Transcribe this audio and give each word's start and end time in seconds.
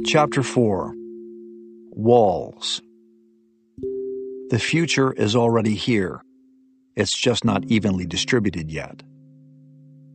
Chapter 0.00 0.42
4 0.42 0.94
Walls 1.92 2.82
The 4.50 4.58
future 4.58 5.12
is 5.12 5.36
already 5.36 5.74
here. 5.74 6.22
It's 6.96 7.16
just 7.16 7.44
not 7.44 7.64
evenly 7.66 8.06
distributed 8.06 8.70
yet. 8.70 9.02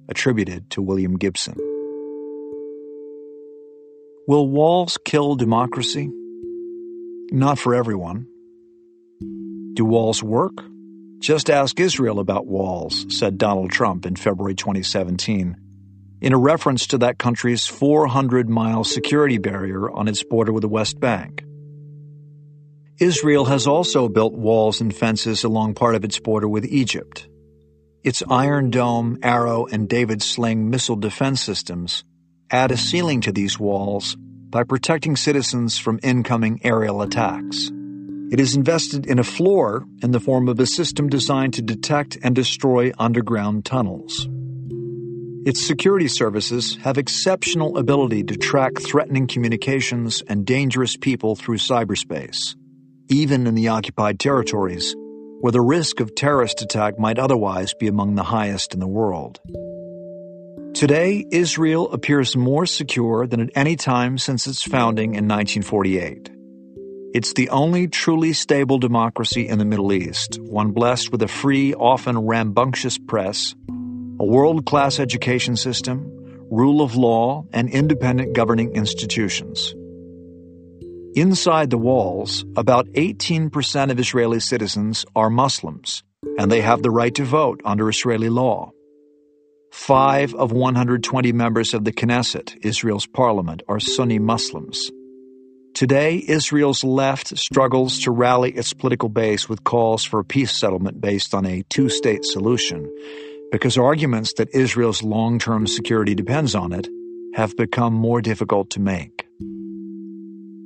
Attributed 0.09 0.70
to 0.71 0.82
William 0.82 1.18
Gibson. 1.18 1.55
Will 4.27 4.48
walls 4.48 4.98
kill 5.05 5.36
democracy? 5.36 6.12
Not 7.32 7.59
for 7.59 7.75
everyone. 7.75 8.28
Do 9.73 9.86
walls 9.86 10.23
work? 10.23 10.54
Just 11.20 11.50
ask 11.50 11.80
Israel 11.80 12.20
about 12.20 12.48
walls, 12.48 13.05
said 13.09 13.38
Donald 13.38 13.71
Trump 13.71 14.05
in 14.05 14.16
February 14.16 14.55
2017, 14.55 15.55
in 16.21 16.34
a 16.34 16.38
reference 16.38 16.88
to 16.88 16.97
that 16.99 17.18
country's 17.18 17.65
400 17.65 18.50
mile 18.50 18.83
security 18.83 19.37
barrier 19.37 19.89
on 19.89 20.07
its 20.07 20.23
border 20.23 20.51
with 20.51 20.61
the 20.61 20.68
West 20.68 21.00
Bank. 21.00 21.43
Israel 23.00 23.46
has 23.46 23.68
also 23.68 24.09
built 24.09 24.33
walls 24.33 24.82
and 24.82 24.95
fences 24.95 25.43
along 25.43 25.75
part 25.75 25.93
of 25.93 26.04
its 26.04 26.19
border 26.19 26.47
with 26.47 26.65
Egypt. 26.65 27.28
Its 28.04 28.23
Iron 28.28 28.71
Dome, 28.71 29.19
Arrow, 29.21 29.68
and 29.68 29.87
David 29.87 30.23
Sling 30.23 30.69
missile 30.69 30.95
defense 30.95 31.42
systems 31.42 32.03
add 32.50 32.72
a 32.72 32.78
ceiling 32.78 33.22
to 33.22 33.31
these 33.31 33.59
walls 33.59 34.16
by 34.50 34.64
protecting 34.64 35.16
citizens 35.16 35.78
from 35.78 36.00
incoming 36.02 36.61
aerial 36.64 37.02
attacks. 37.02 37.70
It 38.31 38.39
is 38.39 38.56
invested 38.56 39.06
in 39.06 39.20
a 39.20 39.23
floor 39.23 39.86
in 40.02 40.11
the 40.11 40.20
form 40.20 40.47
of 40.47 40.59
a 40.59 40.66
system 40.66 41.08
designed 41.08 41.53
to 41.56 41.61
detect 41.61 42.17
and 42.23 42.34
destroy 42.34 42.92
underground 42.97 43.66
tunnels. 43.66 44.28
Its 45.47 45.66
security 45.66 46.09
services 46.09 46.75
have 46.81 46.97
exceptional 46.97 47.78
ability 47.78 48.22
to 48.22 48.36
track 48.36 48.73
threatening 48.81 49.28
communications 49.28 50.22
and 50.28 50.45
dangerous 50.45 50.98
people 50.98 51.38
through 51.38 51.56
cyberspace, 51.56 52.58
even 53.08 53.48
in 53.48 53.56
the 53.56 53.70
occupied 53.70 54.20
territories, 54.20 54.94
where 55.40 55.53
the 55.53 55.62
risk 55.62 56.02
of 56.02 56.14
terrorist 56.14 56.62
attack 56.62 57.00
might 57.00 57.18
otherwise 57.18 57.73
be 57.73 57.88
among 57.88 58.16
the 58.16 58.23
highest 58.23 58.73
in 58.73 58.81
the 58.81 58.88
world. 58.90 59.40
Today, 60.73 61.25
Israel 61.31 61.94
appears 61.94 62.36
more 62.36 62.66
secure 62.66 63.25
than 63.25 63.40
at 63.40 63.52
any 63.56 63.78
time 63.78 64.18
since 64.18 64.48
its 64.48 64.64
founding 64.64 65.16
in 65.16 65.30
1948. 65.30 66.30
It's 67.14 67.31
the 67.31 67.48
only 67.52 67.88
truly 67.88 68.34
stable 68.34 68.80
democracy 68.80 69.48
in 69.48 69.59
the 69.59 69.66
Middle 69.66 69.94
East, 69.94 70.42
one 70.42 70.73
blessed 70.73 71.09
with 71.09 71.22
a 71.22 71.30
free, 71.30 71.73
often 71.73 72.18
rambunctious 72.18 72.98
press, 72.98 73.56
a 74.20 74.26
world 74.26 74.66
class 74.66 75.00
education 75.00 75.56
system, 75.56 76.12
rule 76.50 76.82
of 76.82 76.96
law, 76.96 77.46
and 77.54 77.70
independent 77.70 78.34
governing 78.34 78.74
institutions. 78.74 79.76
Inside 81.16 81.70
the 81.70 81.78
walls, 81.78 82.46
about 82.56 82.88
18% 82.90 83.92
of 83.92 84.00
Israeli 84.00 84.40
citizens 84.40 85.06
are 85.16 85.30
Muslims, 85.30 86.04
and 86.38 86.52
they 86.52 86.62
have 86.62 86.82
the 86.82 86.92
right 86.92 87.14
to 87.16 87.24
vote 87.24 87.62
under 87.66 87.90
Israeli 87.90 88.30
law. 88.30 88.72
Five 89.72 90.34
of 90.34 90.52
120 90.52 91.31
members 91.31 91.74
of 91.74 91.86
the 91.86 91.92
Knesset, 91.92 92.58
Israel's 92.64 93.06
parliament, 93.06 93.62
are 93.68 93.80
Sunni 93.80 94.20
Muslims. 94.20 94.90
Today, 95.74 96.24
Israel's 96.28 96.84
left 96.84 97.38
struggles 97.38 98.00
to 98.00 98.12
rally 98.12 98.52
its 98.52 98.74
political 98.74 99.09
base 99.09 99.48
with 99.48 99.64
calls 99.64 100.04
for 100.04 100.20
a 100.20 100.26
peace 100.26 100.52
settlement 100.52 101.00
based 101.00 101.36
on 101.36 101.46
a 101.46 101.62
two 101.70 101.90
state 101.90 102.26
solution, 102.26 102.92
because 103.52 103.78
arguments 103.78 104.34
that 104.34 104.53
Israel's 104.53 105.03
long 105.03 105.40
term 105.40 105.67
security 105.67 106.16
depends 106.16 106.56
on 106.56 106.73
it 106.73 106.88
have 107.34 107.56
become 107.56 107.94
more 107.94 108.22
difficult 108.22 108.72
to 108.72 108.80
make. 108.80 109.26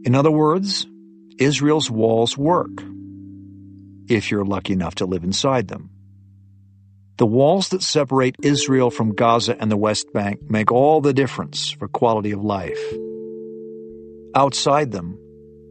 In 0.04 0.16
other 0.16 0.32
words, 0.32 0.88
Israel's 1.38 1.92
walls 1.92 2.38
work, 2.38 2.72
if 4.08 4.31
you're 4.31 4.46
lucky 4.46 4.74
enough 4.74 4.96
to 4.96 5.06
live 5.06 5.24
inside 5.24 5.68
them. 5.68 5.90
The 7.18 7.25
walls 7.25 7.69
that 7.69 7.84
separate 7.84 8.36
Israel 8.42 8.90
from 8.90 9.13
Gaza 9.13 9.56
and 9.59 9.72
the 9.72 9.78
West 9.78 10.12
Bank 10.12 10.50
make 10.50 10.72
all 10.72 11.02
the 11.02 11.13
difference 11.13 11.72
for 11.72 11.88
quality 11.88 12.31
of 12.31 12.44
life. 12.44 12.80
Outside 14.34 14.92
them, 14.92 15.19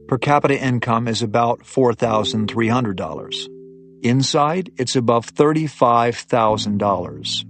per 0.06 0.18
capita 0.18 0.60
income 0.60 1.08
is 1.08 1.22
about 1.22 1.60
$4,300. 1.60 3.59
Inside, 4.02 4.72
it's 4.78 4.96
above 4.96 5.34
$35,000. 5.34 7.44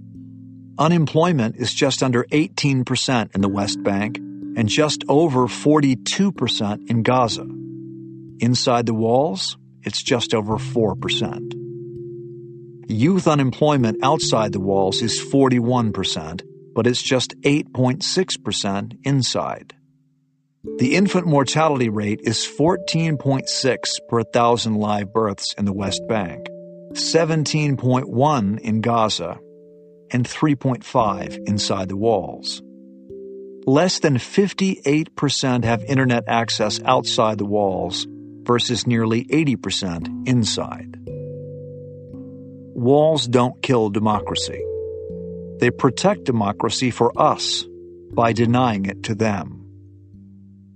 Unemployment 0.77 1.55
is 1.55 1.73
just 1.73 2.03
under 2.03 2.25
18% 2.25 3.35
in 3.35 3.41
the 3.41 3.47
West 3.47 3.81
Bank 3.83 4.17
and 4.17 4.67
just 4.67 5.05
over 5.07 5.47
42% 5.47 6.89
in 6.89 7.03
Gaza. 7.03 7.47
Inside 8.39 8.85
the 8.85 8.93
walls, 8.93 9.55
it's 9.83 10.03
just 10.03 10.33
over 10.33 10.57
4%. 10.57 11.53
Youth 12.87 13.27
unemployment 13.27 14.03
outside 14.03 14.51
the 14.51 14.59
walls 14.59 15.01
is 15.01 15.21
41%, 15.21 16.41
but 16.75 16.85
it's 16.85 17.01
just 17.01 17.39
8.6% 17.41 18.97
inside. 19.03 19.73
The 20.63 20.95
infant 20.95 21.25
mortality 21.25 21.89
rate 21.89 22.19
is 22.23 22.37
14.6 22.37 23.77
per 24.07 24.21
thousand 24.21 24.75
live 24.75 25.11
births 25.11 25.55
in 25.57 25.65
the 25.65 25.73
West 25.73 26.03
Bank, 26.07 26.45
17.1 26.91 28.59
in 28.59 28.81
Gaza, 28.81 29.39
and 30.11 30.23
3.5 30.23 31.47
inside 31.47 31.89
the 31.89 31.97
walls. 31.97 32.61
Less 33.65 34.01
than 34.01 34.17
58% 34.17 35.63
have 35.63 35.83
internet 35.85 36.25
access 36.27 36.79
outside 36.85 37.39
the 37.39 37.45
walls 37.45 38.05
versus 38.43 38.85
nearly 38.85 39.25
80% 39.25 40.27
inside. 40.27 40.95
Walls 42.75 43.25
don't 43.25 43.63
kill 43.63 43.89
democracy. 43.89 44.63
They 45.59 45.71
protect 45.71 46.25
democracy 46.25 46.91
for 46.91 47.19
us 47.19 47.65
by 48.13 48.33
denying 48.33 48.85
it 48.85 49.01
to 49.03 49.15
them. 49.15 49.60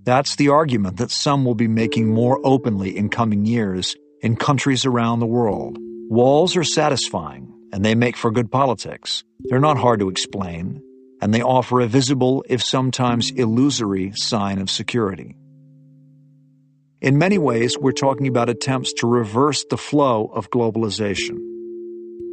That's 0.06 0.36
the 0.36 0.50
argument 0.50 0.98
that 0.98 1.10
some 1.10 1.46
will 1.46 1.56
be 1.56 1.68
making 1.68 2.14
more 2.14 2.40
openly 2.44 2.96
in 2.96 3.10
coming 3.10 3.44
years 3.44 3.96
in 4.22 4.36
countries 4.36 4.86
around 4.86 5.20
the 5.20 5.26
world. 5.26 5.80
Walls 5.80 6.56
are 6.56 6.64
satisfying, 6.64 7.52
and 7.74 7.84
they 7.84 7.96
make 7.96 8.16
for 8.16 8.30
good 8.30 8.52
politics. 8.52 9.24
They're 9.40 9.60
not 9.60 9.80
hard 9.80 10.02
to 10.02 10.10
explain, 10.10 10.84
and 11.24 11.34
they 11.34 11.42
offer 11.42 11.80
a 11.80 11.88
visible, 11.88 12.46
if 12.48 12.62
sometimes 12.62 13.32
illusory, 13.32 14.12
sign 14.14 14.60
of 14.60 14.70
security. 14.70 15.36
In 17.02 17.18
many 17.18 17.40
ways, 17.40 17.76
we're 17.76 17.92
talking 17.92 18.28
about 18.28 18.48
attempts 18.48 18.94
to 18.98 19.08
reverse 19.08 19.66
the 19.68 19.78
flow 19.78 20.28
of 20.28 20.52
globalization. 20.52 21.40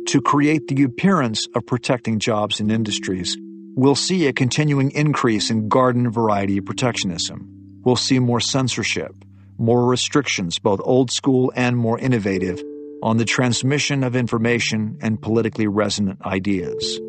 To 0.09 0.21
create 0.21 0.69
the 0.69 0.83
appearance 0.83 1.47
of 1.55 1.65
protecting 1.65 2.19
jobs 2.19 2.61
and 2.61 2.71
industries, 2.71 3.35
we'll 3.75 3.95
see 3.95 4.27
a 4.27 4.35
continuing 4.35 4.91
increase 4.91 5.49
in 5.49 5.71
garden 5.71 6.11
variety 6.11 6.61
protectionism 6.61 7.62
we'll 7.85 7.97
see 7.97 8.19
more 8.19 8.41
censorship, 8.41 9.15
more 9.59 9.85
restrictions, 9.87 10.59
both 10.59 10.81
old 10.83 11.11
school 11.11 11.53
and 11.55 11.77
more 11.77 11.99
innovative, 11.99 12.63
on 13.03 13.17
the 13.17 13.25
transmission 13.25 14.05
of 14.05 14.15
information 14.15 14.99
and 15.01 15.21
politically 15.21 15.67
resonant 15.67 16.21
ideas. 16.25 17.01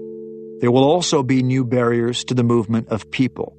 There 0.60 0.72
will 0.72 0.84
also 0.84 1.24
be 1.24 1.44
new 1.44 1.66
barriers 1.66 2.24
to 2.26 2.34
the 2.34 2.44
movement 2.44 2.88
of 2.88 3.12
people. 3.12 3.56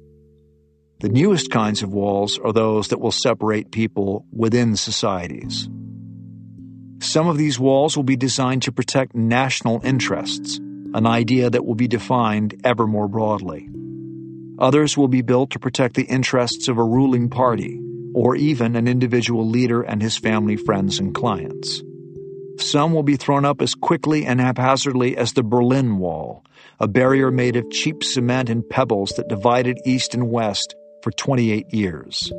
The 0.99 1.09
newest 1.09 1.51
kinds 1.51 1.83
of 1.83 1.93
walls 1.93 2.39
are 2.39 2.53
those 2.53 2.87
that 2.89 2.99
will 2.99 3.11
separate 3.11 3.71
people 3.71 4.25
within 4.31 4.75
societies. 4.75 5.69
Some 6.99 7.27
of 7.27 7.37
these 7.37 7.59
walls 7.59 7.95
will 7.95 8.03
be 8.03 8.15
designed 8.15 8.63
to 8.63 8.71
protect 8.71 9.13
national 9.13 9.81
interests, 9.83 10.57
an 10.57 11.05
idea 11.05 11.49
that 11.49 11.65
will 11.65 11.75
be 11.75 11.87
defined 11.87 12.61
ever 12.63 12.87
more 12.87 13.07
broadly. 13.07 13.69
Others 14.59 14.97
will 14.97 15.07
be 15.07 15.21
built 15.21 15.51
to 15.51 15.59
protect 15.59 15.95
the 15.95 16.03
interests 16.03 16.67
of 16.67 16.77
a 16.77 16.83
ruling 16.83 17.29
party, 17.29 17.79
or 18.13 18.35
even 18.35 18.75
an 18.75 18.87
individual 18.87 19.47
leader 19.47 19.81
and 19.81 20.01
his 20.01 20.17
family, 20.17 20.55
friends, 20.55 20.99
and 20.99 21.13
clients. 21.13 21.83
Some 22.57 22.93
will 22.93 23.03
be 23.03 23.17
thrown 23.17 23.43
up 23.43 23.61
as 23.61 23.75
quickly 23.75 24.25
and 24.25 24.39
haphazardly 24.39 25.17
as 25.17 25.33
the 25.33 25.43
Berlin 25.43 25.97
Wall, 25.97 26.45
a 26.79 26.87
barrier 26.87 27.31
made 27.31 27.57
of 27.57 27.69
cheap 27.69 28.01
cement 28.01 28.49
and 28.49 28.67
pebbles 28.67 29.11
that 29.17 29.27
divided 29.27 29.77
East 29.85 30.13
and 30.13 30.29
West 30.31 30.73
for 31.03 31.11
28 31.11 31.73
years. 31.73 32.31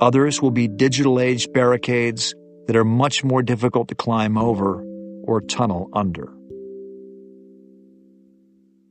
Others 0.00 0.40
will 0.40 0.50
be 0.50 0.68
digital 0.68 1.20
age 1.20 1.52
barricades 1.52 2.34
that 2.66 2.76
are 2.76 2.84
much 2.84 3.22
more 3.22 3.42
difficult 3.42 3.88
to 3.88 3.94
climb 3.94 4.38
over 4.38 4.82
or 5.24 5.42
tunnel 5.42 5.90
under. 5.92 6.32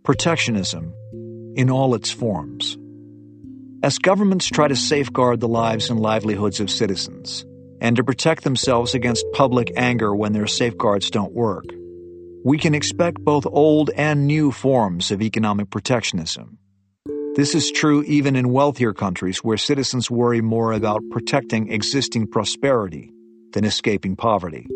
Protectionism 0.03 0.93
in 1.56 1.69
all 1.69 1.95
its 1.95 2.12
forms. 2.12 2.77
As 3.83 3.98
governments 3.98 4.48
try 4.48 4.68
to 4.68 4.75
safeguard 4.75 5.39
the 5.39 5.48
lives 5.48 5.89
and 5.89 6.00
livelihoods 6.00 6.59
of 6.59 6.69
citizens, 6.69 7.45
and 7.81 7.95
to 7.95 8.03
protect 8.03 8.44
themselves 8.44 8.94
against 8.94 9.25
public 9.33 9.71
anger 9.75 10.15
when 10.15 10.33
their 10.33 10.48
safeguards 10.48 11.09
don't 11.09 11.33
work, 11.33 11.65
we 12.44 12.57
can 12.57 12.75
expect 12.75 13.24
both 13.24 13.45
old 13.45 13.89
and 13.95 14.27
new 14.27 14.51
forms 14.51 15.12
of 15.12 15.21
economic 15.21 15.69
protectionism. 15.69 16.57
This 17.36 17.56
is 17.56 17.71
true 17.71 18.03
even 18.03 18.36
in 18.36 18.51
wealthier 18.51 18.94
countries 18.94 19.39
where 19.39 19.57
citizens 19.57 20.12
worry 20.12 20.42
more 20.42 20.74
about 20.74 21.01
protecting 21.12 21.71
existing 21.71 22.27
prosperity 22.27 23.12
than 23.53 23.63
escaping 23.63 24.15
poverty. 24.15 24.68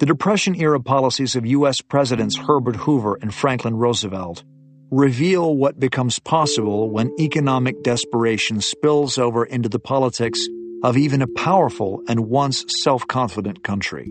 The 0.00 0.06
Depression 0.06 0.54
era 0.56 0.80
policies 0.80 1.36
of 1.36 1.46
U.S. 1.46 1.80
Presidents 1.80 2.36
Herbert 2.36 2.76
Hoover 2.76 3.16
and 3.22 3.32
Franklin 3.32 3.76
Roosevelt 3.76 4.44
reveal 4.94 5.56
what 5.56 5.80
becomes 5.80 6.20
possible 6.20 6.88
when 6.88 7.12
economic 7.18 7.82
desperation 7.82 8.60
spills 8.60 9.18
over 9.18 9.44
into 9.44 9.68
the 9.68 9.80
politics 9.80 10.46
of 10.84 10.96
even 10.96 11.20
a 11.20 11.26
powerful 11.26 12.00
and 12.06 12.28
once 12.28 12.64
self 12.68 13.04
confident 13.08 13.64
country. 13.64 14.08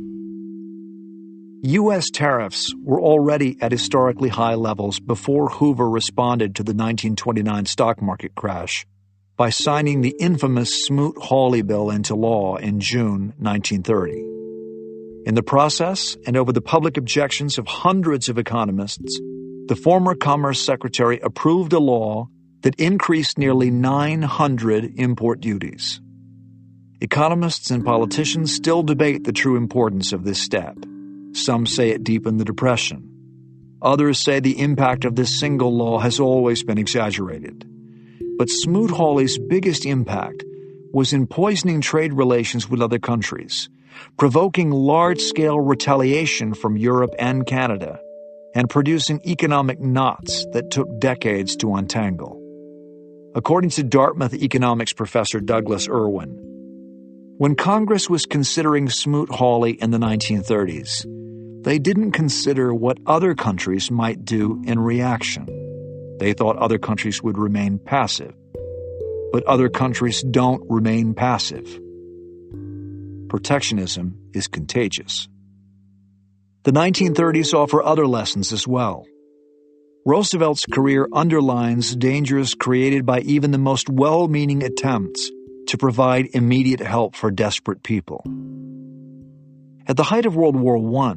U.S. 1.66 2.10
tariffs 2.10 2.74
were 2.84 3.00
already 3.00 3.58
at 3.62 3.72
historically 3.72 4.28
high 4.28 4.56
levels 4.56 5.00
before 5.00 5.48
Hoover 5.48 5.90
responded 5.90 6.58
to 6.58 6.64
the 6.64 6.74
1929 6.74 7.66
stock 7.66 8.02
market 8.02 8.36
crash 8.36 8.86
by 9.38 9.50
signing 9.52 10.02
the 10.02 10.16
infamous 10.20 10.86
Smoot-Hawley 10.86 11.62
Bill 11.62 11.92
into 11.92 12.16
law 12.16 12.58
in 12.58 12.82
June 12.82 13.34
1930. 13.40 14.34
In 15.26 15.36
the 15.36 15.44
process, 15.44 16.18
and 16.28 16.36
over 16.36 16.52
the 16.52 16.62
public 16.62 16.98
objections 16.98 17.58
of 17.58 17.68
hundreds 17.68 18.28
of 18.28 18.38
economists, 18.38 19.22
the 19.74 19.82
former 19.82 20.14
Commerce 20.14 20.62
Secretary 20.62 21.20
approved 21.24 21.74
a 21.74 21.80
law 21.80 22.28
that 22.62 22.76
increased 22.76 23.40
nearly 23.40 23.72
900 23.72 25.00
import 25.00 25.40
duties. 25.40 26.00
Economists 27.02 27.72
and 27.72 27.84
politicians 27.84 28.54
still 28.54 28.84
debate 28.84 29.24
the 29.24 29.32
true 29.32 29.58
importance 29.58 30.14
of 30.14 30.26
this 30.26 30.40
step. 30.40 30.78
Some 31.32 31.66
say 31.66 31.90
it 31.90 32.04
deepened 32.04 32.40
the 32.40 32.46
Depression. 32.46 33.10
Others 33.82 34.20
say 34.20 34.40
the 34.40 34.60
impact 34.60 35.06
of 35.06 35.16
this 35.16 35.40
single 35.40 35.76
law 35.76 35.98
has 35.98 36.20
always 36.20 36.62
been 36.62 36.78
exaggerated. 36.78 37.66
But 38.38 38.52
Smoot-Hawley's 38.52 39.40
biggest 39.40 39.88
impact 39.88 40.44
was 40.94 41.14
in 41.14 41.26
poisoning 41.26 41.82
trade 41.82 42.14
relations 42.14 42.70
with 42.70 42.80
other 42.80 43.00
countries, 43.00 43.70
provoking 44.20 44.70
large-scale 44.70 45.60
retaliation 45.60 46.54
from 46.54 46.78
Europe 46.78 47.16
and 47.18 47.48
Canada, 47.48 48.00
and 48.56 48.70
producing 48.70 49.22
economic 49.26 49.80
knots 49.80 50.46
that 50.54 50.72
took 50.72 51.00
decades 51.00 51.56
to 51.58 51.76
untangle. 51.76 52.40
According 53.36 53.72
to 53.72 53.84
Dartmouth 53.84 54.34
economics 54.34 54.94
professor 54.94 55.40
Douglas 55.40 55.88
Irwin, 55.90 56.40
when 57.38 57.56
Congress 57.56 58.10
was 58.10 58.28
considering 58.28 58.90
Smoot-Hawley 58.90 59.72
in 59.72 59.90
the 59.90 59.98
1930s, 59.98 61.04
they 61.64 61.80
didn't 61.80 62.12
consider 62.12 62.74
what 62.74 63.00
other 63.08 63.34
countries 63.34 63.90
might 63.90 64.24
do 64.24 64.62
in 64.66 64.80
reaction. 64.80 65.48
They 66.20 66.34
thought 66.34 66.58
other 66.58 66.78
countries 66.78 67.24
would 67.24 67.38
remain 67.38 67.80
passive. 67.80 68.36
But 69.32 69.44
other 69.46 69.68
countries 69.68 70.22
don't 70.22 70.64
remain 70.70 71.16
passive. 71.16 71.80
Protectionism 73.30 74.16
is 74.34 74.48
contagious. 74.48 75.28
The 76.64 76.72
1930s 76.72 77.54
offer 77.54 77.84
other 77.84 78.08
lessons 78.08 78.54
as 78.54 78.66
well. 78.66 79.06
Roosevelt's 80.06 80.66
career 80.66 81.10
underlines 81.12 81.94
dangers 81.94 82.56
created 82.56 83.06
by 83.06 83.20
even 83.20 83.52
the 83.52 83.58
most 83.58 83.90
well 83.90 84.30
meaning 84.30 84.64
attempts 84.64 85.30
to 85.68 85.78
provide 85.78 86.30
immediate 86.34 86.80
help 86.80 87.16
for 87.16 87.32
desperate 87.32 87.84
people. 87.84 88.24
At 89.88 89.98
the 89.98 90.04
height 90.04 90.26
of 90.26 90.38
World 90.38 90.56
War 90.56 90.78
I, 91.06 91.16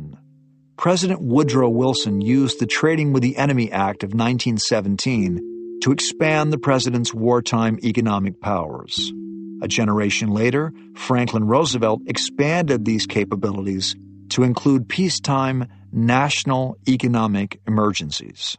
President 0.77 1.21
Woodrow 1.21 1.69
Wilson 1.69 2.21
used 2.21 2.59
the 2.59 2.67
Trading 2.67 3.13
with 3.13 3.23
the 3.23 3.37
Enemy 3.37 3.71
Act 3.71 4.03
of 4.03 4.09
1917 4.09 5.79
to 5.83 5.93
expand 5.93 6.53
the 6.53 6.59
president's 6.59 7.15
wartime 7.15 7.79
economic 7.85 8.41
powers. 8.41 9.13
A 9.63 9.69
generation 9.69 10.31
later, 10.31 10.73
Franklin 10.97 11.45
Roosevelt 11.45 12.03
expanded 12.07 12.85
these 12.85 13.07
capabilities 13.07 13.95
to 14.31 14.43
include 14.43 14.89
peacetime 14.89 15.69
national 15.93 16.77
economic 16.89 17.61
emergencies. 17.67 18.57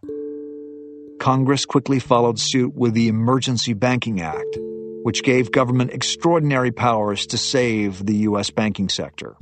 Congress 1.19 1.66
quickly 1.66 2.00
followed 2.00 2.40
suit 2.40 2.75
with 2.75 2.94
the 2.94 3.08
Emergency 3.08 3.74
Banking 3.74 4.22
Act, 4.22 4.58
which 5.04 5.24
gave 5.24 5.52
government 5.52 5.92
extraordinary 5.92 6.72
powers 6.72 7.28
to 7.28 7.38
save 7.38 8.06
the 8.06 8.16
U.S. 8.16 8.50
banking 8.50 8.90
sector. 8.90 9.36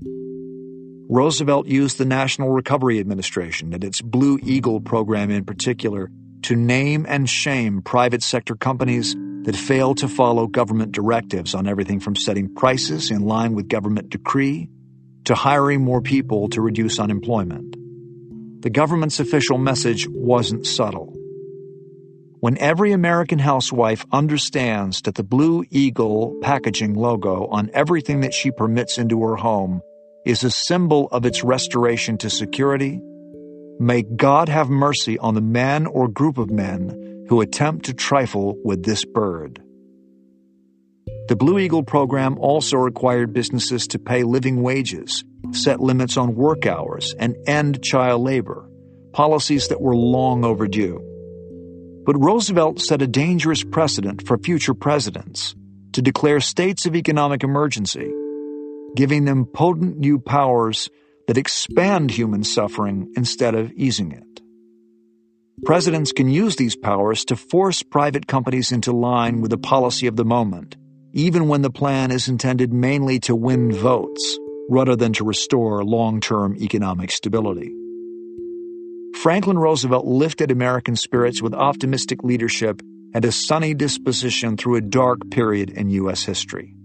Roosevelt 1.07 1.67
used 1.67 1.97
the 1.97 2.05
National 2.05 2.49
Recovery 2.49 2.99
Administration 2.99 3.73
and 3.73 3.83
its 3.83 4.01
Blue 4.01 4.39
Eagle 4.41 4.81
program 4.81 5.29
in 5.29 5.45
particular 5.45 6.09
to 6.43 6.55
name 6.55 7.05
and 7.07 7.29
shame 7.29 7.81
private 7.81 8.23
sector 8.23 8.55
companies 8.55 9.15
that 9.43 9.55
failed 9.55 9.99
to 9.99 10.07
follow 10.07 10.47
government 10.47 10.91
directives 10.91 11.53
on 11.53 11.67
everything 11.67 11.99
from 11.99 12.15
setting 12.15 12.53
prices 12.53 13.11
in 13.11 13.21
line 13.21 13.53
with 13.53 13.67
government 13.67 14.09
decree 14.09 14.69
to 15.25 15.35
hiring 15.35 15.83
more 15.83 16.01
people 16.01 16.49
to 16.49 16.61
reduce 16.61 16.99
unemployment. 16.99 17.75
The 18.61 18.69
government's 18.69 19.19
official 19.19 19.57
message 19.57 20.07
wasn't 20.09 20.65
subtle. 20.65 21.13
When 22.39 22.57
every 22.59 22.91
American 22.91 23.39
housewife 23.39 24.05
understands 24.11 25.01
that 25.03 25.15
the 25.15 25.23
Blue 25.23 25.65
Eagle 25.71 26.37
packaging 26.41 26.93
logo 26.93 27.47
on 27.47 27.71
everything 27.73 28.21
that 28.21 28.33
she 28.33 28.51
permits 28.51 28.97
into 28.97 29.21
her 29.23 29.35
home 29.35 29.81
is 30.25 30.43
a 30.43 30.51
symbol 30.51 31.07
of 31.11 31.25
its 31.25 31.43
restoration 31.43 32.17
to 32.19 32.29
security, 32.29 33.01
may 33.79 34.03
God 34.03 34.49
have 34.49 34.69
mercy 34.69 35.17
on 35.17 35.33
the 35.33 35.41
man 35.41 35.87
or 35.87 36.07
group 36.07 36.37
of 36.37 36.51
men 36.51 37.25
who 37.29 37.41
attempt 37.41 37.85
to 37.85 37.93
trifle 37.93 38.57
with 38.63 38.83
this 38.83 39.05
bird. 39.05 39.61
The 41.27 41.35
Blue 41.35 41.57
Eagle 41.59 41.83
program 41.83 42.37
also 42.39 42.77
required 42.77 43.33
businesses 43.33 43.87
to 43.87 43.99
pay 43.99 44.23
living 44.23 44.61
wages, 44.61 45.23
set 45.51 45.79
limits 45.79 46.17
on 46.17 46.35
work 46.35 46.65
hours, 46.65 47.15
and 47.17 47.35
end 47.47 47.83
child 47.83 48.21
labor, 48.21 48.69
policies 49.13 49.69
that 49.69 49.81
were 49.81 49.95
long 49.95 50.45
overdue. 50.45 50.99
But 52.05 52.17
Roosevelt 52.19 52.79
set 52.79 53.01
a 53.01 53.07
dangerous 53.07 53.63
precedent 53.63 54.27
for 54.27 54.37
future 54.37 54.75
presidents 54.75 55.55
to 55.93 56.01
declare 56.01 56.39
states 56.39 56.85
of 56.85 56.95
economic 56.95 57.43
emergency 57.43 58.11
giving 58.95 59.25
them 59.25 59.45
potent 59.45 59.97
new 59.97 60.17
powers 60.17 60.89
that 61.27 61.37
expand 61.37 62.11
human 62.11 62.43
suffering 62.43 63.11
instead 63.15 63.53
of 63.53 63.71
easing 63.73 64.11
it. 64.11 64.41
Presidents 65.63 66.11
can 66.11 66.29
use 66.29 66.55
these 66.55 66.75
powers 66.75 67.25
to 67.25 67.35
force 67.35 67.83
private 67.83 68.27
companies 68.27 68.71
into 68.71 68.91
line 68.91 69.41
with 69.41 69.51
the 69.51 69.57
policy 69.57 70.07
of 70.07 70.15
the 70.15 70.25
moment, 70.25 70.75
even 71.15 71.47
when 71.47 71.61
the 71.61 71.71
plan 71.71 72.11
is 72.11 72.27
intended 72.27 72.73
mainly 72.73 73.19
to 73.21 73.33
win 73.33 73.71
votes 73.71 74.37
rather 74.69 74.97
than 74.97 75.13
to 75.13 75.23
restore 75.23 75.83
long 75.83 76.19
term 76.19 76.57
economic 76.57 77.09
stability. 77.09 77.73
Franklin 79.15 79.57
Roosevelt 79.57 80.05
lifted 80.05 80.51
American 80.51 80.97
spirits 80.97 81.41
with 81.41 81.53
optimistic 81.53 82.21
leadership 82.21 82.81
and 83.13 83.23
a 83.23 83.31
sunny 83.31 83.73
disposition 83.73 84.57
through 84.57 84.75
a 84.75 84.81
dark 84.81 85.31
period 85.31 85.69
in 85.69 85.89
U.S. 85.89 86.23
history. 86.23 86.75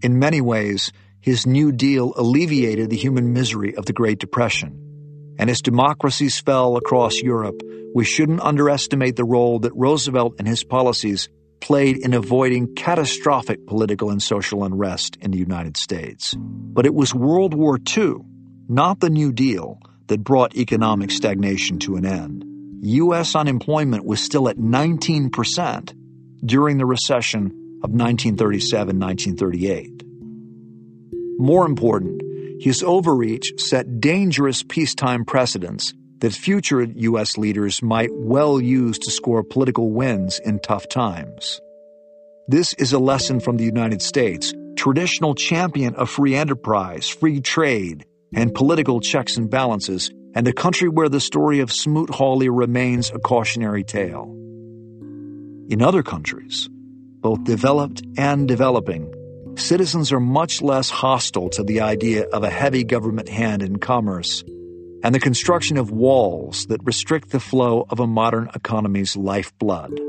In 0.00 0.20
many 0.20 0.40
ways, 0.40 0.92
his 1.20 1.44
New 1.44 1.72
Deal 1.72 2.14
alleviated 2.16 2.88
the 2.88 2.96
human 2.96 3.32
misery 3.32 3.74
of 3.74 3.86
the 3.86 3.92
Great 3.92 4.20
Depression. 4.20 5.34
And 5.40 5.50
as 5.50 5.60
democracies 5.60 6.38
fell 6.38 6.76
across 6.76 7.18
Europe, 7.20 7.60
we 7.96 8.04
shouldn't 8.04 8.42
underestimate 8.42 9.16
the 9.16 9.24
role 9.24 9.58
that 9.60 9.74
Roosevelt 9.74 10.36
and 10.38 10.46
his 10.46 10.62
policies 10.62 11.28
played 11.60 11.98
in 11.98 12.14
avoiding 12.14 12.74
catastrophic 12.74 13.66
political 13.66 14.10
and 14.10 14.22
social 14.22 14.64
unrest 14.64 15.16
in 15.20 15.30
the 15.30 15.38
United 15.38 15.76
States. 15.76 16.34
But 16.38 16.86
it 16.86 16.94
was 16.94 17.14
World 17.14 17.54
War 17.54 17.78
II, 17.96 18.16
not 18.68 19.00
the 19.00 19.10
New 19.10 19.32
Deal, 19.32 19.80
that 20.08 20.22
brought 20.22 20.56
economic 20.56 21.10
stagnation 21.10 21.78
to 21.80 21.96
an 21.96 22.06
end. 22.06 22.44
U.S. 22.82 23.34
unemployment 23.34 24.04
was 24.04 24.20
still 24.20 24.48
at 24.48 24.56
19% 24.56 25.94
during 26.44 26.78
the 26.78 26.86
recession 26.86 27.46
of 27.82 27.90
1937 27.90 28.98
1938. 28.98 30.02
More 31.38 31.66
important, 31.66 32.22
his 32.60 32.82
overreach 32.82 33.52
set 33.58 34.00
dangerous 34.00 34.62
peacetime 34.62 35.24
precedents 35.24 35.92
that 36.20 36.32
future 36.32 36.82
U.S. 36.82 37.36
leaders 37.36 37.82
might 37.82 38.10
well 38.12 38.60
use 38.60 38.98
to 39.00 39.10
score 39.10 39.42
political 39.42 39.90
wins 39.90 40.38
in 40.38 40.58
tough 40.58 40.88
times. 40.88 41.60
This 42.48 42.72
is 42.74 42.92
a 42.92 42.98
lesson 42.98 43.40
from 43.40 43.56
the 43.56 43.64
United 43.64 44.00
States, 44.00 44.54
traditional 44.76 45.34
champion 45.34 45.94
of 45.96 46.08
free 46.08 46.34
enterprise, 46.34 47.08
free 47.08 47.40
trade, 47.40 48.06
and 48.34 48.54
political 48.54 49.00
checks 49.00 49.36
and 49.36 49.50
balances, 49.50 50.10
and 50.34 50.46
a 50.48 50.52
country 50.52 50.88
where 50.88 51.08
the 51.08 51.20
story 51.20 51.60
of 51.60 51.72
Smoot-Hawley 51.72 52.48
remains 52.48 53.10
a 53.10 53.18
cautionary 53.18 53.84
tale. 53.84 54.32
In 55.68 55.82
other 55.82 56.02
countries, 56.02 56.68
both 57.20 57.44
developed 57.44 58.02
and 58.16 58.46
developing, 58.46 59.12
citizens 59.56 60.12
are 60.12 60.20
much 60.20 60.62
less 60.62 60.88
hostile 60.88 61.48
to 61.50 61.64
the 61.64 61.80
idea 61.80 62.24
of 62.28 62.42
a 62.44 62.50
heavy 62.50 62.84
government 62.84 63.28
hand 63.28 63.62
in 63.62 63.78
commerce 63.78 64.44
and 65.06 65.14
the 65.14 65.20
construction 65.20 65.76
of 65.76 65.92
walls 65.92 66.66
that 66.66 66.82
restrict 66.82 67.30
the 67.30 67.38
flow 67.38 67.86
of 67.90 68.00
a 68.00 68.06
modern 68.08 68.50
economy's 68.56 69.16
lifeblood. 69.16 70.00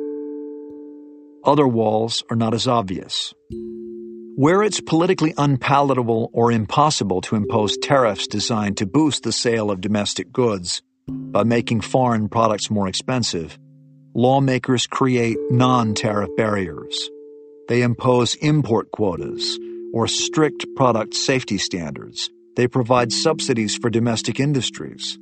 Other 1.44 1.68
walls 1.68 2.24
are 2.32 2.36
not 2.36 2.56
as 2.56 2.68
obvious. 2.68 3.32
Where 4.38 4.64
it's 4.64 4.82
politically 4.82 5.36
unpalatable 5.38 6.32
or 6.34 6.52
impossible 6.52 7.22
to 7.22 7.36
impose 7.36 7.78
tariffs 7.78 8.26
designed 8.26 8.78
to 8.78 8.88
boost 8.88 9.22
the 9.22 9.32
sale 9.32 9.70
of 9.70 9.82
domestic 9.82 10.32
goods 10.32 10.82
by 11.08 11.44
making 11.44 11.82
foreign 11.82 12.28
products 12.28 12.72
more 12.72 12.88
expensive, 12.88 13.56
lawmakers 14.16 14.88
create 14.88 15.38
non 15.52 15.94
tariff 15.94 16.36
barriers. 16.36 17.08
They 17.68 17.84
impose 17.84 18.34
import 18.34 18.90
quotas 18.90 19.60
or 19.94 20.08
strict 20.08 20.66
product 20.76 21.14
safety 21.14 21.60
standards. 21.60 22.32
They 22.58 22.68
provide 22.68 23.14
subsidies 23.14 23.78
for 23.78 23.92
domestic 23.92 24.40
industries. 24.40 25.20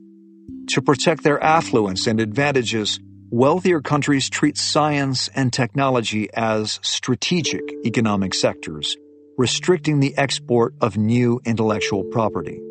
To 0.70 0.82
protect 0.82 1.22
their 1.24 1.44
affluence 1.44 2.08
and 2.08 2.22
advantages, 2.22 2.98
wealthier 3.30 3.82
countries 3.82 4.30
treat 4.30 4.58
science 4.58 5.28
and 5.36 5.52
technology 5.52 6.30
as 6.34 6.80
strategic 6.82 7.62
economic 7.86 8.34
sectors, 8.34 8.96
restricting 9.38 10.00
the 10.00 10.18
export 10.18 10.76
of 10.80 10.96
new 10.96 11.42
intellectual 11.44 12.06
property. 12.06 12.62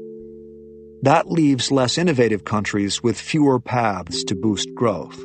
That 1.02 1.30
leaves 1.30 1.71
less 1.71 1.99
innovative 1.99 2.44
countries 2.44 3.02
with 3.02 3.21
fewer 3.21 3.61
paths 3.61 4.25
to 4.25 4.35
boost 4.35 4.75
growth. 4.75 5.23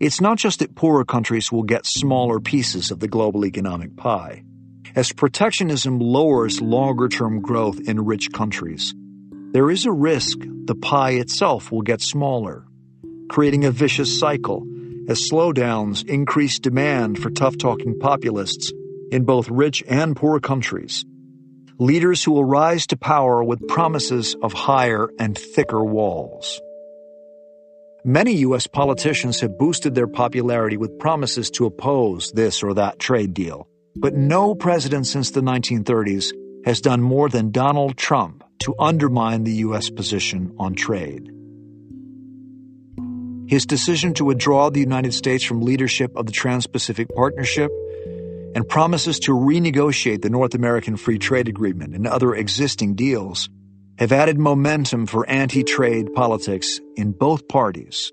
It's 0.00 0.20
not 0.20 0.36
just 0.36 0.58
that 0.58 0.74
poorer 0.74 1.04
countries 1.04 1.52
will 1.52 1.62
get 1.62 1.86
smaller 1.86 2.40
pieces 2.40 2.90
of 2.90 2.98
the 2.98 3.06
global 3.06 3.46
economic 3.46 3.96
pie. 3.96 4.42
As 4.96 5.12
protectionism 5.12 6.00
lowers 6.00 6.60
longer 6.60 7.08
term 7.08 7.40
growth 7.40 7.78
in 7.88 8.04
rich 8.04 8.32
countries, 8.32 8.92
there 9.52 9.70
is 9.70 9.86
a 9.86 9.92
risk 9.92 10.38
the 10.64 10.74
pie 10.74 11.12
itself 11.12 11.70
will 11.70 11.82
get 11.82 12.00
smaller, 12.00 12.66
creating 13.28 13.64
a 13.64 13.70
vicious 13.70 14.18
cycle 14.18 14.66
as 15.08 15.28
slowdowns 15.30 16.08
increase 16.08 16.58
demand 16.58 17.20
for 17.20 17.30
tough 17.30 17.56
talking 17.56 18.00
populists 18.00 18.72
in 19.12 19.24
both 19.24 19.48
rich 19.48 19.84
and 19.88 20.16
poor 20.16 20.40
countries. 20.40 21.04
Leaders 21.78 22.24
who 22.24 22.32
will 22.32 22.44
rise 22.44 22.88
to 22.88 22.96
power 22.96 23.44
with 23.44 23.68
promises 23.68 24.34
of 24.42 24.52
higher 24.52 25.08
and 25.20 25.38
thicker 25.38 25.84
walls. 25.84 26.60
Many 28.04 28.38
U.S. 28.38 28.66
politicians 28.66 29.40
have 29.40 29.56
boosted 29.56 29.94
their 29.94 30.08
popularity 30.08 30.76
with 30.76 30.98
promises 30.98 31.48
to 31.52 31.66
oppose 31.66 32.32
this 32.32 32.64
or 32.64 32.74
that 32.74 32.98
trade 32.98 33.34
deal. 33.34 33.69
But 33.96 34.14
no 34.14 34.54
president 34.54 35.06
since 35.06 35.30
the 35.30 35.40
1930s 35.40 36.32
has 36.64 36.80
done 36.80 37.02
more 37.02 37.28
than 37.28 37.50
Donald 37.50 37.96
Trump 37.96 38.44
to 38.60 38.74
undermine 38.78 39.44
the 39.44 39.52
U.S. 39.66 39.90
position 39.90 40.54
on 40.58 40.74
trade. 40.74 41.30
His 43.48 43.66
decision 43.66 44.14
to 44.14 44.24
withdraw 44.24 44.70
the 44.70 44.80
United 44.80 45.12
States 45.12 45.42
from 45.42 45.62
leadership 45.62 46.14
of 46.14 46.26
the 46.26 46.32
Trans 46.32 46.66
Pacific 46.66 47.08
Partnership 47.14 47.72
and 48.54 48.68
promises 48.68 49.18
to 49.20 49.32
renegotiate 49.32 50.22
the 50.22 50.30
North 50.30 50.54
American 50.54 50.96
Free 50.96 51.18
Trade 51.18 51.48
Agreement 51.48 51.94
and 51.94 52.06
other 52.06 52.34
existing 52.34 52.94
deals 52.94 53.48
have 53.98 54.12
added 54.12 54.38
momentum 54.38 55.06
for 55.06 55.28
anti 55.28 55.62
trade 55.64 56.14
politics 56.14 56.80
in 56.96 57.12
both 57.12 57.48
parties. 57.48 58.12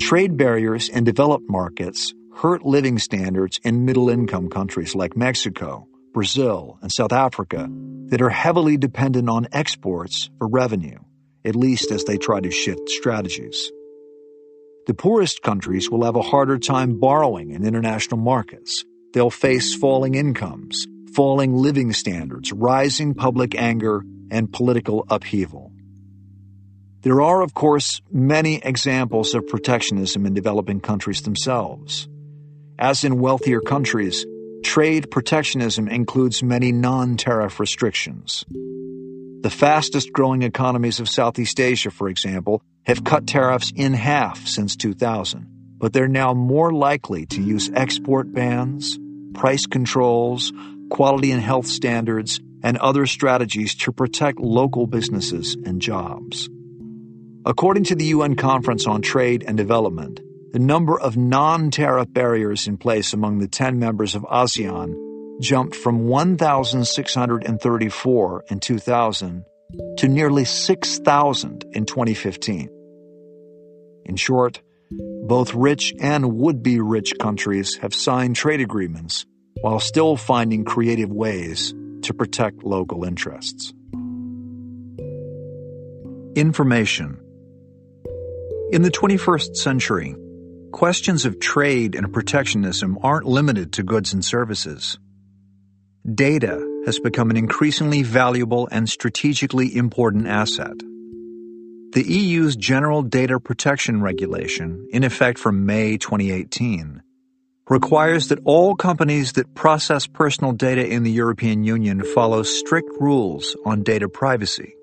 Trade 0.00 0.36
barriers 0.36 0.88
in 0.88 1.04
developed 1.04 1.48
markets 1.48 2.12
hurt 2.36 2.66
living 2.66 2.98
standards 2.98 3.58
in 3.64 3.86
middle 3.86 4.10
income 4.10 4.50
countries 4.50 4.94
like 4.94 5.16
Mexico, 5.16 5.88
Brazil, 6.12 6.78
and 6.82 6.92
South 6.92 7.12
Africa 7.12 7.66
that 8.08 8.20
are 8.20 8.28
heavily 8.28 8.76
dependent 8.76 9.30
on 9.30 9.48
exports 9.52 10.28
for 10.36 10.46
revenue, 10.46 10.98
at 11.46 11.56
least 11.56 11.90
as 11.90 12.04
they 12.04 12.18
try 12.18 12.38
to 12.38 12.50
shift 12.50 12.90
strategies. 12.90 13.72
The 14.86 14.92
poorest 14.92 15.42
countries 15.42 15.90
will 15.90 16.04
have 16.04 16.14
a 16.14 16.22
harder 16.22 16.58
time 16.58 17.00
borrowing 17.00 17.52
in 17.52 17.66
international 17.66 18.20
markets. 18.20 18.84
They'll 19.14 19.30
face 19.30 19.74
falling 19.74 20.14
incomes, 20.14 20.86
falling 21.14 21.54
living 21.54 21.94
standards, 21.94 22.52
rising 22.52 23.14
public 23.14 23.54
anger, 23.54 24.04
and 24.30 24.52
political 24.52 25.06
upheaval. 25.08 25.72
There 27.00 27.22
are, 27.22 27.40
of 27.40 27.54
course, 27.54 28.02
many 28.12 28.56
examples 28.56 29.34
of 29.34 29.46
protectionism 29.46 30.26
in 30.26 30.34
developing 30.34 30.80
countries 30.80 31.22
themselves. 31.22 32.08
As 32.78 33.04
in 33.04 33.20
wealthier 33.20 33.60
countries, 33.60 34.26
trade 34.62 35.10
protectionism 35.10 35.88
includes 35.88 36.42
many 36.42 36.72
non 36.72 37.16
tariff 37.16 37.58
restrictions. 37.58 38.44
The 39.40 39.50
fastest 39.50 40.12
growing 40.12 40.42
economies 40.42 41.00
of 41.00 41.08
Southeast 41.08 41.58
Asia, 41.58 41.90
for 41.90 42.08
example, 42.08 42.62
have 42.84 43.04
cut 43.04 43.26
tariffs 43.26 43.72
in 43.74 43.94
half 43.94 44.46
since 44.46 44.76
2000, 44.76 45.46
but 45.78 45.94
they're 45.94 46.08
now 46.08 46.34
more 46.34 46.72
likely 46.72 47.24
to 47.26 47.40
use 47.40 47.70
export 47.72 48.32
bans, 48.32 48.98
price 49.32 49.66
controls, 49.66 50.52
quality 50.90 51.30
and 51.30 51.40
health 51.40 51.66
standards, 51.66 52.40
and 52.62 52.76
other 52.76 53.06
strategies 53.06 53.74
to 53.74 53.92
protect 53.92 54.38
local 54.38 54.86
businesses 54.86 55.56
and 55.64 55.80
jobs. 55.80 56.50
According 57.46 57.84
to 57.84 57.94
the 57.94 58.06
UN 58.06 58.34
Conference 58.34 58.86
on 58.86 59.00
Trade 59.02 59.44
and 59.46 59.56
Development, 59.56 60.20
the 60.56 60.64
number 60.64 60.98
of 60.98 61.18
non 61.18 61.70
tariff 61.70 62.10
barriers 62.10 62.66
in 62.66 62.78
place 62.78 63.12
among 63.12 63.40
the 63.40 63.46
10 63.46 63.78
members 63.78 64.14
of 64.14 64.22
ASEAN 64.22 64.96
jumped 65.38 65.76
from 65.76 66.06
1,634 66.06 68.44
in 68.48 68.58
2000 68.58 69.44
to 69.98 70.08
nearly 70.08 70.46
6,000 70.46 71.64
in 71.72 71.84
2015. 71.84 72.70
In 74.06 74.16
short, 74.16 74.62
both 75.26 75.52
rich 75.52 75.92
and 76.00 76.38
would 76.38 76.62
be 76.62 76.80
rich 76.80 77.12
countries 77.20 77.76
have 77.82 77.92
signed 77.92 78.36
trade 78.36 78.62
agreements 78.62 79.26
while 79.60 79.78
still 79.78 80.16
finding 80.16 80.64
creative 80.64 81.10
ways 81.10 81.74
to 82.00 82.14
protect 82.14 82.64
local 82.64 83.04
interests. 83.04 83.74
Information 86.34 87.20
In 88.72 88.80
the 88.80 88.90
21st 88.90 89.54
century, 89.54 90.16
questions 90.76 91.24
of 91.24 91.40
trade 91.40 91.94
and 91.94 92.12
protectionism 92.12 92.98
aren't 93.02 93.24
limited 93.24 93.72
to 93.72 93.82
goods 93.82 94.12
and 94.12 94.22
services. 94.22 94.98
Data 96.04 96.82
has 96.84 96.98
become 96.98 97.30
an 97.30 97.36
increasingly 97.38 98.02
valuable 98.02 98.68
and 98.70 98.86
strategically 98.86 99.74
important 99.74 100.26
asset. 100.26 100.76
The 101.94 102.04
EU's 102.06 102.56
General 102.56 103.00
Data 103.00 103.40
Protection 103.40 104.02
Regulation, 104.02 104.86
in 104.92 105.02
effect 105.02 105.38
from 105.38 105.64
May 105.64 105.96
2018, 105.96 107.00
requires 107.70 108.28
that 108.28 108.40
all 108.44 108.76
companies 108.76 109.32
that 109.32 109.54
process 109.54 110.06
personal 110.06 110.52
data 110.52 110.86
in 110.86 111.04
the 111.04 111.10
European 111.10 111.64
Union 111.64 112.04
follow 112.04 112.42
strict 112.42 112.90
rules 113.00 113.56
on 113.64 113.82
data 113.82 114.10
privacy. 114.10 114.75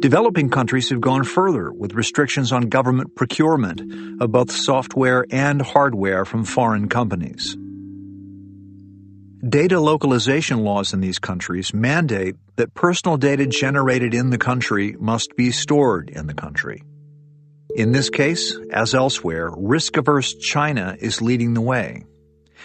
Developing 0.00 0.50
countries 0.50 0.90
have 0.90 1.00
gone 1.00 1.24
further 1.24 1.72
with 1.72 1.94
restrictions 1.94 2.52
on 2.52 2.68
government 2.68 3.14
procurement 3.14 3.80
of 4.20 4.30
both 4.30 4.50
software 4.50 5.24
and 5.30 5.62
hardware 5.62 6.24
from 6.24 6.44
foreign 6.44 6.88
companies. 6.88 7.56
Data 9.48 9.80
localization 9.80 10.64
laws 10.64 10.92
in 10.92 11.00
these 11.00 11.18
countries 11.18 11.72
mandate 11.72 12.36
that 12.56 12.74
personal 12.74 13.16
data 13.16 13.46
generated 13.46 14.12
in 14.12 14.30
the 14.30 14.38
country 14.38 14.96
must 14.98 15.34
be 15.36 15.50
stored 15.50 16.10
in 16.10 16.26
the 16.26 16.34
country. 16.34 16.82
In 17.74 17.92
this 17.92 18.10
case, 18.10 18.56
as 18.70 18.94
elsewhere, 18.94 19.50
risk 19.56 19.96
averse 19.96 20.34
China 20.34 20.96
is 20.98 21.22
leading 21.22 21.54
the 21.54 21.60
way. 21.60 22.04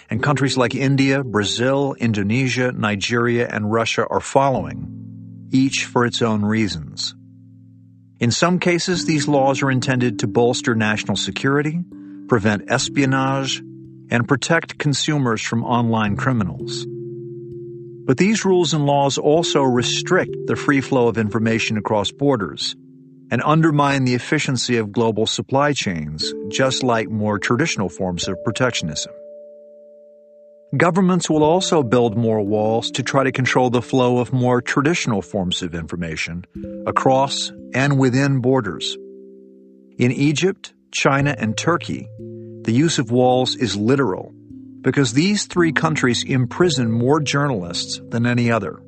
And 0.09 0.21
countries 0.21 0.57
like 0.57 0.75
India, 0.75 1.23
Brazil, 1.23 1.93
Indonesia, 1.93 2.71
Nigeria, 2.71 3.47
and 3.47 3.71
Russia 3.71 4.05
are 4.09 4.21
following 4.21 5.47
each 5.51 5.85
for 5.85 6.05
its 6.05 6.21
own 6.21 6.43
reasons. 6.43 7.13
In 8.21 8.29
some 8.29 8.59
cases, 8.59 9.05
these 9.05 9.27
laws 9.27 9.63
are 9.63 9.71
intended 9.71 10.19
to 10.19 10.27
bolster 10.27 10.75
national 10.75 11.17
security, 11.17 11.83
prevent 12.27 12.69
espionage, 12.69 13.63
and 14.11 14.27
protect 14.27 14.77
consumers 14.77 15.41
from 15.41 15.63
online 15.63 16.15
criminals. 16.17 16.85
But 18.05 18.17
these 18.17 18.45
rules 18.45 18.75
and 18.75 18.85
laws 18.85 19.17
also 19.17 19.63
restrict 19.63 20.35
the 20.45 20.55
free 20.55 20.81
flow 20.81 21.07
of 21.07 21.17
information 21.17 21.77
across 21.77 22.11
borders 22.11 22.75
and 23.31 23.41
undermine 23.43 24.03
the 24.03 24.13
efficiency 24.13 24.77
of 24.77 24.91
global 24.91 25.25
supply 25.25 25.73
chains, 25.73 26.31
just 26.49 26.83
like 26.83 27.09
more 27.09 27.39
traditional 27.39 27.89
forms 27.89 28.27
of 28.27 28.37
protectionism. 28.43 29.11
Governments 30.77 31.29
will 31.29 31.43
also 31.43 31.83
build 31.83 32.17
more 32.17 32.41
walls 32.41 32.91
to 32.91 33.03
try 33.03 33.25
to 33.25 33.31
control 33.33 33.69
the 33.69 33.81
flow 33.81 34.19
of 34.19 34.31
more 34.31 34.61
traditional 34.61 35.21
forms 35.21 35.61
of 35.61 35.75
information 35.75 36.45
across 36.87 37.51
and 37.73 37.99
within 37.99 38.39
borders. 38.39 38.95
In 39.97 40.13
Egypt, 40.13 40.73
China, 40.91 41.35
and 41.37 41.57
Turkey, 41.57 42.07
the 42.61 42.71
use 42.71 42.99
of 42.99 43.11
walls 43.11 43.57
is 43.57 43.75
literal 43.75 44.33
because 44.79 45.11
these 45.11 45.45
three 45.45 45.73
countries 45.73 46.23
imprison 46.23 46.89
more 46.89 47.19
journalists 47.19 47.99
than 48.07 48.25
any 48.25 48.49
other. 48.49 48.81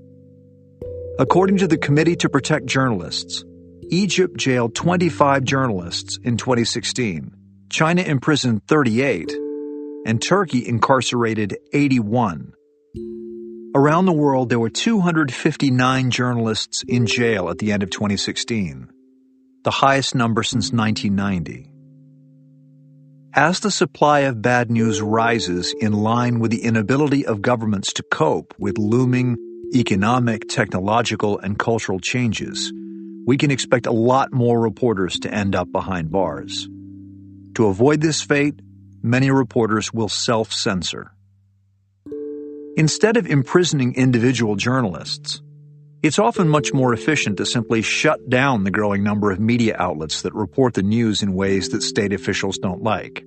According 1.19 1.57
to 1.57 1.67
the 1.67 1.77
Committee 1.77 2.15
to 2.15 2.29
Protect 2.29 2.65
Journalists, 2.65 3.43
Egypt 3.89 4.37
jailed 4.37 4.73
25 4.73 5.43
journalists 5.43 6.17
in 6.23 6.37
2016, 6.37 7.35
China 7.69 8.01
imprisoned 8.03 8.65
38, 8.67 9.29
and 10.05 10.22
Turkey 10.22 10.67
incarcerated 10.67 11.57
81. 11.72 12.53
Around 13.75 14.05
the 14.05 14.13
world, 14.13 14.50
there 14.50 14.60
were 14.60 14.69
259 14.69 16.12
journalists 16.12 16.83
in 16.88 17.07
jail 17.07 17.50
at 17.50 17.57
the 17.57 17.72
end 17.72 17.81
of 17.81 17.89
2016, 17.89 18.88
the 19.63 19.72
highest 19.72 20.13
number 20.13 20.43
since 20.43 20.72
1990. 20.72 21.72
As 23.36 23.62
the 23.62 23.72
supply 23.72 24.19
of 24.22 24.43
bad 24.43 24.69
news 24.69 25.01
rises 25.01 25.74
in 25.81 25.91
line 25.91 26.39
with 26.39 26.51
the 26.51 26.63
inability 26.63 27.25
of 27.25 27.41
governments 27.41 27.93
to 27.93 28.03
cope 28.03 28.53
with 28.60 28.77
looming 28.77 29.38
economic, 29.74 30.48
technological, 30.48 31.39
and 31.39 31.57
cultural 31.57 32.00
changes, 32.00 32.72
we 33.25 33.38
can 33.38 33.50
expect 33.50 33.88
a 33.88 33.91
lot 33.91 34.31
more 34.31 34.62
reporters 34.62 35.17
to 35.22 35.33
end 35.33 35.55
up 35.55 35.72
behind 35.72 36.12
bars. 36.12 36.67
To 37.55 37.67
avoid 37.67 38.01
this 38.01 38.22
fate, 38.22 38.60
many 39.03 39.29
reporters 39.29 39.93
will 39.93 40.10
self 40.10 40.51
censor. 40.51 41.12
Instead 42.75 43.17
of 43.17 43.27
imprisoning 43.27 43.93
individual 43.93 44.55
journalists, 44.55 45.43
it's 46.01 46.19
often 46.19 46.50
much 46.50 46.74
more 46.74 46.93
efficient 46.93 47.38
to 47.38 47.45
simply 47.45 47.81
shut 47.81 48.29
down 48.29 48.63
the 48.63 48.72
growing 48.72 49.03
number 49.03 49.31
of 49.31 49.39
media 49.39 49.75
outlets 49.77 50.24
that 50.24 50.33
report 50.33 50.74
the 50.74 50.81
news 50.81 51.22
in 51.22 51.33
ways 51.33 51.69
that 51.69 51.83
state 51.83 52.13
officials 52.13 52.57
don't 52.57 52.81
like. 52.81 53.24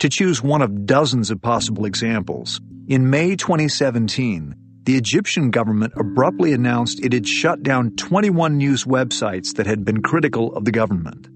To 0.00 0.08
choose 0.08 0.42
one 0.42 0.62
of 0.62 0.84
dozens 0.84 1.30
of 1.30 1.40
possible 1.40 1.84
examples, 1.84 2.60
in 2.88 3.08
May 3.08 3.36
2017, 3.36 4.56
the 4.82 4.96
Egyptian 4.96 5.50
government 5.50 5.92
abruptly 5.96 6.52
announced 6.52 7.04
it 7.04 7.12
had 7.12 7.28
shut 7.28 7.62
down 7.62 7.94
21 7.94 8.58
news 8.58 8.84
websites 8.84 9.54
that 9.54 9.66
had 9.66 9.84
been 9.84 10.02
critical 10.02 10.52
of 10.56 10.64
the 10.64 10.72
government. 10.72 11.28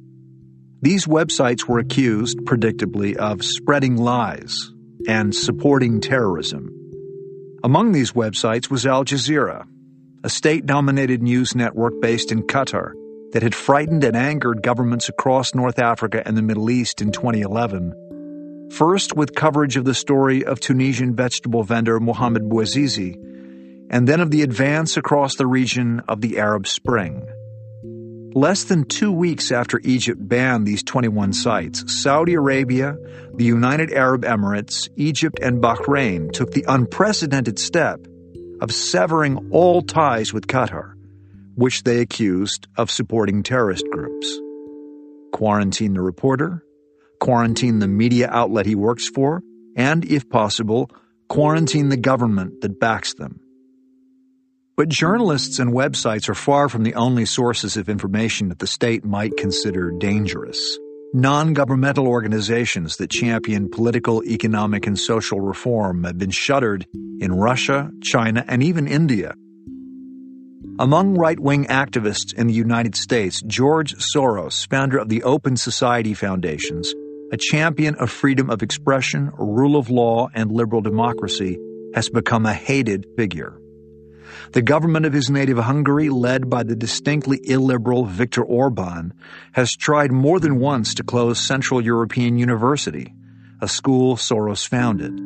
These 0.82 1.06
websites 1.06 1.64
were 1.64 1.78
accused, 1.78 2.38
predictably, 2.40 3.16
of 3.16 3.42
spreading 3.42 3.96
lies 3.96 4.72
and 5.08 5.34
supporting 5.34 6.00
terrorism. 6.00 6.70
Among 7.64 7.92
these 7.92 8.12
websites 8.12 8.70
was 8.70 8.84
Al 8.84 9.04
Jazeera, 9.04 9.66
a 10.22 10.28
state 10.28 10.66
dominated 10.66 11.22
news 11.22 11.54
network 11.54 12.00
based 12.02 12.30
in 12.30 12.42
Qatar 12.42 12.92
that 13.32 13.42
had 13.42 13.54
frightened 13.54 14.04
and 14.04 14.16
angered 14.16 14.62
governments 14.62 15.08
across 15.08 15.54
North 15.54 15.78
Africa 15.78 16.22
and 16.26 16.36
the 16.36 16.42
Middle 16.42 16.70
East 16.70 17.00
in 17.00 17.10
2011. 17.10 18.68
First, 18.72 19.16
with 19.16 19.34
coverage 19.34 19.76
of 19.76 19.84
the 19.84 19.94
story 19.94 20.44
of 20.44 20.60
Tunisian 20.60 21.14
vegetable 21.14 21.62
vendor 21.62 21.98
Mohamed 22.00 22.50
Bouazizi, 22.50 23.16
and 23.88 24.06
then 24.06 24.20
of 24.20 24.30
the 24.30 24.42
advance 24.42 24.96
across 24.96 25.36
the 25.36 25.46
region 25.46 26.02
of 26.08 26.20
the 26.20 26.38
Arab 26.38 26.66
Spring. 26.66 27.26
Less 28.36 28.64
than 28.64 28.84
two 28.84 29.10
weeks 29.12 29.50
after 29.50 29.80
Egypt 29.82 30.20
banned 30.20 30.66
these 30.66 30.82
21 30.82 31.32
sites, 31.32 31.90
Saudi 32.02 32.34
Arabia, 32.34 32.98
the 33.32 33.46
United 33.46 33.90
Arab 33.94 34.24
Emirates, 34.24 34.90
Egypt, 34.94 35.38
and 35.40 35.62
Bahrain 35.62 36.30
took 36.32 36.50
the 36.50 36.66
unprecedented 36.68 37.58
step 37.58 38.06
of 38.60 38.72
severing 38.72 39.48
all 39.52 39.80
ties 39.80 40.34
with 40.34 40.48
Qatar, 40.48 40.92
which 41.54 41.84
they 41.84 42.00
accused 42.00 42.68
of 42.76 42.90
supporting 42.90 43.42
terrorist 43.42 43.86
groups. 43.90 44.30
Quarantine 45.32 45.94
the 45.94 46.02
reporter, 46.02 46.62
quarantine 47.18 47.78
the 47.78 47.88
media 47.88 48.28
outlet 48.30 48.66
he 48.66 48.74
works 48.74 49.08
for, 49.08 49.42
and, 49.76 50.04
if 50.04 50.28
possible, 50.28 50.90
quarantine 51.30 51.88
the 51.88 51.96
government 51.96 52.60
that 52.60 52.78
backs 52.78 53.14
them. 53.14 53.40
But 54.76 54.90
journalists 54.90 55.58
and 55.58 55.72
websites 55.72 56.28
are 56.28 56.34
far 56.34 56.68
from 56.68 56.82
the 56.82 56.96
only 56.96 57.24
sources 57.24 57.78
of 57.78 57.88
information 57.88 58.50
that 58.50 58.58
the 58.58 58.66
state 58.66 59.06
might 59.06 59.34
consider 59.38 59.90
dangerous. 59.90 60.78
Non 61.14 61.54
governmental 61.54 62.06
organizations 62.06 62.98
that 62.98 63.08
champion 63.08 63.70
political, 63.70 64.22
economic, 64.24 64.86
and 64.86 64.98
social 64.98 65.40
reform 65.40 66.04
have 66.04 66.18
been 66.18 66.30
shuttered 66.30 66.86
in 67.20 67.32
Russia, 67.32 67.90
China, 68.02 68.44
and 68.46 68.62
even 68.62 68.86
India. 68.86 69.34
Among 70.78 71.16
right 71.16 71.40
wing 71.40 71.64
activists 71.68 72.34
in 72.34 72.46
the 72.46 72.52
United 72.52 72.96
States, 72.96 73.40
George 73.46 73.94
Soros, 73.94 74.68
founder 74.68 74.98
of 74.98 75.08
the 75.08 75.22
Open 75.22 75.56
Society 75.56 76.12
Foundations, 76.12 76.92
a 77.32 77.38
champion 77.38 77.94
of 77.94 78.10
freedom 78.10 78.50
of 78.50 78.62
expression, 78.62 79.30
rule 79.38 79.76
of 79.76 79.88
law, 79.88 80.28
and 80.34 80.52
liberal 80.52 80.82
democracy, 80.82 81.58
has 81.94 82.10
become 82.10 82.44
a 82.44 82.52
hated 82.52 83.06
figure. 83.16 83.58
The 84.52 84.62
government 84.62 85.06
of 85.06 85.12
his 85.12 85.30
native 85.30 85.58
Hungary, 85.58 86.08
led 86.08 86.48
by 86.48 86.62
the 86.62 86.76
distinctly 86.76 87.40
illiberal 87.42 88.04
Viktor 88.04 88.42
Orban, 88.42 89.12
has 89.52 89.74
tried 89.74 90.12
more 90.12 90.40
than 90.40 90.60
once 90.60 90.94
to 90.94 91.04
close 91.04 91.38
Central 91.38 91.80
European 91.80 92.38
University, 92.38 93.14
a 93.60 93.68
school 93.68 94.16
Soros 94.16 94.66
founded. 94.66 95.18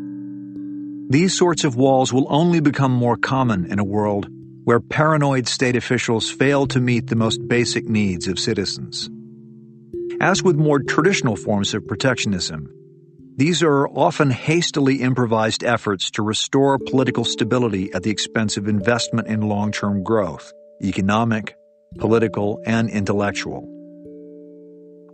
These 1.10 1.36
sorts 1.36 1.64
of 1.64 1.76
walls 1.76 2.12
will 2.12 2.26
only 2.30 2.60
become 2.60 2.92
more 2.92 3.16
common 3.16 3.66
in 3.66 3.78
a 3.78 3.84
world 3.84 4.28
where 4.64 4.78
paranoid 4.78 5.48
state 5.48 5.74
officials 5.74 6.30
fail 6.30 6.66
to 6.68 6.80
meet 6.80 7.08
the 7.08 7.16
most 7.16 7.40
basic 7.48 7.88
needs 7.88 8.28
of 8.28 8.38
citizens. 8.38 9.10
As 10.20 10.42
with 10.42 10.56
more 10.56 10.78
traditional 10.80 11.34
forms 11.34 11.74
of 11.74 11.86
protectionism, 11.88 12.72
these 13.36 13.62
are 13.62 13.88
often 13.88 14.30
hastily 14.30 15.02
improvised 15.02 15.64
efforts 15.64 16.10
to 16.12 16.22
restore 16.22 16.78
political 16.78 17.24
stability 17.24 17.92
at 17.92 18.02
the 18.02 18.10
expense 18.10 18.56
of 18.56 18.68
investment 18.68 19.28
in 19.28 19.40
long 19.40 19.72
term 19.72 20.02
growth, 20.02 20.52
economic, 20.82 21.54
political, 21.98 22.60
and 22.66 22.90
intellectual. 22.90 23.66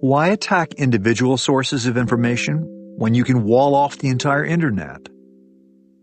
Why 0.00 0.28
attack 0.28 0.74
individual 0.74 1.36
sources 1.36 1.86
of 1.86 1.96
information 1.96 2.64
when 2.96 3.14
you 3.14 3.24
can 3.24 3.44
wall 3.44 3.74
off 3.74 3.98
the 3.98 4.08
entire 4.08 4.44
Internet? 4.44 5.08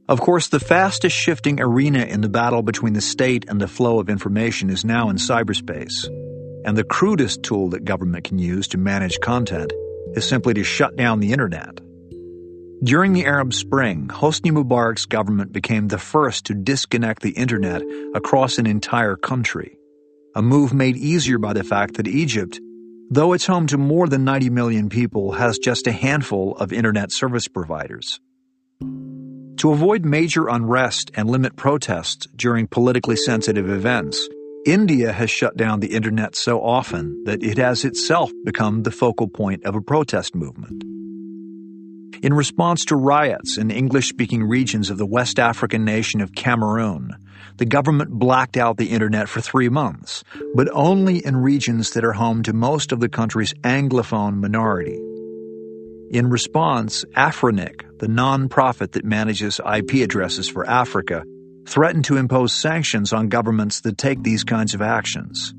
Of 0.09 0.19
course, 0.19 0.49
the 0.49 0.59
fastest 0.59 1.15
shifting 1.15 1.61
arena 1.61 1.99
in 1.99 2.21
the 2.21 2.29
battle 2.29 2.61
between 2.61 2.93
the 2.93 3.01
state 3.01 3.45
and 3.47 3.61
the 3.61 3.67
flow 3.67 3.99
of 3.99 4.09
information 4.09 4.69
is 4.69 4.83
now 4.83 5.09
in 5.09 5.15
cyberspace. 5.15 6.07
And 6.65 6.77
the 6.77 6.83
crudest 6.83 7.43
tool 7.43 7.69
that 7.69 7.85
government 7.85 8.25
can 8.25 8.39
use 8.39 8.67
to 8.69 8.77
manage 8.77 9.19
content 9.19 9.71
is 10.13 10.27
simply 10.27 10.53
to 10.55 10.63
shut 10.63 10.95
down 10.95 11.19
the 11.19 11.31
Internet. 11.31 11.79
During 12.83 13.13
the 13.13 13.25
Arab 13.25 13.53
Spring, 13.53 14.09
Hosni 14.09 14.51
Mubarak's 14.51 15.05
government 15.05 15.53
became 15.53 15.87
the 15.87 15.97
first 15.97 16.47
to 16.47 16.53
disconnect 16.53 17.21
the 17.21 17.29
internet 17.29 17.81
across 18.13 18.57
an 18.57 18.67
entire 18.67 19.15
country, 19.15 19.77
a 20.35 20.41
move 20.41 20.73
made 20.73 20.97
easier 20.97 21.37
by 21.37 21.53
the 21.53 21.63
fact 21.63 21.93
that 21.93 22.09
Egypt, 22.09 22.59
though 23.09 23.31
it's 23.31 23.45
home 23.45 23.67
to 23.67 23.77
more 23.77 24.09
than 24.09 24.25
90 24.25 24.49
million 24.49 24.89
people, 24.89 25.31
has 25.31 25.59
just 25.59 25.87
a 25.87 25.93
handful 25.93 26.57
of 26.57 26.73
internet 26.73 27.13
service 27.13 27.47
providers. 27.47 28.19
To 28.81 29.71
avoid 29.71 30.03
major 30.03 30.49
unrest 30.49 31.09
and 31.13 31.29
limit 31.29 31.55
protests 31.55 32.27
during 32.35 32.67
politically 32.67 33.15
sensitive 33.15 33.69
events, 33.69 34.27
India 34.65 35.13
has 35.13 35.31
shut 35.31 35.55
down 35.55 35.79
the 35.79 35.95
internet 35.95 36.35
so 36.35 36.61
often 36.61 37.23
that 37.23 37.43
it 37.43 37.57
has 37.57 37.85
itself 37.85 38.29
become 38.43 38.83
the 38.83 38.91
focal 38.91 39.29
point 39.29 39.63
of 39.63 39.73
a 39.73 39.81
protest 39.81 40.35
movement. 40.35 40.83
In 42.23 42.33
response 42.33 42.85
to 42.85 42.95
riots 42.95 43.57
in 43.57 43.69
English 43.69 44.07
speaking 44.07 44.45
regions 44.45 44.89
of 44.89 44.97
the 44.97 45.05
West 45.05 45.39
African 45.39 45.83
nation 45.83 46.21
of 46.21 46.33
Cameroon, 46.33 47.09
the 47.57 47.65
government 47.65 48.11
blacked 48.11 48.55
out 48.55 48.77
the 48.77 48.91
internet 48.91 49.27
for 49.27 49.41
three 49.41 49.67
months, 49.67 50.23
but 50.55 50.69
only 50.71 51.17
in 51.17 51.35
regions 51.35 51.89
that 51.91 52.05
are 52.05 52.13
home 52.13 52.41
to 52.43 52.53
most 52.53 52.93
of 52.93 53.01
the 53.01 53.09
country's 53.09 53.53
Anglophone 53.55 54.37
minority. 54.39 54.95
In 56.11 56.29
response, 56.29 57.03
Afrinic, 57.17 57.81
the 57.99 58.07
non-profit 58.07 58.93
that 58.93 59.03
manages 59.03 59.59
IP 59.59 59.95
addresses 59.95 60.47
for 60.47 60.65
Africa, 60.65 61.25
threatened 61.67 62.05
to 62.05 62.15
impose 62.15 62.53
sanctions 62.53 63.11
on 63.11 63.27
governments 63.27 63.81
that 63.81 63.97
take 63.97 64.23
these 64.23 64.45
kinds 64.45 64.73
of 64.73 64.81
actions. 64.81 65.53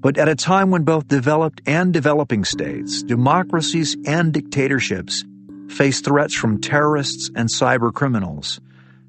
But 0.00 0.18
at 0.18 0.28
a 0.28 0.36
time 0.36 0.70
when 0.70 0.84
both 0.84 1.08
developed 1.08 1.62
and 1.64 1.94
developing 1.94 2.44
states, 2.44 3.02
democracies 3.02 3.96
and 4.04 4.34
dictatorships 4.34 5.24
face 5.70 6.00
threats 6.00 6.34
from 6.34 6.60
terrorists 6.60 7.30
and 7.34 7.48
cyber 7.48 7.92
criminals. 7.92 8.60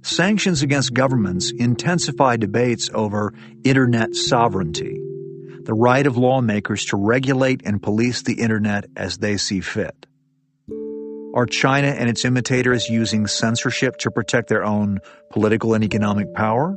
Sanctions 0.04 0.62
against 0.62 0.93
governments 0.93 1.52
intensify 1.52 2.38
debates 2.38 2.89
over 2.93 3.34
internet 3.63 4.15
sovereignty, 4.15 5.00
the 5.63 5.74
right 5.74 6.08
of 6.08 6.17
lawmakers 6.17 6.86
to 6.86 6.97
regulate 6.97 7.62
and 7.65 7.82
police 7.82 8.21
the 8.24 8.41
internet 8.41 8.86
as 8.95 9.17
they 9.17 9.38
see 9.38 9.60
fit. 9.60 10.06
Are 11.34 11.45
China 11.45 11.88
and 11.88 12.10
its 12.10 12.26
imitators 12.26 12.89
using 12.89 13.28
censorship 13.28 13.97
to 13.97 14.12
protect 14.12 14.50
their 14.50 14.63
own 14.63 15.00
political 15.30 15.74
and 15.74 15.84
economic 15.84 16.34
power? 16.34 16.76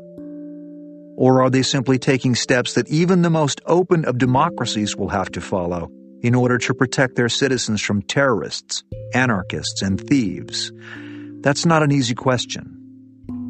Or 1.17 1.43
are 1.43 1.51
they 1.51 1.63
simply 1.63 1.99
taking 1.99 2.35
steps 2.35 2.75
that 2.75 2.89
even 2.89 3.23
the 3.23 3.31
most 3.31 3.61
open 3.67 4.05
of 4.05 4.19
democracies 4.19 4.97
will 4.97 5.09
have 5.09 5.31
to 5.33 5.41
follow 5.41 5.91
in 6.25 6.35
order 6.35 6.57
to 6.57 6.73
protect 6.73 7.17
their 7.17 7.29
citizens 7.29 7.83
from 7.83 8.01
terrorists, 8.01 8.83
anarchists, 9.13 9.83
and 9.83 10.01
thieves? 10.01 10.73
That's 11.43 11.67
not 11.67 11.83
an 11.83 11.93
easy 11.93 12.15
question. 12.15 12.81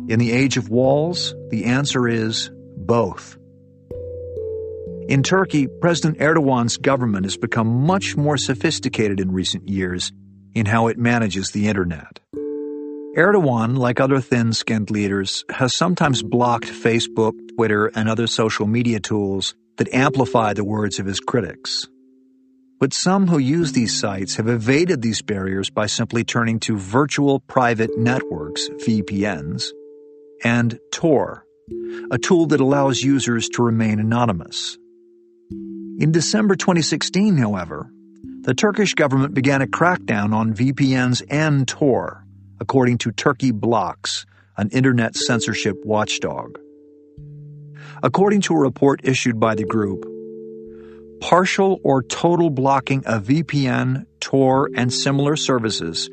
In 0.09 0.19
the 0.19 0.33
age 0.33 0.57
of 0.57 0.69
walls, 0.69 1.37
the 1.51 1.67
answer 1.67 2.09
is 2.09 2.51
both. 2.77 3.39
In 5.09 5.23
Turkey, 5.23 5.69
President 5.69 6.19
Erdogan's 6.19 6.77
government 6.77 7.27
has 7.27 7.37
become 7.37 7.69
much 7.87 8.17
more 8.17 8.37
sophisticated 8.37 9.21
in 9.21 9.31
recent 9.31 9.69
years 9.69 10.13
in 10.53 10.67
how 10.67 10.89
it 10.89 10.99
manages 10.99 11.53
the 11.53 11.69
internet. 11.69 12.19
Erdogan, 13.17 13.79
like 13.79 14.01
other 14.01 14.21
thin 14.21 14.53
skinned 14.53 14.91
leaders, 14.91 15.45
has 15.49 15.77
sometimes 15.77 16.25
blocked 16.25 16.67
Facebook, 16.67 17.35
Twitter, 17.55 17.87
and 17.95 18.09
other 18.09 18.27
social 18.27 18.67
media 18.67 18.99
tools 18.99 19.55
that 19.77 19.95
amplify 19.95 20.53
the 20.53 20.65
words 20.65 20.99
of 20.99 21.07
his 21.07 21.21
critics. 21.21 21.87
But 22.81 22.93
some 22.93 23.29
who 23.29 23.39
use 23.39 23.73
these 23.73 23.99
sites 23.99 24.37
have 24.37 24.49
evaded 24.49 25.01
these 25.01 25.23
barriers 25.23 25.71
by 25.71 25.87
simply 25.87 26.25
turning 26.25 26.61
to 26.61 26.77
virtual 26.77 27.41
private 27.41 27.97
networks, 27.97 28.69
VPNs, 28.69 29.69
and 30.43 30.79
Tor, 30.91 31.45
a 32.11 32.19
tool 32.19 32.47
that 32.47 32.61
allows 32.61 33.03
users 33.03 33.49
to 33.51 33.63
remain 33.63 34.01
anonymous. 34.01 34.77
In 35.99 36.11
December 36.11 36.57
2016, 36.57 37.37
however, 37.37 37.91
the 38.41 38.55
Turkish 38.55 38.95
government 38.95 39.33
began 39.35 39.63
a 39.63 39.67
crackdown 39.67 40.35
on 40.35 40.53
VPNs 40.53 41.23
and 41.31 41.67
Tor 41.67 42.25
according 42.61 42.99
to 42.99 43.13
Turkey 43.13 43.51
Blocks, 43.51 44.27
an 44.57 44.69
internet 44.71 45.17
censorship 45.17 45.77
watchdog. 45.85 46.59
According 48.03 48.43
to 48.43 48.55
a 48.55 48.59
report 48.59 49.01
issued 49.05 49.39
by 49.39 49.55
the 49.55 49.65
group, 49.65 50.05
partial 51.21 51.81
or 51.85 52.03
total 52.03 52.51
blocking 52.51 53.05
of 53.07 53.25
VPN, 53.25 54.07
Tor, 54.21 54.71
and 54.75 54.93
similar 54.93 55.37
services 55.37 56.11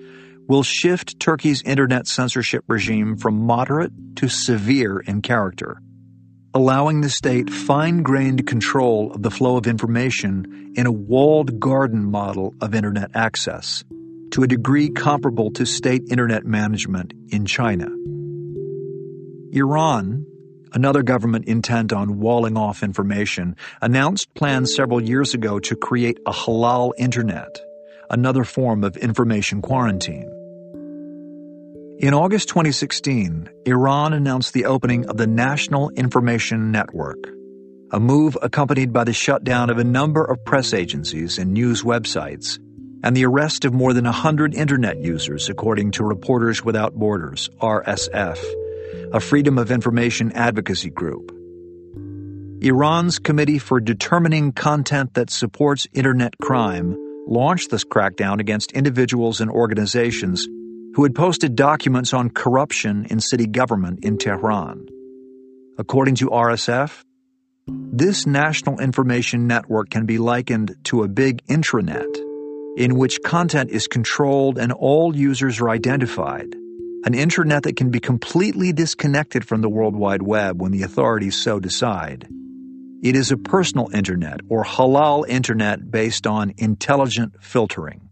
will 0.47 0.63
shift 0.63 1.19
Turkey's 1.19 1.61
internet 1.63 2.07
censorship 2.07 2.63
regime 2.67 3.17
from 3.17 3.45
moderate 3.45 3.91
to 4.17 4.27
severe 4.27 4.99
in 4.99 5.21
character, 5.21 5.81
allowing 6.53 7.01
the 7.01 7.09
state 7.09 7.49
fine 7.49 8.03
grained 8.03 8.45
control 8.45 9.11
of 9.13 9.21
the 9.21 9.31
flow 9.31 9.57
of 9.57 9.67
information 9.67 10.73
in 10.75 10.85
a 10.85 10.91
walled 10.91 11.59
garden 11.59 12.03
model 12.03 12.53
of 12.59 12.75
internet 12.75 13.11
access 13.13 13.83
to 14.31 14.43
a 14.43 14.47
degree 14.47 14.89
comparable 14.89 15.51
to 15.51 15.65
state 15.65 16.03
internet 16.09 16.45
management 16.45 17.13
in 17.29 17.45
China. 17.45 17.87
Iran, 19.53 20.25
another 20.73 21.03
government 21.03 21.45
intent 21.45 21.93
on 21.93 22.19
walling 22.19 22.57
off 22.57 22.83
information, 22.83 23.55
announced 23.81 24.33
plans 24.33 24.73
several 24.75 25.01
years 25.01 25.33
ago 25.33 25.59
to 25.59 25.75
create 25.75 26.19
a 26.25 26.31
halal 26.31 26.91
internet, 26.97 27.59
another 28.09 28.43
form 28.43 28.83
of 28.83 28.97
information 28.97 29.61
quarantine. 29.61 30.29
In 31.99 32.13
August 32.13 32.49
2016, 32.49 33.49
Iran 33.65 34.13
announced 34.13 34.53
the 34.53 34.65
opening 34.65 35.07
of 35.07 35.17
the 35.17 35.27
National 35.27 35.89
Information 35.91 36.71
Network, 36.71 37.19
a 37.91 37.99
move 37.99 38.37
accompanied 38.41 38.91
by 38.91 39.03
the 39.03 39.13
shutdown 39.13 39.69
of 39.69 39.77
a 39.77 39.83
number 39.83 40.25
of 40.25 40.43
press 40.45 40.73
agencies 40.73 41.37
and 41.37 41.53
news 41.53 41.83
websites 41.83 42.57
and 43.03 43.15
the 43.15 43.25
arrest 43.25 43.65
of 43.65 43.73
more 43.73 43.93
than 43.93 44.05
100 44.05 44.53
Internet 44.53 45.01
users, 45.01 45.49
according 45.49 45.91
to 45.91 46.03
Reporters 46.03 46.63
Without 46.63 46.93
Borders, 46.93 47.49
RSF, 47.59 48.37
a 49.11 49.19
freedom 49.19 49.57
of 49.57 49.71
information 49.71 50.31
advocacy 50.33 50.89
group. 50.89 51.31
Iran's 52.63 53.17
Committee 53.17 53.57
for 53.57 53.79
Determining 53.79 54.51
Content 54.51 55.15
That 55.15 55.29
Supports 55.29 55.87
Internet 55.93 56.37
Crime 56.39 56.95
launched 57.27 57.71
this 57.71 57.83
crackdown 57.83 58.39
against 58.39 58.71
individuals 58.73 59.41
and 59.41 59.49
organizations 59.49 60.45
who 60.93 61.03
had 61.03 61.15
posted 61.15 61.55
documents 61.55 62.13
on 62.13 62.29
corruption 62.29 63.05
in 63.09 63.19
city 63.19 63.47
government 63.47 64.03
in 64.03 64.17
Tehran. 64.17 64.85
According 65.77 66.15
to 66.15 66.29
RSF, 66.29 67.03
this 67.67 68.27
national 68.27 68.79
information 68.79 69.47
network 69.47 69.89
can 69.89 70.05
be 70.05 70.17
likened 70.17 70.75
to 70.85 71.03
a 71.03 71.07
big 71.07 71.43
intranet 71.47 72.15
in 72.77 72.95
which 72.95 73.21
content 73.23 73.69
is 73.69 73.87
controlled 73.87 74.57
and 74.57 74.71
all 74.71 75.15
users 75.15 75.59
are 75.59 75.69
identified. 75.69 76.55
An 77.03 77.13
intranet 77.13 77.63
that 77.63 77.75
can 77.75 77.89
be 77.89 77.99
completely 77.99 78.71
disconnected 78.71 79.43
from 79.43 79.61
the 79.61 79.69
World 79.69 79.95
Wide 79.95 80.21
Web 80.21 80.61
when 80.61 80.71
the 80.71 80.83
authorities 80.83 81.35
so 81.35 81.59
decide. 81.59 82.27
It 83.01 83.15
is 83.15 83.31
a 83.31 83.37
personal 83.37 83.89
internet 83.91 84.41
or 84.49 84.63
halal 84.63 85.27
internet 85.27 85.89
based 85.89 86.27
on 86.27 86.53
intelligent 86.57 87.43
filtering. 87.43 88.07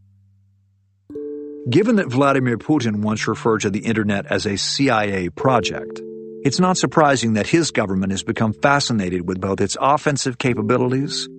Given 1.70 1.98
that 1.98 2.10
Vladimir 2.10 2.58
Putin 2.58 3.04
once 3.04 3.28
referred 3.28 3.62
to 3.62 3.70
the 3.70 3.86
internet 3.86 4.26
as 4.26 4.48
a 4.48 4.58
CIA 4.58 5.30
project, 5.30 6.02
it's 6.44 6.60
not 6.60 6.78
surprising 6.78 7.34
that 7.34 7.46
his 7.46 7.70
government 7.70 8.12
has 8.12 8.24
become 8.24 8.54
fascinated 8.54 9.28
with 9.28 9.40
both 9.40 9.62
its 9.62 9.78
offensive 9.80 10.40
capabilities 10.40 11.30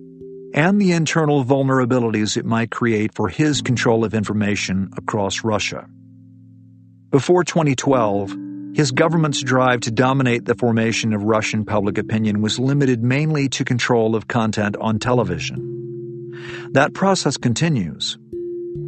and 0.53 0.79
the 0.79 0.93
internal 0.93 1.43
vulnerabilities 1.43 2.37
it 2.37 2.45
might 2.45 2.71
create 2.71 3.13
for 3.13 3.27
his 3.27 3.61
control 3.61 4.05
of 4.05 4.13
information 4.13 4.89
across 4.95 5.43
Russia. 5.43 5.89
Before 7.11 7.43
2012, 7.43 8.37
his 8.73 8.93
government's 8.93 9.43
drive 9.43 9.81
to 9.81 9.91
dominate 9.91 10.45
the 10.45 10.55
formation 10.55 11.11
of 11.11 11.23
Russian 11.23 11.65
public 11.65 11.97
opinion 11.97 12.41
was 12.41 12.57
limited 12.57 13.03
mainly 13.03 13.49
to 13.49 13.65
control 13.65 14.15
of 14.15 14.29
content 14.29 14.77
on 14.79 14.97
television. 14.97 16.31
That 16.71 16.93
process 16.93 17.35
continues, 17.35 18.17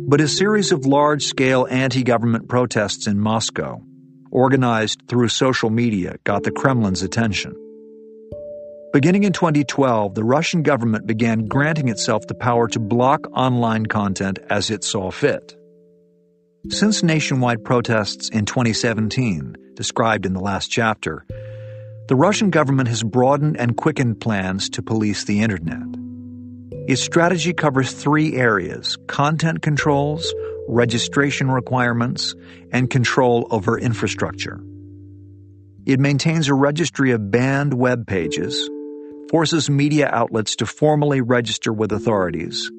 but 0.08 0.22
a 0.22 0.30
series 0.30 0.72
of 0.72 0.86
large 0.86 1.26
scale 1.26 1.68
anti 1.70 2.04
government 2.04 2.48
protests 2.48 3.08
in 3.08 3.20
Moscow, 3.20 3.84
organized 4.32 5.04
through 5.10 5.28
social 5.28 5.70
media, 5.70 6.16
got 6.24 6.44
the 6.44 6.52
Kremlin's 6.52 7.04
attention. 7.04 7.54
Beginning 8.94 9.26
in 9.26 9.34
2012, 9.34 10.16
the 10.16 10.24
Russian 10.24 10.64
government 10.64 11.08
began 11.08 11.48
granting 11.48 11.90
itself 11.90 12.26
the 12.28 12.36
power 12.36 12.70
to 12.70 12.80
block 12.80 13.28
online 13.34 13.86
content 13.86 14.40
as 14.50 14.70
it 14.70 14.86
saw 14.86 15.12
fit. 15.12 15.58
Since 16.70 17.04
nationwide 17.04 17.66
protests 17.66 18.30
in 18.30 18.46
2017, 18.46 19.58
described 19.74 20.26
in 20.26 20.32
the 20.32 20.40
last 20.40 20.72
chapter, 20.72 21.26
the 22.08 22.16
Russian 22.16 22.52
government 22.52 22.88
has 22.88 23.04
broadened 23.04 23.58
and 23.58 23.76
quickened 23.76 24.22
plans 24.22 24.70
to 24.70 24.82
police 24.82 25.26
the 25.26 25.42
Internet. 25.42 25.84
Its 26.88 27.02
strategy 27.02 27.52
covers 27.52 27.92
three 27.92 28.38
areas 28.38 28.98
content 29.08 29.62
controls, 29.62 30.34
registration 30.70 31.52
requirements, 31.52 32.34
and 32.72 32.90
control 32.90 33.46
over 33.52 33.78
infrastructure. 33.78 34.64
It 35.86 36.00
maintains 36.00 36.48
a 36.48 36.54
registry 36.54 37.12
of 37.12 37.30
banned 37.30 37.74
web 37.74 38.08
pages, 38.08 38.70
forces 39.30 39.70
media 39.70 40.08
outlets 40.08 40.56
to 40.56 40.66
formally 40.66 41.20
register 41.20 41.74
with 41.74 41.92
authorities, 41.92 42.72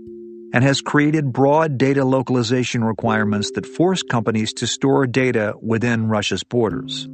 and 0.55 0.62
has 0.62 0.81
created 0.81 1.33
broad 1.33 1.79
data 1.79 2.05
localization 2.05 2.85
requirements 2.85 3.51
that 3.57 3.67
force 3.67 4.05
companies 4.05 4.53
to 4.53 4.69
store 4.69 5.05
data 5.05 5.53
within 5.61 6.07
Russia's 6.07 6.45
borders. 6.45 7.07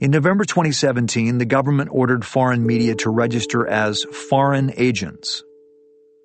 In 0.00 0.12
November 0.12 0.44
2017, 0.44 1.38
the 1.38 1.44
government 1.44 1.90
ordered 1.92 2.24
foreign 2.24 2.64
media 2.64 2.94
to 2.94 3.10
register 3.10 3.66
as 3.66 4.04
foreign 4.04 4.72
agents. 4.76 5.42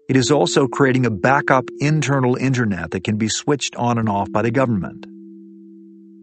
It 0.08 0.16
is 0.16 0.30
also 0.30 0.68
creating 0.68 1.08
a 1.08 1.12
backup 1.12 1.66
internal 1.80 2.36
internet 2.36 2.92
that 2.92 3.04
can 3.04 3.18
be 3.18 3.28
switched 3.28 3.76
on 3.76 3.98
and 3.98 4.08
off 4.08 4.32
by 4.32 4.44
the 4.44 4.52
government. 4.52 5.08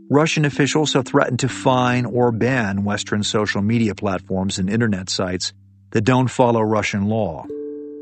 Russian 0.08 0.44
officials 0.44 0.92
have 0.92 1.04
threatened 1.04 1.40
to 1.40 1.48
fine 1.48 2.06
or 2.06 2.30
ban 2.30 2.84
Western 2.84 3.24
social 3.24 3.60
media 3.60 3.96
platforms 3.96 4.60
and 4.60 4.70
internet 4.70 5.10
sites 5.10 5.52
that 5.90 6.02
don't 6.02 6.28
follow 6.28 6.60
Russian 6.60 7.06
law. 7.06 7.44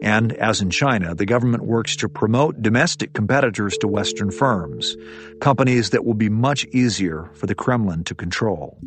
And, 0.03 0.33
as 0.33 0.61
in 0.61 0.71
China, 0.71 1.15
the 1.15 1.25
government 1.25 1.63
works 1.63 1.95
to 1.97 2.09
promote 2.09 2.61
domestic 2.61 3.13
competitors 3.13 3.79
to 3.79 3.87
Western 3.87 4.33
firms, 4.33 4.97
companies 5.41 5.91
that 5.91 6.05
will 6.05 6.15
be 6.15 6.29
much 6.29 6.65
easier 6.73 7.31
for 7.35 7.47
the 7.47 7.55
Kremlin 7.55 8.03
to 8.05 8.15
control. 8.17 8.79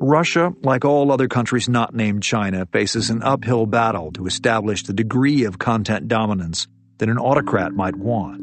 Russia, 0.00 0.54
like 0.62 0.86
all 0.86 1.12
other 1.12 1.28
countries 1.28 1.68
not 1.68 1.94
named 1.94 2.22
China, 2.22 2.64
faces 2.72 3.10
an 3.10 3.22
uphill 3.22 3.66
battle 3.66 4.12
to 4.12 4.26
establish 4.26 4.82
the 4.82 4.94
degree 4.94 5.44
of 5.44 5.58
content 5.58 6.08
dominance 6.08 6.66
that 6.96 7.10
an 7.10 7.18
autocrat 7.18 7.74
might 7.74 7.96
want. 7.96 8.40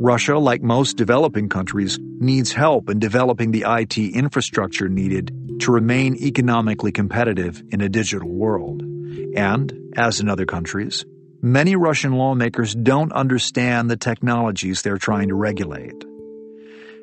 Russia, 0.00 0.38
like 0.38 0.62
most 0.62 0.96
developing 0.96 1.50
countries, 1.50 1.98
needs 2.00 2.50
help 2.50 2.88
in 2.88 2.98
developing 2.98 3.50
the 3.50 3.64
IT 3.66 3.98
infrastructure 3.98 4.88
needed 4.88 5.60
to 5.60 5.70
remain 5.70 6.16
economically 6.16 6.92
competitive 6.92 7.62
in 7.70 7.82
a 7.82 7.90
digital 7.90 8.30
world. 8.30 8.93
And, 9.36 9.94
as 9.96 10.20
in 10.20 10.28
other 10.28 10.46
countries, 10.46 11.04
many 11.42 11.76
Russian 11.76 12.12
lawmakers 12.12 12.74
don't 12.74 13.12
understand 13.12 13.90
the 13.90 13.96
technologies 13.96 14.82
they're 14.82 14.98
trying 14.98 15.28
to 15.28 15.34
regulate. 15.34 16.04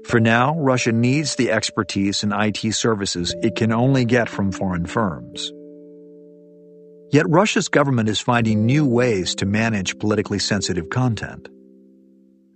For 0.06 0.20
now, 0.20 0.58
Russia 0.60 0.92
needs 0.92 1.36
the 1.36 1.52
expertise 1.52 2.24
in 2.24 2.32
IT 2.32 2.74
services 2.74 3.36
it 3.42 3.56
can 3.56 3.72
only 3.72 4.06
get 4.06 4.30
from 4.30 4.52
foreign 4.52 4.86
firms. 4.86 5.52
Yet 7.12 7.30
Russia's 7.30 7.68
government 7.68 8.10
is 8.10 8.20
finding 8.20 8.66
new 8.66 8.86
ways 8.86 9.36
to 9.36 9.46
manage 9.46 10.00
politically 10.00 10.40
sensitive 10.40 10.90
content. 10.90 11.50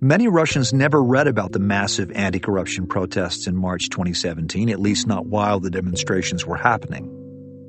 Many 0.02 0.28
Russians 0.28 0.74
never 0.74 1.04
read 1.04 1.28
about 1.28 1.52
the 1.52 1.60
massive 1.60 2.12
anti 2.12 2.40
corruption 2.40 2.88
protests 2.88 3.48
in 3.48 3.56
March 3.56 3.90
2017, 3.90 4.70
at 4.70 4.80
least 4.80 5.08
not 5.08 5.26
while 5.26 5.60
the 5.60 5.70
demonstrations 5.70 6.46
were 6.46 6.58
happening. 6.58 7.25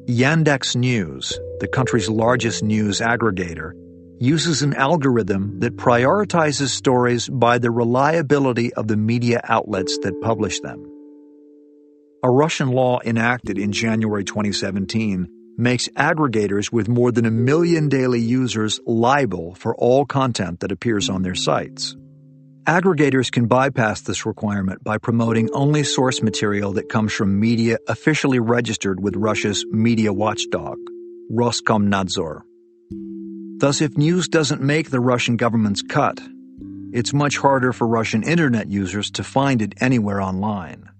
Yandex 0.09 0.77
News, 0.77 1.37
the 1.59 1.66
country's 1.66 2.09
largest 2.09 2.62
news 2.62 3.01
aggregator, 3.01 3.73
uses 4.21 4.62
an 4.62 4.73
algorithm 4.73 5.59
that 5.59 5.75
prioritizes 5.75 6.69
stories 6.69 7.29
by 7.29 7.59
the 7.59 7.73
reliability 7.73 8.73
of 8.75 8.87
the 8.87 8.97
media 8.97 9.40
outlets 9.42 9.99
that 10.05 10.21
publish 10.23 10.61
them. 10.61 10.81
A 12.23 12.31
Russian 12.31 12.69
law 12.69 13.01
enacted 13.05 13.59
in 13.59 13.73
January 13.73 14.23
2017 14.23 15.27
makes 15.59 15.88
aggregators 15.97 16.71
with 16.71 16.88
more 16.88 17.11
than 17.11 17.27
a 17.27 17.31
million 17.33 17.88
daily 17.88 18.21
users 18.21 18.79
liable 18.87 19.57
for 19.57 19.75
all 19.75 20.07
content 20.07 20.61
that 20.61 20.71
appears 20.71 21.09
on 21.09 21.23
their 21.23 21.35
sites. 21.35 21.97
Aggregators 22.67 23.31
can 23.31 23.47
bypass 23.47 24.01
this 24.01 24.27
requirement 24.27 24.83
by 24.83 24.99
promoting 24.99 25.49
only 25.53 25.85
source 25.85 26.21
material 26.21 26.73
that 26.73 26.89
comes 26.89 27.13
from 27.13 27.39
media 27.39 27.79
officially 27.87 28.41
registered 28.41 29.01
with 29.01 29.15
Russia's 29.15 29.65
media 29.71 30.13
watchdog, 30.13 30.77
Roskomnadzor. 31.31 32.41
Thus, 33.59 33.81
if 33.81 33.97
news 33.97 34.27
doesn't 34.27 34.63
make 34.63 34.91
the 34.91 34.99
Russian 34.99 35.37
government's 35.37 35.83
cut, 35.83 36.21
it's 36.93 37.13
much 37.13 37.37
harder 37.37 37.73
for 37.73 37.87
Russian 37.87 38.25
internet 38.25 38.69
users 38.69 39.13
to 39.13 39.23
find 39.23 39.63
it 39.63 39.75
anywhere 39.81 40.21
online. 40.21 40.91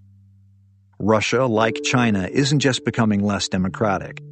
Russia, 1.01 1.47
like 1.47 1.83
China, 1.83 2.29
isn't 2.31 2.61
just 2.61 2.85
becoming 2.85 3.25
less 3.25 3.49
democratic. 3.49 4.23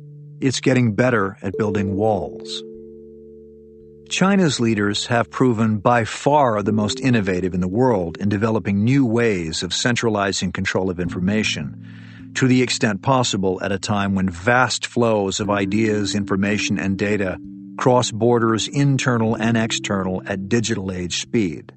It's 0.40 0.60
getting 0.60 0.94
better 0.94 1.36
at 1.42 1.58
building 1.58 1.96
walls. 1.96 2.62
China's 4.14 4.60
leaders 4.60 5.06
have 5.06 5.28
proven 5.28 5.78
by 5.78 6.04
far 6.04 6.62
the 6.62 6.70
most 6.70 7.00
innovative 7.00 7.52
in 7.52 7.60
the 7.60 7.66
world 7.66 8.16
in 8.18 8.28
developing 8.28 8.84
new 8.84 9.04
ways 9.04 9.64
of 9.64 9.74
centralizing 9.74 10.52
control 10.52 10.88
of 10.88 11.00
information, 11.00 12.32
to 12.34 12.46
the 12.46 12.62
extent 12.62 13.02
possible 13.02 13.58
at 13.60 13.72
a 13.72 13.78
time 13.80 14.14
when 14.14 14.30
vast 14.30 14.86
flows 14.86 15.40
of 15.40 15.50
ideas, 15.50 16.14
information, 16.14 16.78
and 16.78 16.96
data 16.96 17.38
cross 17.76 18.12
borders 18.12 18.68
internal 18.68 19.34
and 19.34 19.56
external 19.56 20.22
at 20.26 20.48
digital 20.48 20.92
age 20.92 21.20
speed. 21.20 21.72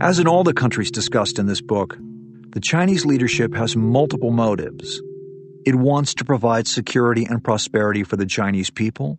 As 0.00 0.20
in 0.20 0.26
all 0.26 0.42
the 0.42 0.54
countries 0.54 0.90
discussed 0.90 1.38
in 1.38 1.44
this 1.44 1.60
book, 1.60 1.98
the 2.48 2.60
Chinese 2.60 3.04
leadership 3.04 3.54
has 3.54 3.76
multiple 3.76 4.30
motives. 4.30 5.02
It 5.66 5.74
wants 5.74 6.14
to 6.14 6.24
provide 6.24 6.66
security 6.66 7.26
and 7.26 7.44
prosperity 7.44 8.04
for 8.04 8.16
the 8.16 8.24
Chinese 8.24 8.70
people 8.70 9.18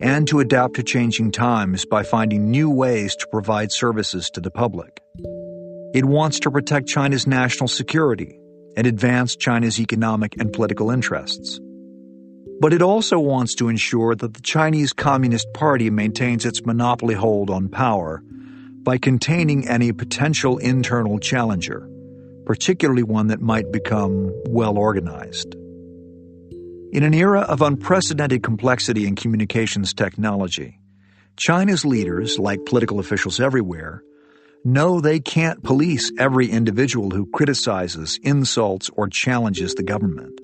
and 0.00 0.28
to 0.28 0.40
adapt 0.40 0.74
to 0.74 0.82
changing 0.82 1.30
times 1.30 1.84
by 1.84 2.02
finding 2.02 2.50
new 2.50 2.70
ways 2.70 3.16
to 3.16 3.26
provide 3.28 3.72
services 3.72 4.30
to 4.30 4.40
the 4.40 4.50
public. 4.50 5.00
It 5.94 6.04
wants 6.04 6.40
to 6.40 6.50
protect 6.50 6.88
China's 6.88 7.26
national 7.26 7.68
security 7.68 8.38
and 8.76 8.86
advance 8.86 9.36
China's 9.36 9.80
economic 9.80 10.38
and 10.38 10.52
political 10.52 10.90
interests. 10.90 11.58
But 12.60 12.72
it 12.72 12.82
also 12.82 13.18
wants 13.18 13.54
to 13.56 13.68
ensure 13.68 14.14
that 14.14 14.34
the 14.34 14.40
Chinese 14.40 14.92
Communist 14.92 15.52
Party 15.52 15.90
maintains 15.90 16.44
its 16.44 16.64
monopoly 16.64 17.14
hold 17.14 17.50
on 17.50 17.68
power 17.68 18.22
by 18.82 18.98
containing 18.98 19.68
any 19.68 19.92
potential 19.92 20.58
internal 20.58 21.18
challenger, 21.18 21.88
particularly 22.44 23.02
one 23.02 23.26
that 23.28 23.40
might 23.40 23.72
become 23.72 24.32
well 24.46 24.78
organized. 24.78 25.56
In 26.92 27.02
an 27.02 27.14
era 27.14 27.40
of 27.40 27.62
unprecedented 27.62 28.42
complexity 28.42 29.06
in 29.06 29.16
communications 29.16 29.92
technology, 29.92 30.78
China's 31.36 31.84
leaders, 31.84 32.38
like 32.38 32.64
political 32.64 33.00
officials 33.00 33.40
everywhere, 33.40 34.02
know 34.64 35.00
they 35.00 35.20
can't 35.20 35.62
police 35.62 36.10
every 36.18 36.48
individual 36.48 37.10
who 37.10 37.26
criticizes, 37.26 38.18
insults, 38.22 38.88
or 38.96 39.08
challenges 39.08 39.74
the 39.74 39.82
government. 39.82 40.40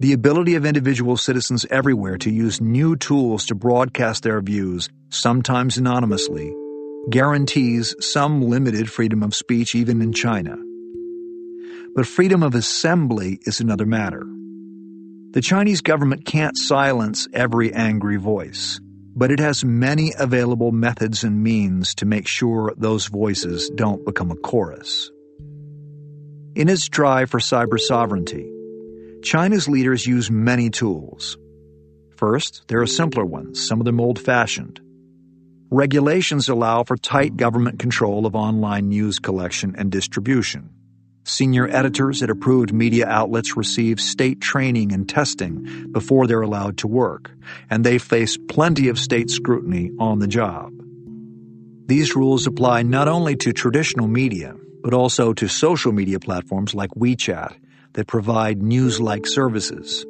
The 0.00 0.12
ability 0.12 0.54
of 0.54 0.64
individual 0.64 1.16
citizens 1.16 1.66
everywhere 1.70 2.18
to 2.18 2.30
use 2.30 2.60
new 2.60 2.94
tools 2.94 3.46
to 3.46 3.54
broadcast 3.54 4.22
their 4.22 4.40
views, 4.40 4.88
sometimes 5.08 5.76
anonymously, 5.76 6.54
guarantees 7.10 7.96
some 8.00 8.42
limited 8.42 8.90
freedom 8.90 9.22
of 9.22 9.34
speech 9.34 9.74
even 9.74 10.02
in 10.02 10.12
China. 10.12 10.56
But 11.94 12.06
freedom 12.06 12.42
of 12.42 12.54
assembly 12.54 13.40
is 13.44 13.60
another 13.60 13.86
matter. 13.86 14.24
The 15.32 15.42
Chinese 15.42 15.82
government 15.82 16.24
can't 16.24 16.56
silence 16.56 17.28
every 17.34 17.70
angry 17.74 18.16
voice, 18.16 18.80
but 19.14 19.30
it 19.30 19.40
has 19.40 19.62
many 19.62 20.14
available 20.18 20.72
methods 20.72 21.22
and 21.22 21.42
means 21.42 21.94
to 21.96 22.06
make 22.06 22.26
sure 22.26 22.72
those 22.78 23.08
voices 23.08 23.68
don't 23.74 24.06
become 24.06 24.30
a 24.30 24.36
chorus. 24.36 25.10
In 26.54 26.70
its 26.70 26.88
drive 26.88 27.28
for 27.28 27.40
cyber 27.40 27.78
sovereignty, 27.78 28.50
China's 29.22 29.68
leaders 29.68 30.06
use 30.06 30.30
many 30.30 30.70
tools. 30.70 31.36
First, 32.16 32.64
there 32.68 32.80
are 32.80 32.86
simpler 32.86 33.26
ones, 33.26 33.66
some 33.68 33.80
of 33.80 33.84
them 33.84 34.00
old 34.00 34.18
fashioned. 34.18 34.80
Regulations 35.70 36.48
allow 36.48 36.84
for 36.84 36.96
tight 36.96 37.36
government 37.36 37.78
control 37.78 38.24
of 38.24 38.34
online 38.34 38.88
news 38.88 39.18
collection 39.18 39.74
and 39.76 39.92
distribution. 39.92 40.70
Senior 41.28 41.68
editors 41.68 42.22
at 42.22 42.30
approved 42.30 42.72
media 42.72 43.06
outlets 43.06 43.54
receive 43.54 44.00
state 44.00 44.40
training 44.40 44.92
and 44.92 45.06
testing 45.06 45.92
before 45.92 46.26
they're 46.26 46.40
allowed 46.40 46.78
to 46.78 46.86
work, 46.86 47.30
and 47.68 47.84
they 47.84 47.98
face 47.98 48.38
plenty 48.48 48.88
of 48.88 48.98
state 48.98 49.28
scrutiny 49.28 49.90
on 49.98 50.20
the 50.20 50.26
job. 50.26 50.72
These 51.86 52.16
rules 52.16 52.46
apply 52.46 52.82
not 52.82 53.08
only 53.08 53.36
to 53.36 53.52
traditional 53.52 54.08
media, 54.08 54.54
but 54.82 54.94
also 54.94 55.34
to 55.34 55.48
social 55.48 55.92
media 55.92 56.18
platforms 56.18 56.74
like 56.74 56.90
WeChat 56.92 57.54
that 57.92 58.06
provide 58.06 58.62
news 58.62 58.98
like 58.98 59.26
services. 59.26 60.06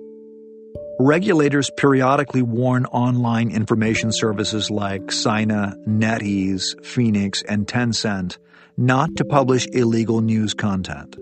Regulators 1.01 1.69
periodically 1.77 2.43
warn 2.43 2.87
online 2.87 3.51
information 3.51 4.13
services 4.13 4.71
like 4.71 5.11
Sina, 5.11 5.75
NetEase, 5.85 6.85
Phoenix, 6.85 7.43
and 7.43 7.67
Tencent 7.67 8.39
not 8.79 9.17
to 9.17 9.25
publish 9.25 9.67
illegal 9.73 10.21
news 10.21 10.55
content. 10.55 11.17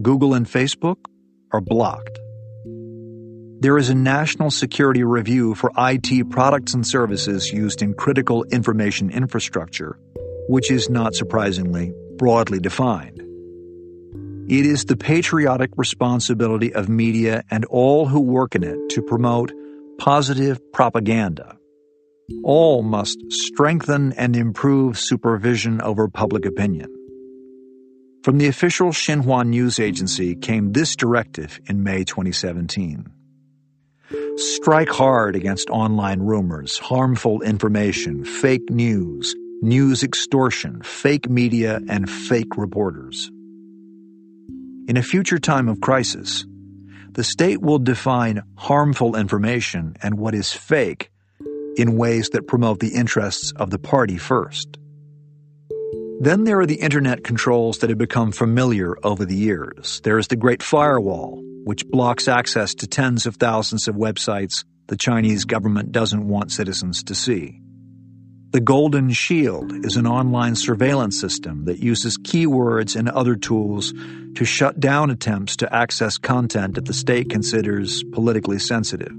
Google 0.00 0.32
and 0.32 0.46
Facebook 0.46 0.96
are 1.52 1.60
blocked. 1.60 2.18
There 3.60 3.76
is 3.76 3.90
a 3.90 3.94
national 3.94 4.50
security 4.50 5.04
review 5.04 5.54
for 5.54 5.70
IT 5.76 6.30
products 6.30 6.72
and 6.72 6.86
services 6.86 7.52
used 7.52 7.82
in 7.82 7.92
critical 7.92 8.44
information 8.44 9.10
infrastructure, 9.10 9.98
which 10.48 10.70
is 10.70 10.88
not 10.88 11.14
surprisingly 11.14 11.92
broadly 12.16 12.58
defined. 12.58 13.20
It 14.50 14.64
is 14.64 14.86
the 14.86 14.96
patriotic 14.96 15.72
responsibility 15.76 16.72
of 16.72 16.88
media 16.88 17.44
and 17.50 17.66
all 17.66 18.06
who 18.06 18.20
work 18.20 18.54
in 18.54 18.64
it 18.64 18.78
to 18.92 19.02
promote 19.02 19.52
positive 19.98 20.58
propaganda 20.72 21.58
all 22.44 22.82
must 22.82 23.18
strengthen 23.30 24.12
and 24.14 24.36
improve 24.36 24.98
supervision 24.98 25.80
over 25.80 26.08
public 26.08 26.44
opinion. 26.44 26.88
From 28.22 28.38
the 28.38 28.46
official 28.46 28.90
Xinhua 28.90 29.46
news 29.46 29.80
agency 29.80 30.36
came 30.36 30.72
this 30.72 30.94
directive 30.94 31.60
in 31.66 31.82
May 31.82 32.04
2017. 32.04 33.06
Strike 34.36 34.88
hard 34.88 35.36
against 35.36 35.70
online 35.70 36.20
rumors, 36.20 36.78
harmful 36.78 37.42
information, 37.42 38.24
fake 38.24 38.70
news, 38.70 39.34
news 39.60 40.02
extortion, 40.02 40.82
fake 40.82 41.28
media, 41.28 41.80
and 41.88 42.08
fake 42.08 42.56
reporters. 42.56 43.30
In 44.88 44.96
a 44.96 45.02
future 45.02 45.38
time 45.38 45.68
of 45.68 45.80
crisis, 45.80 46.44
the 47.12 47.24
state 47.24 47.60
will 47.60 47.78
define 47.78 48.42
harmful 48.56 49.16
information 49.16 49.96
and 50.02 50.18
what 50.18 50.34
is 50.34 50.52
fake 50.52 51.11
in 51.76 51.96
ways 51.96 52.30
that 52.30 52.46
promote 52.46 52.80
the 52.80 52.94
interests 52.94 53.52
of 53.56 53.70
the 53.70 53.78
party 53.78 54.18
first. 54.18 54.78
Then 56.20 56.44
there 56.44 56.60
are 56.60 56.66
the 56.66 56.80
internet 56.80 57.24
controls 57.24 57.78
that 57.78 57.90
have 57.90 57.98
become 57.98 58.30
familiar 58.30 58.96
over 59.02 59.24
the 59.24 59.34
years. 59.34 60.00
There 60.04 60.18
is 60.18 60.28
the 60.28 60.36
Great 60.36 60.62
Firewall, 60.62 61.42
which 61.64 61.86
blocks 61.88 62.28
access 62.28 62.74
to 62.76 62.86
tens 62.86 63.26
of 63.26 63.36
thousands 63.36 63.88
of 63.88 63.96
websites 63.96 64.64
the 64.86 64.96
Chinese 64.96 65.44
government 65.44 65.90
doesn't 65.90 66.28
want 66.28 66.52
citizens 66.52 67.02
to 67.04 67.14
see. 67.14 67.60
The 68.52 68.60
Golden 68.60 69.10
Shield 69.10 69.86
is 69.86 69.96
an 69.96 70.06
online 70.06 70.54
surveillance 70.54 71.18
system 71.18 71.64
that 71.64 71.78
uses 71.78 72.18
keywords 72.18 72.94
and 72.94 73.08
other 73.08 73.34
tools 73.34 73.94
to 74.34 74.44
shut 74.44 74.78
down 74.78 75.10
attempts 75.10 75.56
to 75.56 75.74
access 75.74 76.18
content 76.18 76.74
that 76.74 76.84
the 76.84 76.92
state 76.92 77.30
considers 77.30 78.04
politically 78.12 78.58
sensitive. 78.58 79.12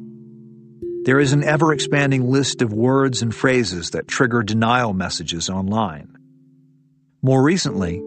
There 1.05 1.19
is 1.19 1.33
an 1.33 1.43
ever 1.43 1.73
expanding 1.73 2.31
list 2.31 2.61
of 2.61 2.71
words 2.71 3.21
and 3.21 3.35
phrases 3.35 3.89
that 3.89 4.07
trigger 4.07 4.41
denial 4.41 4.93
messages 4.93 5.49
online. 5.49 6.17
More 7.21 7.43
recently, 7.43 8.01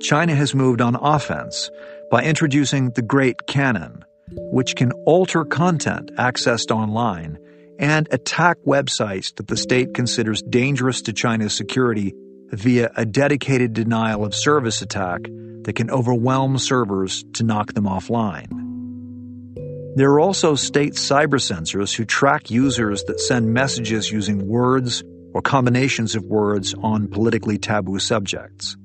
China 0.00 0.34
has 0.34 0.52
moved 0.52 0.80
on 0.80 0.96
offense 0.96 1.70
by 2.10 2.24
introducing 2.24 2.90
the 2.90 3.02
Great 3.02 3.46
Cannon, 3.46 4.04
which 4.32 4.74
can 4.74 4.90
alter 5.06 5.44
content 5.44 6.10
accessed 6.16 6.72
online 6.72 7.38
and 7.78 8.08
attack 8.10 8.56
websites 8.66 9.32
that 9.36 9.46
the 9.46 9.56
state 9.56 9.94
considers 9.94 10.42
dangerous 10.42 11.02
to 11.02 11.12
China's 11.12 11.54
security 11.56 12.14
via 12.48 12.90
a 12.96 13.06
dedicated 13.06 13.74
denial 13.74 14.24
of 14.24 14.34
service 14.34 14.82
attack 14.82 15.20
that 15.22 15.74
can 15.76 15.88
overwhelm 15.88 16.58
servers 16.58 17.24
to 17.34 17.44
knock 17.44 17.74
them 17.74 17.84
offline. 17.84 18.69
There 20.00 20.12
are 20.12 20.20
also 20.20 20.54
state 20.54 20.94
cyber 20.94 21.38
censors 21.38 21.92
who 21.92 22.06
track 22.06 22.50
users 22.50 23.04
that 23.04 23.20
send 23.20 23.52
messages 23.52 24.10
using 24.10 24.48
words 24.48 25.04
or 25.34 25.42
combinations 25.42 26.14
of 26.14 26.24
words 26.24 26.72
on 26.72 27.06
politically 27.06 27.58
taboo 27.58 27.98
subjects. 27.98 28.78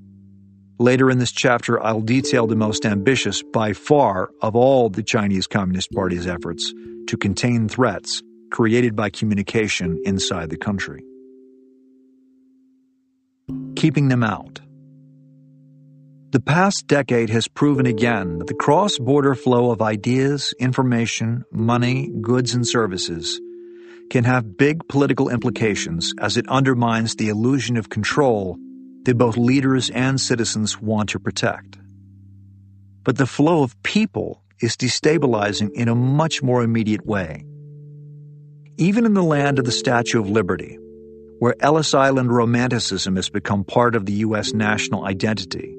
Later 0.78 1.10
in 1.10 1.19
this 1.19 1.32
chapter, 1.32 1.82
I'll 1.82 2.01
detail 2.01 2.47
the 2.47 2.58
most 2.58 2.86
ambitious, 2.86 3.41
by 3.43 3.71
far, 3.71 4.30
of 4.41 4.58
all 4.58 4.89
the 4.89 5.04
Chinese 5.04 5.47
Communist 5.47 5.89
Party's 5.93 6.28
efforts 6.28 6.73
to 7.08 7.15
contain 7.15 7.69
threats 7.69 8.21
created 8.51 8.93
by 8.93 9.10
communication 9.10 9.97
inside 10.04 10.49
the 10.49 10.58
country. 10.58 11.01
Keeping 13.78 14.10
them 14.10 14.21
out. 14.21 14.60
The 16.36 16.41
past 16.41 16.88
decade 16.88 17.30
has 17.30 17.48
proven 17.48 17.86
again 17.86 18.39
that 18.39 18.48
the 18.48 18.54
cross 18.54 18.98
border 18.98 19.36
flow 19.36 19.71
of 19.71 19.82
ideas, 19.82 20.54
information, 20.60 21.45
money, 21.50 22.12
goods, 22.21 22.54
and 22.54 22.67
services 22.67 23.39
can 24.10 24.26
have 24.26 24.58
big 24.58 24.86
political 24.89 25.30
implications 25.30 26.12
as 26.19 26.36
it 26.36 26.50
undermines 26.50 27.15
the 27.15 27.30
illusion 27.30 27.78
of 27.78 27.88
control 27.88 28.58
that 29.06 29.17
both 29.17 29.38
leaders 29.38 29.89
and 29.89 30.19
citizens 30.19 30.78
want 30.78 31.08
to 31.12 31.21
protect. 31.21 31.78
But 33.04 33.17
the 33.17 33.28
flow 33.28 33.63
of 33.63 33.82
people 33.82 34.43
is 34.60 34.76
destabilizing 34.76 35.71
in 35.71 35.88
a 35.88 35.95
much 35.95 36.43
more 36.43 36.63
immediate 36.63 37.06
way. 37.06 37.45
Even 38.76 39.06
in 39.06 39.13
the 39.13 39.24
land 39.24 39.58
of 39.58 39.63
the 39.63 39.71
Statue 39.71 40.19
of 40.19 40.30
Liberty, 40.30 40.78
where 41.39 41.56
Ellis 41.62 41.93
Island 41.93 42.30
romanticism 42.30 43.15
has 43.15 43.30
become 43.30 43.63
part 43.63 43.95
of 43.95 44.06
the 44.06 44.15
U.S. 44.28 44.52
national 44.52 45.06
identity, 45.06 45.78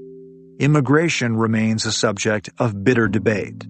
immigration 0.59 1.37
remains 1.37 1.85
a 1.85 1.93
subject 1.93 2.51
of 2.59 2.83
bitter 2.83 3.09
debate. 3.09 3.67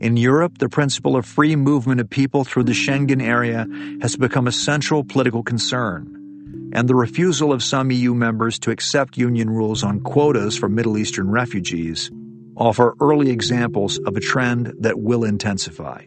In 0.00 0.16
Europe, 0.16 0.58
the 0.58 0.68
principle 0.68 1.16
of 1.16 1.26
free 1.26 1.56
movement 1.56 2.00
of 2.00 2.10
people 2.10 2.44
through 2.44 2.64
the 2.64 2.72
Schengen 2.72 3.22
area 3.22 3.66
has 4.02 4.16
become 4.16 4.46
a 4.46 4.52
central 4.52 5.02
political 5.02 5.42
concern, 5.42 6.70
and 6.72 6.88
the 6.88 6.94
refusal 6.94 7.52
of 7.52 7.62
some 7.62 7.90
EU 7.90 8.14
members 8.14 8.58
to 8.60 8.70
accept 8.70 9.16
union 9.16 9.48
rules 9.48 9.82
on 9.82 10.00
quotas 10.00 10.56
for 10.56 10.68
Middle 10.68 10.98
Eastern 10.98 11.30
refugees 11.30 12.10
offer 12.56 12.94
early 13.00 13.30
examples 13.30 13.98
of 13.98 14.16
a 14.16 14.20
trend 14.20 14.72
that 14.80 15.00
will 15.00 15.24
intensify. 15.24 16.04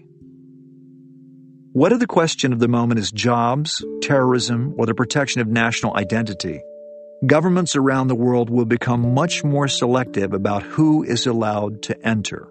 Whether 1.73 1.97
the 1.97 2.07
question 2.07 2.53
of 2.53 2.59
the 2.59 2.67
moment 2.67 2.99
is 2.99 3.11
jobs, 3.11 3.83
terrorism, 4.01 4.73
or 4.77 4.85
the 4.85 4.95
protection 4.95 5.41
of 5.41 5.47
national 5.47 5.95
identity, 5.97 6.61
governments 7.25 7.75
around 7.75 8.07
the 8.07 8.15
world 8.15 8.49
will 8.49 8.65
become 8.65 9.13
much 9.13 9.43
more 9.43 9.67
selective 9.67 10.33
about 10.33 10.63
who 10.63 11.03
is 11.03 11.25
allowed 11.25 11.81
to 11.83 12.07
enter. 12.07 12.47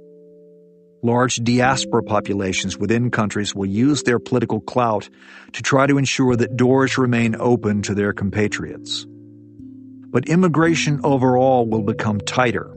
Large 1.02 1.36
diaspora 1.36 2.02
populations 2.02 2.76
within 2.76 3.10
countries 3.10 3.54
will 3.54 3.66
use 3.66 4.02
their 4.02 4.18
political 4.18 4.60
clout 4.60 5.08
to 5.52 5.62
try 5.62 5.86
to 5.86 5.98
ensure 5.98 6.34
that 6.34 6.56
doors 6.56 6.98
remain 6.98 7.36
open 7.38 7.82
to 7.82 7.94
their 7.94 8.12
compatriots. 8.12 9.06
But 9.08 10.28
immigration 10.28 11.00
overall 11.04 11.64
will 11.66 11.82
become 11.82 12.20
tighter. 12.20 12.74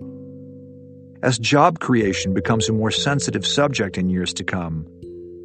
As 1.24 1.40
job 1.40 1.80
creation 1.80 2.34
becomes 2.34 2.70
a 2.70 2.74
more 2.74 2.92
sensitive 2.92 3.48
subject 3.48 3.98
in 3.98 4.10
years 4.10 4.34
to 4.36 4.44
come, 4.44 4.86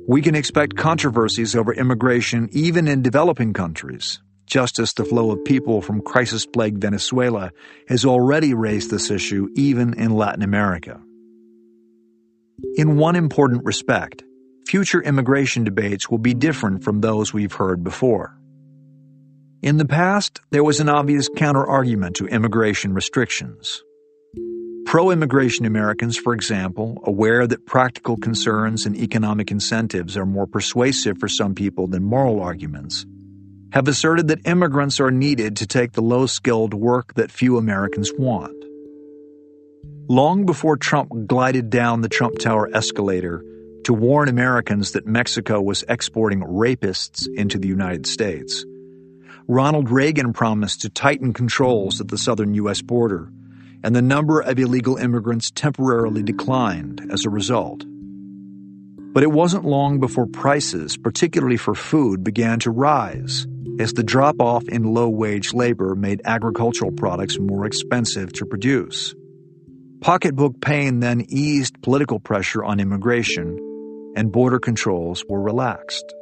we 0.06 0.20
can 0.20 0.34
expect 0.34 0.76
controversies 0.76 1.56
over 1.56 1.72
immigration 1.72 2.50
even 2.52 2.86
in 2.86 3.00
developing 3.00 3.54
countries, 3.54 4.20
just 4.46 4.78
as 4.78 4.92
the 4.92 5.04
flow 5.04 5.30
of 5.30 5.44
people 5.44 5.80
from 5.80 6.00
crisis 6.00 6.46
plagued 6.46 6.80
Venezuela 6.80 7.50
has 7.88 8.04
already 8.04 8.54
raised 8.54 8.90
this 8.90 9.10
issue 9.10 9.48
even 9.54 9.94
in 9.94 10.10
Latin 10.10 10.42
America. 10.42 11.00
In 12.76 12.96
one 12.96 13.16
important 13.16 13.64
respect, 13.64 14.22
future 14.66 15.02
immigration 15.02 15.64
debates 15.64 16.08
will 16.08 16.18
be 16.18 16.34
different 16.34 16.84
from 16.84 17.00
those 17.00 17.32
we've 17.32 17.52
heard 17.52 17.82
before. 17.82 18.38
In 19.62 19.78
the 19.78 19.86
past, 19.86 20.40
there 20.50 20.64
was 20.64 20.80
an 20.80 20.88
obvious 20.88 21.28
counterargument 21.30 22.14
to 22.16 22.26
immigration 22.26 22.92
restrictions. 22.92 23.82
Pro 24.84 25.10
immigration 25.10 25.64
Americans, 25.64 26.18
for 26.18 26.34
example, 26.34 27.02
aware 27.04 27.46
that 27.46 27.66
practical 27.66 28.16
concerns 28.16 28.84
and 28.84 28.94
economic 28.94 29.50
incentives 29.50 30.16
are 30.16 30.26
more 30.26 30.46
persuasive 30.46 31.18
for 31.18 31.28
some 31.28 31.54
people 31.54 31.86
than 31.86 32.04
moral 32.04 32.40
arguments, 32.40 33.06
have 33.74 33.88
asserted 33.88 34.28
that 34.28 34.46
immigrants 34.46 35.00
are 35.00 35.10
needed 35.10 35.56
to 35.56 35.66
take 35.66 35.90
the 35.90 36.00
low 36.00 36.26
skilled 36.26 36.72
work 36.72 37.12
that 37.14 37.28
few 37.28 37.56
Americans 37.56 38.12
want. 38.16 38.54
Long 40.08 40.46
before 40.46 40.76
Trump 40.76 41.10
glided 41.26 41.70
down 41.70 42.00
the 42.00 42.08
Trump 42.08 42.38
Tower 42.38 42.70
escalator 42.72 43.44
to 43.82 43.92
warn 43.92 44.28
Americans 44.28 44.92
that 44.92 45.08
Mexico 45.08 45.60
was 45.60 45.82
exporting 45.88 46.40
rapists 46.42 47.26
into 47.34 47.58
the 47.58 47.66
United 47.66 48.06
States, 48.06 48.64
Ronald 49.48 49.90
Reagan 49.90 50.32
promised 50.32 50.82
to 50.82 50.88
tighten 50.88 51.32
controls 51.32 52.00
at 52.00 52.06
the 52.06 52.16
southern 52.16 52.54
U.S. 52.54 52.80
border, 52.80 53.28
and 53.82 53.94
the 53.94 54.02
number 54.02 54.38
of 54.38 54.56
illegal 54.56 54.98
immigrants 54.98 55.50
temporarily 55.50 56.22
declined 56.22 57.04
as 57.10 57.24
a 57.24 57.30
result. 57.30 57.84
But 59.12 59.24
it 59.24 59.32
wasn't 59.32 59.64
long 59.64 59.98
before 59.98 60.26
prices, 60.28 60.96
particularly 60.96 61.56
for 61.56 61.74
food, 61.74 62.22
began 62.22 62.60
to 62.60 62.70
rise 62.70 63.48
as 63.80 63.92
the 63.92 64.02
drop 64.02 64.40
off 64.40 64.68
in 64.68 64.94
low 64.94 65.08
wage 65.08 65.52
labor 65.52 65.94
made 65.94 66.22
agricultural 66.24 66.92
products 66.92 67.38
more 67.38 67.66
expensive 67.66 68.32
to 68.34 68.46
produce. 68.46 69.14
Pocketbook 70.00 70.60
pain 70.60 71.00
then 71.00 71.24
eased 71.28 71.80
political 71.82 72.20
pressure 72.20 72.62
on 72.62 72.78
immigration, 72.78 74.12
and 74.16 74.30
border 74.30 74.58
controls 74.58 75.24
were 75.28 75.40
relaxed. 75.40 76.14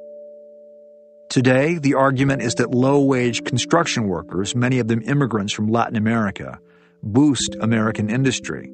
Today, 1.29 1.79
the 1.79 1.95
argument 1.95 2.43
is 2.43 2.57
that 2.57 2.71
low 2.71 3.03
wage 3.03 3.45
construction 3.45 4.07
workers, 4.07 4.55
many 4.55 4.79
of 4.79 4.89
them 4.89 5.03
immigrants 5.03 5.53
from 5.53 5.69
Latin 5.69 5.97
America, 5.97 6.61
boost 7.03 7.57
American 7.61 8.09
industry. 8.09 8.71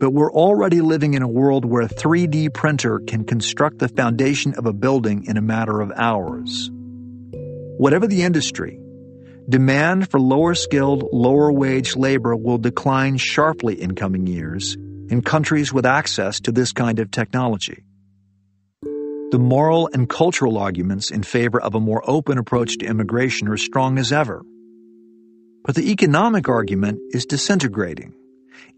But 0.00 0.10
we're 0.10 0.32
already 0.32 0.80
living 0.80 1.14
in 1.14 1.22
a 1.22 1.28
world 1.28 1.64
where 1.64 1.82
a 1.82 1.88
3D 1.88 2.54
printer 2.54 3.00
can 3.00 3.24
construct 3.24 3.80
the 3.80 3.88
foundation 3.88 4.54
of 4.54 4.66
a 4.66 4.72
building 4.72 5.24
in 5.26 5.36
a 5.36 5.42
matter 5.42 5.80
of 5.80 5.92
hours. 5.96 6.70
Whatever 7.78 8.08
the 8.08 8.24
industry, 8.24 8.80
demand 9.48 10.10
for 10.10 10.18
lower 10.18 10.56
skilled, 10.56 11.08
lower 11.12 11.52
wage 11.52 11.94
labor 11.94 12.34
will 12.34 12.58
decline 12.58 13.18
sharply 13.18 13.80
in 13.80 13.94
coming 13.94 14.26
years 14.26 14.74
in 14.74 15.22
countries 15.22 15.72
with 15.72 15.86
access 15.86 16.40
to 16.40 16.50
this 16.50 16.72
kind 16.72 16.98
of 16.98 17.12
technology. 17.12 17.84
The 18.82 19.38
moral 19.38 19.88
and 19.92 20.08
cultural 20.08 20.58
arguments 20.58 21.12
in 21.12 21.22
favor 21.22 21.60
of 21.60 21.76
a 21.76 21.80
more 21.80 22.02
open 22.04 22.36
approach 22.36 22.78
to 22.78 22.86
immigration 22.86 23.46
are 23.46 23.56
strong 23.56 23.96
as 23.98 24.10
ever. 24.10 24.42
But 25.64 25.76
the 25.76 25.92
economic 25.92 26.48
argument 26.48 26.98
is 27.10 27.26
disintegrating. 27.26 28.12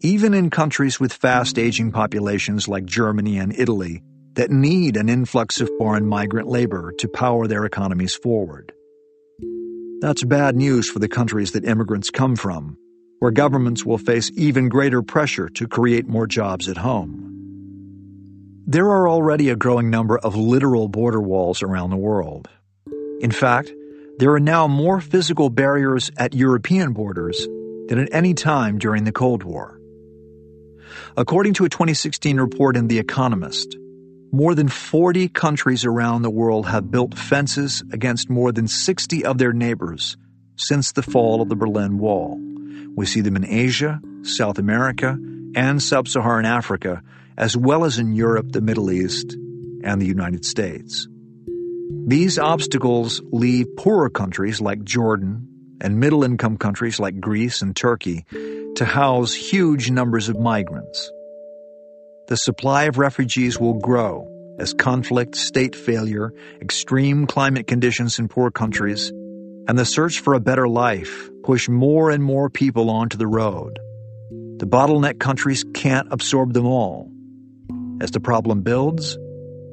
Even 0.01 0.35
in 0.35 0.51
countries 0.51 1.01
with 1.01 1.15
fast 1.15 1.59
aging 1.59 1.93
populations 1.93 2.69
like 2.69 2.85
Germany 2.85 3.39
and 3.39 3.59
Italy 3.59 4.03
that 4.35 4.51
need 4.51 4.99
an 4.99 5.09
influx 5.09 5.63
of 5.63 5.71
foreign 5.79 6.07
migrant 6.07 6.49
labor 6.49 6.93
to 6.99 7.09
power 7.09 7.47
their 7.47 7.65
economies 7.65 8.15
forward. 8.15 8.75
That's 10.01 10.25
bad 10.25 10.57
news 10.57 10.89
for 10.91 10.99
the 10.99 11.09
countries 11.09 11.53
that 11.53 11.67
immigrants 11.67 12.09
come 12.09 12.35
from, 12.35 12.79
where 13.19 13.31
governments 13.31 13.85
will 13.85 13.99
face 13.99 14.31
even 14.35 14.71
greater 14.71 15.03
pressure 15.03 15.51
to 15.51 15.69
create 15.69 16.09
more 16.09 16.27
jobs 16.27 16.71
at 16.71 16.79
home. 16.79 17.27
There 18.67 18.87
are 18.87 19.11
already 19.11 19.51
a 19.51 19.57
growing 19.57 19.91
number 19.91 20.17
of 20.17 20.37
literal 20.37 20.89
border 20.89 21.21
walls 21.21 21.63
around 21.63 21.91
the 21.91 21.99
world. 21.99 22.49
In 23.21 23.31
fact, 23.31 23.73
there 24.17 24.33
are 24.33 24.41
now 24.41 24.67
more 24.67 25.03
physical 25.03 25.51
barriers 25.51 26.11
at 26.17 26.33
European 26.33 26.95
borders 26.95 27.47
than 27.89 27.99
at 27.99 28.09
any 28.11 28.33
time 28.33 28.79
during 28.79 29.05
the 29.05 29.13
Cold 29.13 29.43
War. 29.43 29.79
According 31.15 31.55
to 31.55 31.67
a 31.67 31.69
2016 31.69 32.41
report 32.41 32.75
in 32.75 32.89
The 32.89 32.99
Economist, 32.99 33.77
more 34.33 34.55
than 34.55 34.69
40 34.69 35.29
countries 35.29 35.85
around 35.85 36.23
the 36.23 36.31
world 36.31 36.67
have 36.67 36.91
built 36.91 37.19
fences 37.19 37.83
against 37.93 38.31
more 38.31 38.53
than 38.53 38.69
60 38.69 39.25
of 39.25 39.39
their 39.39 39.53
neighbors 39.53 40.17
since 40.57 40.93
the 40.93 41.03
fall 41.03 41.43
of 41.43 41.49
the 41.49 41.57
Berlin 41.57 41.99
Wall. 41.99 42.39
We 42.95 43.07
see 43.07 43.23
them 43.23 43.37
in 43.37 43.45
Asia, 43.45 44.01
South 44.23 44.59
America, 44.59 45.19
and 45.55 45.83
Sub 45.83 46.07
Saharan 46.07 46.45
Africa, 46.45 47.03
as 47.37 47.57
well 47.57 47.85
as 47.85 47.99
in 47.99 48.15
Europe, 48.15 48.53
the 48.53 48.61
Middle 48.61 48.91
East, 48.91 49.33
and 49.83 50.01
the 50.01 50.07
United 50.07 50.45
States. 50.45 51.09
These 52.07 52.39
obstacles 52.39 53.21
leave 53.33 53.67
poorer 53.77 54.11
countries 54.11 54.61
like 54.61 54.85
Jordan 54.85 55.49
and 55.81 55.99
middle 55.99 56.23
income 56.23 56.57
countries 56.57 57.01
like 57.01 57.21
Greece 57.21 57.63
and 57.63 57.75
Turkey 57.75 58.25
to 58.77 58.85
house 58.85 59.33
huge 59.33 59.91
numbers 59.91 60.29
of 60.29 60.39
migrants 60.39 61.11
the 62.31 62.37
supply 62.37 62.85
of 62.85 62.97
refugees 62.97 63.59
will 63.59 63.75
grow 63.75 64.25
as 64.61 64.73
conflict, 64.73 65.35
state 65.35 65.75
failure, 65.75 66.33
extreme 66.63 67.27
climate 67.27 67.67
conditions 67.67 68.21
in 68.21 68.29
poor 68.29 68.53
countries, 68.53 69.09
and 69.67 69.77
the 69.77 69.85
search 69.85 70.21
for 70.21 70.35
a 70.35 70.41
better 70.41 70.69
life 70.69 71.29
push 71.43 71.69
more 71.69 72.09
and 72.09 72.23
more 72.23 72.49
people 72.49 72.89
onto 72.89 73.19
the 73.19 73.27
road. 73.27 73.81
The 74.59 74.67
bottleneck 74.67 75.19
countries 75.19 75.65
can't 75.75 76.07
absorb 76.13 76.53
them 76.53 76.67
all. 76.67 77.11
As 78.01 78.13
the 78.13 78.21
problem 78.21 78.63
builds, 78.63 79.19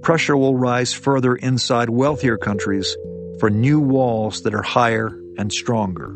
pressure 0.01 0.35
will 0.35 0.55
rise 0.55 0.93
further 0.93 1.35
inside 1.35 1.91
wealthier 1.91 2.39
countries 2.39 2.97
for 3.39 3.51
new 3.51 3.79
walls 3.79 4.41
that 4.41 4.55
are 4.55 4.63
higher 4.63 5.15
and 5.37 5.53
stronger. 5.53 6.09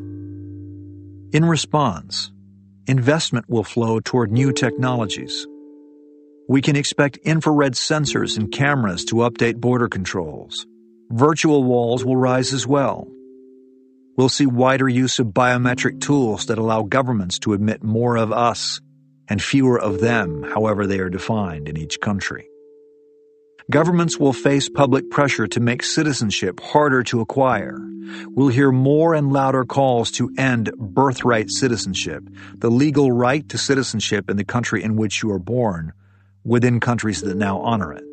In 1.33 1.45
response, 1.45 2.31
investment 2.87 3.47
will 3.47 3.63
flow 3.63 3.99
toward 3.99 4.31
new 4.31 4.51
technologies. 4.51 5.45
We 6.52 6.62
can 6.62 6.76
expect 6.76 7.16
infrared 7.24 7.76
sensors 7.76 8.38
and 8.38 8.52
cameras 8.52 9.06
to 9.06 9.24
update 9.28 9.62
border 9.62 9.88
controls. 9.88 10.68
Virtual 11.10 11.64
walls 11.64 12.04
will 12.04 12.18
rise 12.18 12.52
as 12.52 12.68
well. 12.68 13.08
We'll 14.18 14.28
see 14.28 14.47
wider 14.47 14.89
use 14.89 15.18
of 15.20 15.28
biometric 15.28 16.02
tools 16.02 16.47
that 16.47 16.58
allow 16.58 16.82
governments 16.84 17.39
to 17.39 17.54
admit 17.54 17.84
more 17.84 18.18
of 18.18 18.34
us 18.34 18.82
and 19.30 19.41
fewer 19.41 19.80
of 19.80 20.02
them, 20.02 20.43
however 20.43 20.86
they 20.86 20.99
are 20.99 21.10
defined 21.10 21.70
in 21.70 21.78
each 21.78 22.02
country. 22.02 22.49
Governments 23.70 24.18
will 24.18 24.34
face 24.34 24.68
public 24.68 25.10
pressure 25.10 25.47
to 25.47 25.62
make 25.62 25.82
citizenship 25.84 26.60
harder 26.60 27.02
to 27.04 27.22
acquire. 27.22 27.78
We'll 28.28 28.49
hear 28.49 28.74
more 28.74 29.14
and 29.14 29.32
louder 29.32 29.64
calls 29.64 30.12
to 30.20 30.34
end 30.38 30.70
birthright 30.78 31.49
citizenship, 31.49 32.24
the 32.58 32.70
legal 32.70 33.10
right 33.10 33.47
to 33.47 33.58
citizenship 33.58 34.30
in 34.30 34.36
the 34.36 34.43
country 34.43 34.84
in 34.84 34.97
which 34.97 35.24
you 35.24 35.32
are 35.32 35.39
born, 35.39 35.93
within 36.43 36.79
countries 36.79 37.21
that 37.21 37.35
now 37.35 37.59
honor 37.59 37.93
it. 37.93 38.03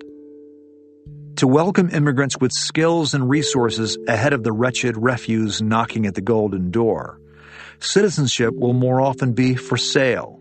To 1.36 1.46
welcome 1.46 1.90
immigrants 1.90 2.38
with 2.38 2.52
skills 2.52 3.14
and 3.14 3.28
resources 3.28 3.96
ahead 4.08 4.32
of 4.32 4.42
the 4.42 4.52
wretched 4.52 4.96
refuse 4.96 5.62
knocking 5.62 6.06
at 6.06 6.14
the 6.14 6.20
golden 6.20 6.70
door, 6.70 7.20
citizenship 7.78 8.54
will 8.54 8.72
more 8.72 9.00
often 9.00 9.32
be 9.32 9.54
for 9.54 9.76
sale, 9.76 10.40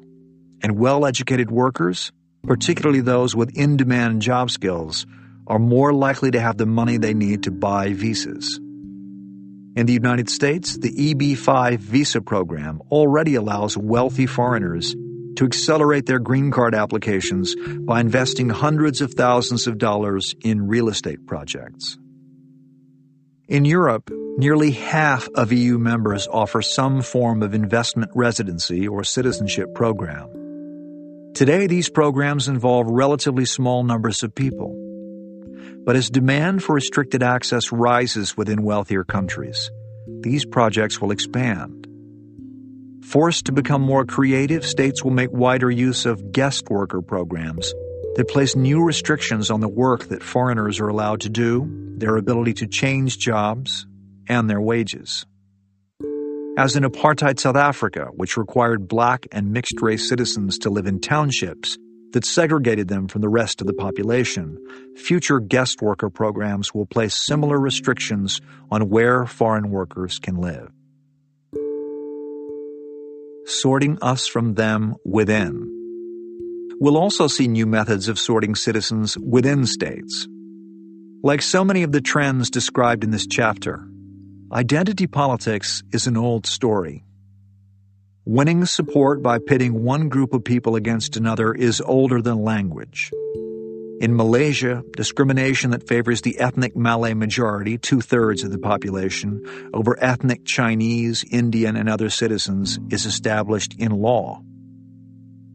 and 0.61 0.77
well 0.77 1.05
educated 1.05 1.51
workers 1.51 2.11
particularly 2.47 3.01
those 3.01 3.35
with 3.35 3.55
in 3.57 3.77
demand 3.77 4.21
job 4.21 4.49
skills, 4.49 5.05
are 5.47 5.59
more 5.59 5.93
likely 5.93 6.31
to 6.31 6.39
have 6.39 6.57
the 6.57 6.65
money 6.65 6.97
they 6.97 7.13
need 7.13 7.43
to 7.43 7.51
buy 7.51 7.93
visas. 7.93 8.57
In 9.75 9.85
the 9.85 9.93
United 9.93 10.29
States, 10.29 10.77
the 10.77 11.11
EB 11.11 11.37
5 11.37 11.79
visa 11.79 12.21
program 12.21 12.81
already 12.89 13.35
allows 13.35 13.77
wealthy 13.77 14.25
foreigners 14.25 14.95
to 15.37 15.45
accelerate 15.45 16.05
their 16.05 16.19
green 16.19 16.51
card 16.51 16.75
applications 16.75 17.55
by 17.81 17.99
investing 17.99 18.49
hundreds 18.49 19.01
of 19.01 19.13
thousands 19.13 19.67
of 19.67 19.77
dollars 19.77 20.35
in 20.41 20.67
real 20.67 20.89
estate 20.89 21.25
projects. 21.25 21.97
In 23.47 23.63
Europe, 23.63 24.09
nearly 24.37 24.71
half 24.71 25.29
of 25.35 25.53
EU 25.53 25.77
members 25.77 26.27
offer 26.27 26.61
some 26.61 27.01
form 27.01 27.41
of 27.41 27.53
investment 27.53 28.11
residency 28.13 28.87
or 28.87 29.03
citizenship 29.03 29.73
program. 29.73 30.27
Today, 31.33 31.67
these 31.67 31.89
programs 31.89 32.47
involve 32.47 32.87
relatively 32.87 33.45
small 33.45 33.83
numbers 33.83 34.23
of 34.23 34.33
people. 34.33 34.75
But 35.85 35.95
as 35.95 36.09
demand 36.09 36.63
for 36.63 36.73
restricted 36.73 37.21
access 37.21 37.71
rises 37.71 38.35
within 38.35 38.63
wealthier 38.63 39.03
countries, 39.03 39.71
these 40.21 40.45
projects 40.45 40.99
will 40.99 41.11
expand. 41.11 41.76
Forced 43.09 43.45
to 43.45 43.51
become 43.51 43.81
more 43.81 44.05
creative, 44.05 44.65
states 44.65 45.03
will 45.03 45.11
make 45.11 45.31
wider 45.31 45.71
use 45.71 46.05
of 46.05 46.31
guest 46.31 46.69
worker 46.69 47.01
programs 47.01 47.73
that 48.15 48.27
place 48.27 48.55
new 48.55 48.83
restrictions 48.83 49.49
on 49.49 49.59
the 49.59 49.67
work 49.67 50.05
that 50.05 50.23
foreigners 50.23 50.79
are 50.79 50.87
allowed 50.87 51.21
to 51.21 51.29
do, 51.29 51.67
their 51.97 52.17
ability 52.17 52.53
to 52.55 52.67
change 52.67 53.17
jobs, 53.17 53.85
and 54.27 54.49
their 54.49 54.61
wages 54.61 55.25
as 56.57 56.75
in 56.75 56.83
apartheid 56.83 57.39
South 57.39 57.55
Africa, 57.55 58.07
which 58.15 58.35
required 58.35 58.87
black 58.87 59.27
and 59.31 59.53
mixed 59.53 59.79
race 59.79 60.09
citizens 60.09 60.57
to 60.57 60.71
live 60.71 60.87
in 60.87 60.99
townships 60.99 61.77
that 62.13 62.25
segregated 62.25 62.87
them 62.87 63.07
from 63.07 63.21
the 63.21 63.29
rest 63.29 63.61
of 63.61 63.67
the 63.67 63.73
population, 63.73 64.57
future 64.95 65.39
guest 65.39 65.83
worker 65.83 66.09
programs 66.09 66.73
will 66.73 66.87
place 66.87 67.15
similar 67.15 67.59
restrictions 67.59 68.41
on 68.71 68.89
where 68.89 69.27
foreign 69.27 69.69
workers 69.69 70.17
can 70.17 70.37
live. 70.37 70.71
Sorting 73.49 73.97
us 74.01 74.27
from 74.27 74.55
them 74.55 74.95
within. 75.05 75.73
We'll 76.81 76.97
also 76.97 77.27
see 77.27 77.47
new 77.47 77.65
methods 77.65 78.09
of 78.09 78.19
sorting 78.19 78.55
citizens 78.55 79.17
within 79.17 79.65
states. 79.65 80.27
Like 81.23 81.41
so 81.41 81.63
many 81.63 81.83
of 81.83 81.93
the 81.93 82.01
trends 82.01 82.49
described 82.49 83.05
in 83.05 83.11
this 83.11 83.25
chapter, 83.25 83.87
Identity 84.51 85.07
politics 85.07 85.81
is 85.93 86.07
an 86.07 86.17
old 86.17 86.45
story. 86.45 87.05
Winning 88.25 88.65
support 88.65 89.23
by 89.23 89.39
pitting 89.39 89.85
one 89.85 90.09
group 90.09 90.33
of 90.33 90.43
people 90.43 90.75
against 90.75 91.15
another 91.15 91.53
is 91.53 91.79
older 91.79 92.21
than 92.21 92.43
language. 92.43 93.11
In 93.99 94.15
Malaysia, 94.15 94.83
discrimination 94.95 95.71
that 95.71 95.87
favors 95.87 96.21
the 96.21 96.39
ethnic 96.39 96.75
Malay 96.75 97.15
majority, 97.15 97.77
two 97.77 97.99
thirds 97.99 98.43
of 98.43 98.51
the 98.51 98.59
population, 98.59 99.71
over 99.73 99.97
ethnic 99.99 100.45
Chinese, 100.45 101.25
Indian, 101.31 101.75
and 101.75 101.89
other 101.89 102.09
citizens 102.09 102.77
is 102.91 103.05
established 103.05 103.73
in 103.79 103.91
law. 103.91 104.43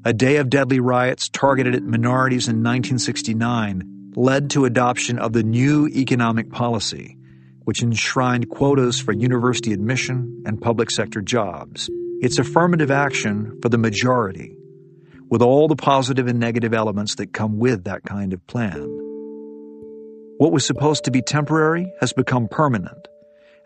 A 0.04 0.12
day 0.12 0.36
of 0.38 0.50
deadly 0.50 0.80
riots 0.80 1.28
targeted 1.28 1.76
at 1.76 1.84
minorities 1.84 2.48
in 2.48 2.56
1969 2.56 4.12
led 4.16 4.50
to 4.50 4.64
adoption 4.64 5.20
of 5.20 5.32
the 5.32 5.44
new 5.44 5.86
economic 5.86 6.50
policy 6.50 7.16
which 7.64 7.82
enshrined 7.82 8.48
quotas 8.48 9.00
for 9.00 9.12
university 9.12 9.72
admission 9.72 10.42
and 10.46 10.60
public 10.60 10.90
sector 10.90 11.20
jobs. 11.20 11.88
It's 12.20 12.38
affirmative 12.38 12.90
action 12.90 13.58
for 13.62 13.68
the 13.68 13.78
majority, 13.78 14.56
with 15.32 15.40
all 15.40 15.66
the 15.66 15.74
positive 15.74 16.26
and 16.26 16.38
negative 16.38 16.74
elements 16.74 17.14
that 17.14 17.32
come 17.32 17.58
with 17.58 17.84
that 17.84 18.02
kind 18.04 18.34
of 18.34 18.46
plan. 18.46 18.82
What 20.36 20.52
was 20.52 20.66
supposed 20.66 21.04
to 21.04 21.10
be 21.10 21.22
temporary 21.22 21.90
has 22.00 22.12
become 22.12 22.48
permanent, 22.48 23.08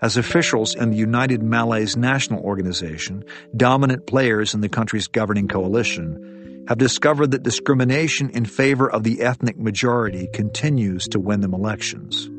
as 0.01 0.17
officials 0.17 0.77
in 0.77 0.93
the 0.93 0.97
United 0.97 1.43
Malays 1.43 1.97
National 1.97 2.41
Organization, 2.41 3.25
dominant 3.57 4.07
players 4.07 4.55
in 4.55 4.61
the 4.61 4.69
country's 4.69 5.09
governing 5.09 5.49
coalition, 5.49 6.67
have 6.69 6.79
discovered 6.79 7.33
that 7.33 7.43
discrimination 7.43 8.31
in 8.31 8.45
favor 8.45 8.89
of 8.89 9.03
the 9.03 9.23
ethnic 9.23 9.59
majority 9.59 10.29
continues 10.33 11.09
to 11.09 11.19
win 11.19 11.41
them 11.41 11.53
elections. 11.53 12.31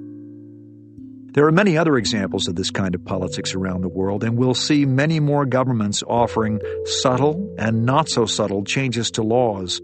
There 1.37 1.45
are 1.45 1.51
many 1.51 1.77
other 1.77 1.97
examples 1.97 2.47
of 2.47 2.55
this 2.55 2.71
kind 2.71 2.95
of 2.95 3.05
politics 3.05 3.53
around 3.53 3.81
the 3.81 3.87
world, 3.89 4.23
and 4.23 4.39
we'll 4.39 4.55
see 4.55 4.87
many 4.87 5.19
more 5.19 5.45
governments 5.45 6.01
offering 6.07 6.59
subtle 6.85 7.53
and 7.59 7.85
not 7.85 8.09
so 8.09 8.25
subtle 8.25 8.63
changes 8.63 9.11
to 9.11 9.21
laws 9.21 9.79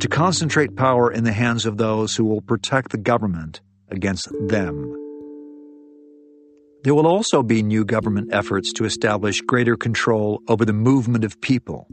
to 0.00 0.08
concentrate 0.08 0.76
power 0.76 1.10
in 1.10 1.24
the 1.24 1.32
hands 1.32 1.64
of 1.64 1.78
those 1.78 2.14
who 2.14 2.26
will 2.26 2.42
protect 2.42 2.90
the 2.90 2.98
government 2.98 3.62
against 3.90 4.28
them. 4.48 4.94
There 6.84 6.94
will 6.94 7.06
also 7.06 7.42
be 7.42 7.62
new 7.62 7.86
government 7.86 8.34
efforts 8.34 8.74
to 8.74 8.84
establish 8.84 9.40
greater 9.40 9.78
control 9.78 10.42
over 10.46 10.66
the 10.66 10.74
movement 10.74 11.24
of 11.24 11.40
people. 11.40 11.88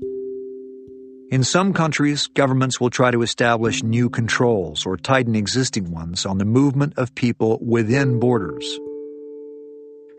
In 1.32 1.46
some 1.46 1.72
countries, 1.72 2.28
governments 2.28 2.82
will 2.82 2.90
try 2.90 3.12
to 3.12 3.22
establish 3.22 3.82
new 3.82 4.10
controls 4.10 4.86
or 4.86 4.98
tighten 4.98 5.38
existing 5.38 5.90
ones 5.90 6.26
on 6.26 6.38
the 6.38 6.44
movement 6.44 6.96
of 6.98 7.16
people 7.16 7.60
within 7.62 8.20
borders. 8.20 8.78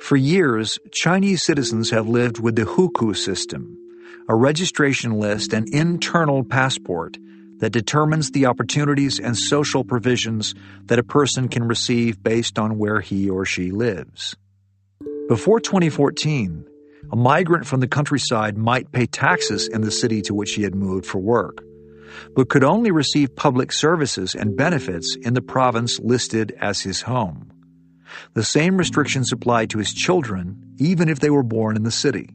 For 0.00 0.16
years, 0.16 0.78
Chinese 0.92 1.42
citizens 1.42 1.90
have 1.90 2.08
lived 2.08 2.38
with 2.38 2.56
the 2.56 2.64
hukou 2.64 3.16
system, 3.16 3.76
a 4.28 4.34
registration 4.34 5.18
list 5.18 5.52
and 5.52 5.68
internal 5.68 6.44
passport 6.44 7.16
that 7.58 7.72
determines 7.72 8.30
the 8.30 8.46
opportunities 8.46 9.18
and 9.18 9.36
social 9.36 9.84
provisions 9.84 10.54
that 10.84 10.98
a 10.98 11.02
person 11.02 11.48
can 11.48 11.66
receive 11.66 12.22
based 12.22 12.58
on 12.58 12.78
where 12.78 13.00
he 13.00 13.30
or 13.30 13.44
she 13.44 13.70
lives. 13.70 14.36
Before 15.28 15.58
2014, 15.58 16.66
a 17.10 17.16
migrant 17.16 17.66
from 17.66 17.80
the 17.80 17.88
countryside 17.88 18.56
might 18.56 18.92
pay 18.92 19.06
taxes 19.06 19.66
in 19.68 19.80
the 19.80 19.90
city 19.90 20.22
to 20.22 20.34
which 20.34 20.54
he 20.54 20.62
had 20.62 20.74
moved 20.74 21.06
for 21.06 21.18
work, 21.18 21.64
but 22.34 22.48
could 22.48 22.64
only 22.64 22.90
receive 22.90 23.34
public 23.34 23.72
services 23.72 24.34
and 24.34 24.56
benefits 24.56 25.16
in 25.16 25.34
the 25.34 25.42
province 25.42 25.98
listed 25.98 26.54
as 26.60 26.80
his 26.80 27.02
home. 27.02 27.50
The 28.34 28.44
same 28.44 28.76
restrictions 28.76 29.32
applied 29.32 29.70
to 29.70 29.78
his 29.78 29.92
children, 29.92 30.74
even 30.78 31.08
if 31.08 31.20
they 31.20 31.30
were 31.30 31.42
born 31.42 31.76
in 31.76 31.82
the 31.82 31.90
city. 31.90 32.30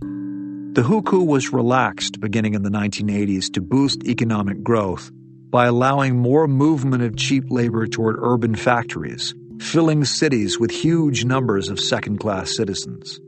The 0.00 0.82
hukou 0.82 1.26
was 1.26 1.52
relaxed 1.52 2.20
beginning 2.20 2.54
in 2.54 2.62
the 2.62 2.70
1980s 2.70 3.52
to 3.54 3.62
boost 3.62 4.04
economic 4.04 4.62
growth 4.62 5.10
by 5.50 5.66
allowing 5.66 6.18
more 6.18 6.46
movement 6.46 7.02
of 7.02 7.16
cheap 7.16 7.44
labor 7.48 7.86
toward 7.86 8.16
urban 8.18 8.54
factories, 8.54 9.34
filling 9.58 10.04
cities 10.04 10.58
with 10.58 10.70
huge 10.70 11.24
numbers 11.24 11.70
of 11.70 11.80
second 11.80 12.18
class 12.18 12.54
citizens. 12.54 13.18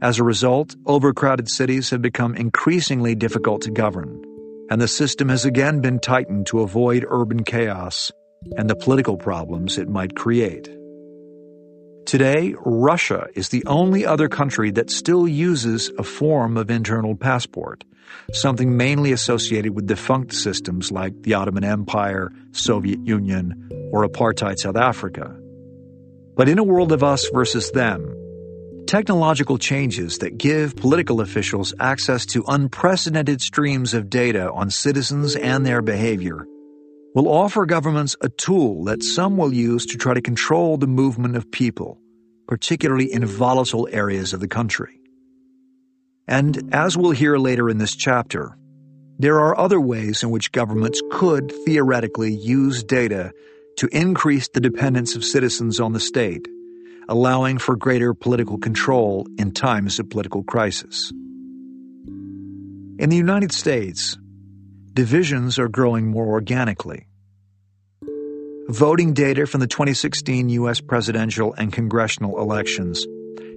As 0.00 0.20
a 0.20 0.24
result, 0.24 0.76
overcrowded 0.86 1.48
cities 1.48 1.90
have 1.90 2.00
become 2.00 2.36
increasingly 2.36 3.16
difficult 3.16 3.62
to 3.62 3.72
govern, 3.72 4.22
and 4.70 4.80
the 4.80 4.86
system 4.86 5.28
has 5.30 5.44
again 5.44 5.80
been 5.80 5.98
tightened 5.98 6.46
to 6.46 6.60
avoid 6.60 7.04
urban 7.08 7.42
chaos 7.42 8.12
and 8.56 8.70
the 8.70 8.76
political 8.76 9.16
problems 9.16 9.78
it 9.78 9.88
might 9.88 10.14
create. 10.14 10.77
Today, 12.08 12.54
Russia 12.64 13.26
is 13.34 13.50
the 13.50 13.62
only 13.66 14.06
other 14.06 14.30
country 14.30 14.70
that 14.70 14.88
still 14.88 15.28
uses 15.28 15.92
a 15.98 16.02
form 16.02 16.56
of 16.56 16.70
internal 16.70 17.14
passport, 17.14 17.84
something 18.32 18.78
mainly 18.78 19.12
associated 19.12 19.74
with 19.74 19.86
defunct 19.86 20.32
systems 20.32 20.90
like 20.90 21.22
the 21.24 21.34
Ottoman 21.34 21.64
Empire, 21.64 22.32
Soviet 22.52 23.06
Union, 23.06 23.68
or 23.92 24.08
apartheid 24.08 24.58
South 24.58 24.76
Africa. 24.76 25.38
But 26.34 26.48
in 26.48 26.58
a 26.58 26.64
world 26.64 26.92
of 26.92 27.04
us 27.04 27.28
versus 27.28 27.72
them, 27.72 28.14
technological 28.86 29.58
changes 29.58 30.16
that 30.20 30.38
give 30.38 30.76
political 30.76 31.20
officials 31.20 31.74
access 31.78 32.24
to 32.24 32.42
unprecedented 32.48 33.42
streams 33.42 33.92
of 33.92 34.08
data 34.08 34.50
on 34.50 34.70
citizens 34.70 35.36
and 35.36 35.66
their 35.66 35.82
behavior 35.82 36.46
will 37.18 37.32
offer 37.32 37.66
governments 37.66 38.14
a 38.20 38.28
tool 38.28 38.84
that 38.84 39.02
some 39.02 39.36
will 39.36 39.52
use 39.52 39.86
to 39.86 39.98
try 39.98 40.14
to 40.14 40.20
control 40.20 40.76
the 40.76 40.86
movement 40.86 41.34
of 41.34 41.50
people, 41.50 41.98
particularly 42.46 43.12
in 43.12 43.26
volatile 43.26 43.88
areas 43.90 44.32
of 44.32 44.38
the 44.38 44.46
country. 44.46 45.00
And 46.28 46.72
as 46.72 46.96
we'll 46.96 47.10
hear 47.10 47.36
later 47.36 47.68
in 47.68 47.78
this 47.78 47.96
chapter, 47.96 48.56
there 49.18 49.40
are 49.40 49.58
other 49.58 49.80
ways 49.80 50.22
in 50.22 50.30
which 50.30 50.52
governments 50.52 51.02
could 51.10 51.50
theoretically 51.64 52.32
use 52.32 52.84
data 52.84 53.32
to 53.78 53.88
increase 53.88 54.48
the 54.50 54.60
dependence 54.60 55.16
of 55.16 55.24
citizens 55.24 55.80
on 55.80 55.94
the 55.94 55.98
state, 55.98 56.46
allowing 57.08 57.58
for 57.58 57.74
greater 57.74 58.14
political 58.14 58.58
control 58.58 59.26
in 59.38 59.50
times 59.50 59.98
of 59.98 60.08
political 60.08 60.44
crisis. 60.44 61.10
In 63.00 63.08
the 63.08 63.16
United 63.16 63.50
States, 63.50 64.16
divisions 64.92 65.58
are 65.58 65.68
growing 65.68 66.06
more 66.06 66.28
organically. 66.28 67.07
Voting 68.68 69.14
data 69.14 69.46
from 69.46 69.60
the 69.60 69.66
2016 69.66 70.50
U.S. 70.50 70.82
presidential 70.82 71.54
and 71.54 71.72
congressional 71.72 72.38
elections 72.38 73.06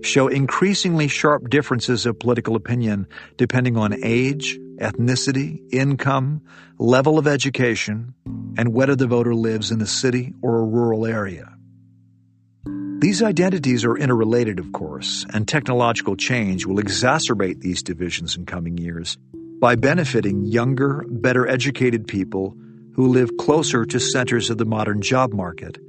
show 0.04 0.30
increasingly 0.30 1.10
sharp 1.10 1.50
differences 1.50 2.06
of 2.06 2.18
political 2.18 2.56
opinion 2.56 3.06
depending 3.36 3.76
on 3.76 3.94
age, 4.06 4.58
ethnicity, 4.78 5.60
income, 5.74 6.42
level 6.80 7.20
of 7.20 7.28
education, 7.28 8.14
and 8.58 8.74
whether 8.74 8.96
the 8.96 9.06
voter 9.06 9.36
lives 9.36 9.70
in 9.70 9.82
a 9.82 9.86
city 9.86 10.34
or 10.42 10.60
a 10.60 10.66
rural 10.66 11.06
area. 11.06 11.58
These 13.00 13.22
identities 13.22 13.84
are 13.84 13.98
interrelated, 13.98 14.60
of 14.60 14.72
course, 14.72 15.26
and 15.34 15.46
technological 15.46 16.16
change 16.16 16.66
will 16.66 16.82
exacerbate 16.82 17.60
these 17.60 17.84
divisions 17.84 18.38
in 18.38 18.46
coming 18.46 18.78
years 18.78 19.18
by 19.60 19.76
benefiting 19.76 20.46
younger, 20.46 21.04
better 21.10 21.46
educated 21.46 22.08
people 22.08 22.56
who 23.02 23.08
live 23.08 23.36
closer 23.36 23.84
to 23.84 24.00
centers 24.00 24.52
of 24.52 24.60
the 24.60 24.66
modern 24.66 25.02
job 25.02 25.34
market 25.34 25.80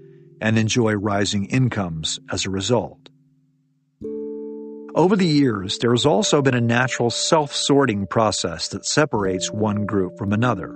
and 0.40 0.56
enjoy 0.56 0.94
rising 0.94 1.44
incomes 1.44 2.18
as 2.30 2.46
a 2.46 2.50
result. 2.50 3.10
Over 4.94 5.14
the 5.14 5.26
years, 5.26 5.76
there 5.76 5.90
has 5.90 6.06
also 6.06 6.40
been 6.40 6.54
a 6.54 6.60
natural 6.62 7.10
self 7.10 7.54
sorting 7.54 8.06
process 8.06 8.68
that 8.68 8.86
separates 8.86 9.52
one 9.52 9.84
group 9.84 10.16
from 10.16 10.32
another. 10.32 10.74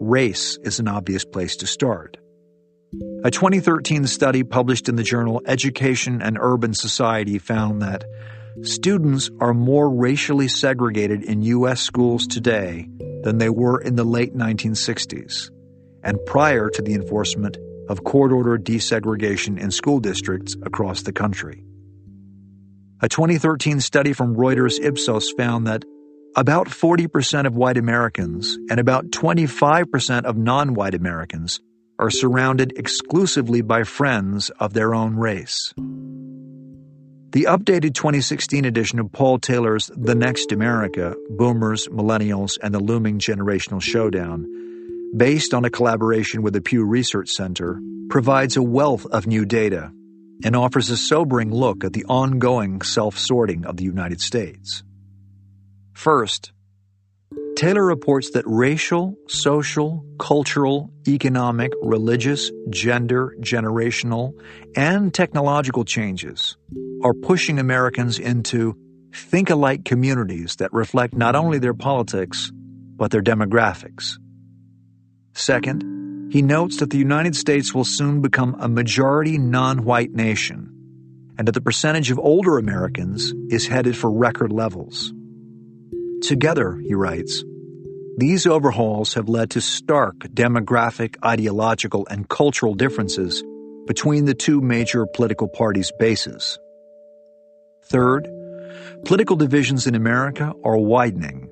Race 0.00 0.58
is 0.62 0.80
an 0.80 0.88
obvious 0.88 1.26
place 1.26 1.56
to 1.56 1.66
start. 1.66 2.16
A 3.22 3.30
2013 3.30 4.06
study 4.06 4.44
published 4.44 4.88
in 4.88 4.96
the 4.96 5.02
journal 5.02 5.42
Education 5.44 6.22
and 6.22 6.38
Urban 6.40 6.72
Society 6.72 7.38
found 7.38 7.82
that 7.82 8.04
Students 8.62 9.30
are 9.38 9.54
more 9.54 9.88
racially 9.88 10.48
segregated 10.48 11.22
in 11.22 11.42
U.S. 11.42 11.80
schools 11.80 12.26
today 12.26 12.88
than 13.22 13.38
they 13.38 13.50
were 13.50 13.80
in 13.80 13.94
the 13.94 14.02
late 14.02 14.34
1960s 14.34 15.50
and 16.02 16.18
prior 16.26 16.70
to 16.70 16.82
the 16.82 16.94
enforcement 16.94 17.56
of 17.88 18.04
court 18.04 18.32
ordered 18.32 18.64
desegregation 18.64 19.58
in 19.58 19.70
school 19.70 20.00
districts 20.00 20.56
across 20.62 21.02
the 21.02 21.12
country. 21.12 21.64
A 23.00 23.08
2013 23.08 23.80
study 23.80 24.12
from 24.12 24.36
Reuters 24.36 24.82
Ipsos 24.82 25.32
found 25.36 25.66
that 25.66 25.84
about 26.36 26.68
40% 26.68 27.46
of 27.46 27.56
white 27.56 27.76
Americans 27.76 28.58
and 28.70 28.78
about 28.78 29.10
25% 29.10 30.24
of 30.24 30.36
non 30.36 30.74
white 30.74 30.94
Americans 30.94 31.60
are 31.98 32.10
surrounded 32.10 32.74
exclusively 32.76 33.60
by 33.60 33.82
friends 33.82 34.50
of 34.50 34.72
their 34.72 34.94
own 34.94 35.16
race. 35.16 35.72
The 37.30 37.44
updated 37.44 37.94
2016 37.94 38.64
edition 38.64 38.98
of 38.98 39.12
Paul 39.12 39.38
Taylor's 39.38 39.90
The 39.94 40.14
Next 40.14 40.50
America 40.50 41.14
Boomers, 41.30 41.88
Millennials, 41.88 42.56
and 42.62 42.74
the 42.74 42.80
Looming 42.80 43.18
Generational 43.18 43.82
Showdown, 43.82 44.46
based 45.16 45.54
on 45.54 45.64
a 45.64 45.70
collaboration 45.70 46.42
with 46.42 46.52
the 46.52 46.60
Pew 46.60 46.84
Research 46.84 47.30
Center, 47.30 47.80
provides 48.08 48.56
a 48.56 48.62
wealth 48.62 49.06
of 49.06 49.26
new 49.26 49.44
data 49.44 49.90
and 50.44 50.54
offers 50.54 50.90
a 50.90 50.96
sobering 50.96 51.52
look 51.52 51.84
at 51.84 51.92
the 51.92 52.04
ongoing 52.06 52.82
self 52.82 53.18
sorting 53.18 53.64
of 53.64 53.76
the 53.76 53.84
United 53.84 54.20
States. 54.20 54.82
First, 55.92 56.52
Taylor 57.56 57.84
reports 57.84 58.30
that 58.30 58.44
racial, 58.46 59.16
social, 59.26 60.04
cultural, 60.18 60.90
economic, 61.08 61.72
religious, 61.82 62.52
gender, 62.70 63.34
generational, 63.40 64.32
and 64.76 65.12
technological 65.12 65.84
changes 65.84 66.56
are 67.02 67.14
pushing 67.14 67.58
Americans 67.58 68.20
into 68.20 68.76
think 69.12 69.50
alike 69.50 69.84
communities 69.84 70.56
that 70.56 70.72
reflect 70.72 71.14
not 71.14 71.34
only 71.34 71.58
their 71.58 71.74
politics, 71.74 72.52
but 72.96 73.10
their 73.10 73.22
demographics. 73.22 74.18
Second, 75.38 76.30
he 76.32 76.42
notes 76.42 76.78
that 76.78 76.90
the 76.90 76.98
United 76.98 77.36
States 77.36 77.72
will 77.72 77.84
soon 77.84 78.20
become 78.20 78.56
a 78.58 78.68
majority 78.68 79.38
non 79.38 79.84
white 79.84 80.12
nation, 80.12 80.68
and 81.38 81.46
that 81.46 81.52
the 81.52 81.60
percentage 81.60 82.10
of 82.10 82.18
older 82.18 82.58
Americans 82.58 83.32
is 83.48 83.68
headed 83.68 83.96
for 83.96 84.10
record 84.10 84.50
levels. 84.50 85.12
Together, 86.22 86.76
he 86.84 86.94
writes, 86.94 87.44
these 88.16 88.48
overhauls 88.48 89.14
have 89.14 89.28
led 89.28 89.50
to 89.50 89.60
stark 89.60 90.16
demographic, 90.34 91.14
ideological, 91.24 92.04
and 92.10 92.28
cultural 92.28 92.74
differences 92.74 93.44
between 93.86 94.24
the 94.24 94.34
two 94.34 94.60
major 94.60 95.06
political 95.06 95.46
parties' 95.46 95.92
bases. 96.00 96.58
Third, 97.84 98.28
political 99.04 99.36
divisions 99.36 99.86
in 99.86 99.94
America 99.94 100.52
are 100.64 100.76
widening. 100.76 101.47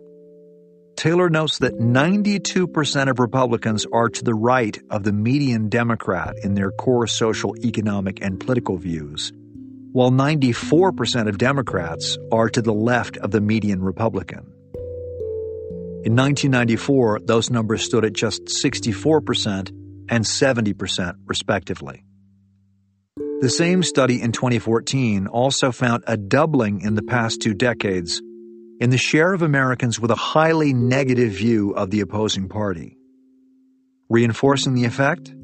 Taylor 0.97 1.29
notes 1.29 1.59
that 1.59 1.79
92% 1.79 3.11
of 3.11 3.19
Republicans 3.19 3.87
are 3.93 4.09
to 4.09 4.25
the 4.25 4.35
right 4.35 4.79
of 4.91 5.05
the 5.05 5.13
median 5.13 5.69
Democrat 5.69 6.35
in 6.43 6.55
their 6.55 6.71
core 6.71 7.07
social, 7.07 7.55
economic, 7.65 8.23
and 8.23 8.41
political 8.41 8.79
views, 8.79 9.31
while 9.93 10.11
94% 10.11 11.29
of 11.29 11.37
Democrats 11.37 12.17
are 12.33 12.49
to 12.49 12.63
the 12.63 12.73
left 12.73 13.19
of 13.19 13.31
the 13.31 13.43
median 13.43 13.83
Republican. 13.83 14.51
In 16.05 16.17
1994, 16.17 17.21
those 17.25 17.51
numbers 17.51 17.85
stood 17.85 18.05
at 18.05 18.15
just 18.15 18.45
64% 18.45 19.69
and 20.09 20.25
70%, 20.25 21.15
respectively. 21.27 22.05
The 23.41 23.51
same 23.51 23.83
study 23.83 24.23
in 24.23 24.33
2014 24.33 25.27
also 25.27 25.73
found 25.73 26.05
a 26.07 26.17
doubling 26.17 26.81
in 26.81 26.95
the 26.95 27.03
past 27.03 27.43
two 27.43 27.53
decades 27.53 28.23
in 28.81 28.91
the 28.91 28.99
share 28.99 29.33
of 29.33 29.43
Americans 29.43 29.99
with 29.99 30.11
a 30.11 30.17
highly 30.17 30.73
negative 30.73 31.33
view 31.33 31.71
of 31.71 31.91
the 31.91 32.01
opposing 32.01 32.49
party. 32.49 32.97
Reinforcing 34.09 34.75
the 34.75 34.85
effect? 34.85 35.35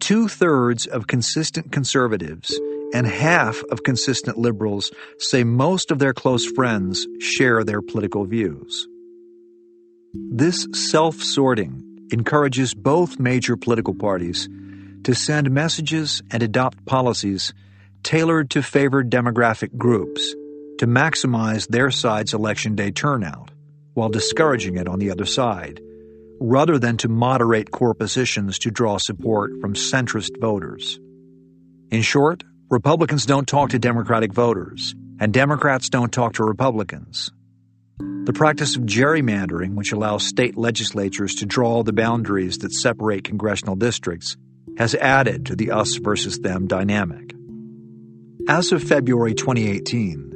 Two 0.00 0.28
thirds 0.28 0.86
of 0.86 1.06
consistent 1.06 1.72
conservatives 1.72 2.58
and 2.94 3.06
half 3.06 3.62
of 3.70 3.82
consistent 3.82 4.38
liberals 4.38 4.90
say 5.18 5.44
most 5.44 5.90
of 5.90 5.98
their 5.98 6.14
close 6.14 6.46
friends 6.46 7.06
share 7.20 7.64
their 7.64 7.82
political 7.82 8.24
views. 8.24 8.86
This 10.14 10.66
self 10.72 11.22
sorting 11.22 12.08
encourages 12.10 12.74
both 12.74 13.18
major 13.18 13.56
political 13.56 13.94
parties 13.94 14.48
to 15.04 15.14
send 15.14 15.50
messages 15.50 16.22
and 16.30 16.42
adopt 16.42 16.86
policies 16.86 17.52
tailored 18.02 18.50
to 18.50 18.62
favored 18.62 19.10
demographic 19.10 19.76
groups 19.76 20.34
to 20.78 20.86
maximize 20.86 21.68
their 21.68 21.90
side's 21.90 22.34
election 22.34 22.74
day 22.74 22.90
turnout 22.90 23.50
while 23.94 24.08
discouraging 24.10 24.76
it 24.76 24.88
on 24.88 24.98
the 24.98 25.10
other 25.10 25.24
side, 25.24 25.80
rather 26.38 26.78
than 26.78 26.98
to 26.98 27.08
moderate 27.08 27.70
core 27.70 27.94
positions 27.94 28.58
to 28.58 28.70
draw 28.70 28.98
support 28.98 29.52
from 29.60 29.74
centrist 29.74 30.38
voters. 30.38 31.00
In 31.90 32.02
short, 32.02 32.44
Republicans 32.68 33.24
don't 33.24 33.48
talk 33.48 33.70
to 33.70 33.78
Democratic 33.78 34.34
voters, 34.34 34.94
and 35.18 35.32
Democrats 35.32 35.88
don't 35.88 36.12
talk 36.12 36.34
to 36.34 36.44
Republicans. 36.44 37.30
The 37.98 38.34
practice 38.34 38.76
of 38.76 38.82
gerrymandering, 38.82 39.76
which 39.76 39.92
allows 39.92 40.26
state 40.26 40.58
legislatures 40.58 41.36
to 41.36 41.46
draw 41.46 41.82
the 41.82 41.94
boundaries 41.94 42.58
that 42.58 42.72
separate 42.72 43.24
congressional 43.24 43.76
districts, 43.76 44.36
has 44.76 44.94
added 44.94 45.46
to 45.46 45.56
the 45.56 45.70
us 45.70 45.96
versus 45.96 46.38
them 46.40 46.66
dynamic. 46.66 47.32
As 48.46 48.72
of 48.72 48.82
February 48.82 49.34
2018, 49.34 50.35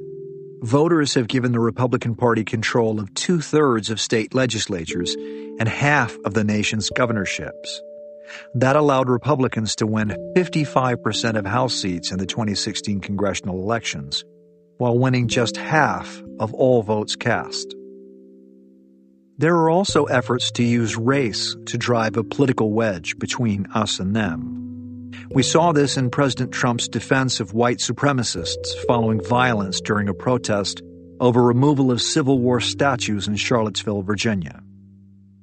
voters 0.63 1.15
have 1.15 1.29
given 1.29 1.53
the 1.53 1.61
Republican 1.61 2.15
Party 2.15 2.45
control 2.45 3.01
of 3.01 3.13
two 3.15 3.41
thirds 3.41 3.91
of 3.91 4.01
state 4.01 4.35
legislatures 4.35 5.15
and 5.59 5.69
half 5.69 6.17
of 6.25 6.35
the 6.35 6.45
nation's 6.45 6.91
governorships, 6.91 7.81
That 8.55 8.77
allowed 8.77 9.09
Republicans 9.09 9.75
to 9.77 9.87
win 9.87 10.17
55% 10.37 11.37
of 11.37 11.47
House 11.47 11.75
seats 11.75 12.13
in 12.13 12.19
the 12.19 12.27
2016 12.27 13.01
congressional 13.01 13.61
elections, 13.61 14.25
while 14.79 14.99
winning 14.99 15.29
just 15.29 15.57
half 15.57 16.23
of 16.39 16.55
all 16.55 16.83
votes 16.83 17.17
cast. 17.17 17.75
There 19.39 19.57
are 19.57 19.71
also 19.71 20.05
efforts 20.05 20.53
to 20.53 20.63
use 20.63 20.97
race 20.97 21.57
to 21.67 21.79
drive 21.79 22.17
a 22.17 22.25
political 22.25 22.73
wedge 22.73 23.19
between 23.19 23.67
us 23.75 23.99
and 23.99 24.15
them. 24.15 24.70
We 25.29 25.43
saw 25.43 25.73
this 25.73 25.97
in 25.97 26.11
President 26.11 26.53
Trump's 26.53 26.89
defense 26.89 27.41
of 27.41 27.53
white 27.53 27.79
supremacists 27.79 28.75
following 28.87 29.23
violence 29.23 29.81
during 29.81 30.09
a 30.09 30.15
protest 30.15 30.83
over 31.21 31.43
removal 31.43 31.91
of 31.91 32.01
Civil 32.01 32.39
War 32.39 32.61
statues 32.61 33.29
in 33.29 33.37
Charlottesville, 33.37 34.03
Virginia. 34.03 34.63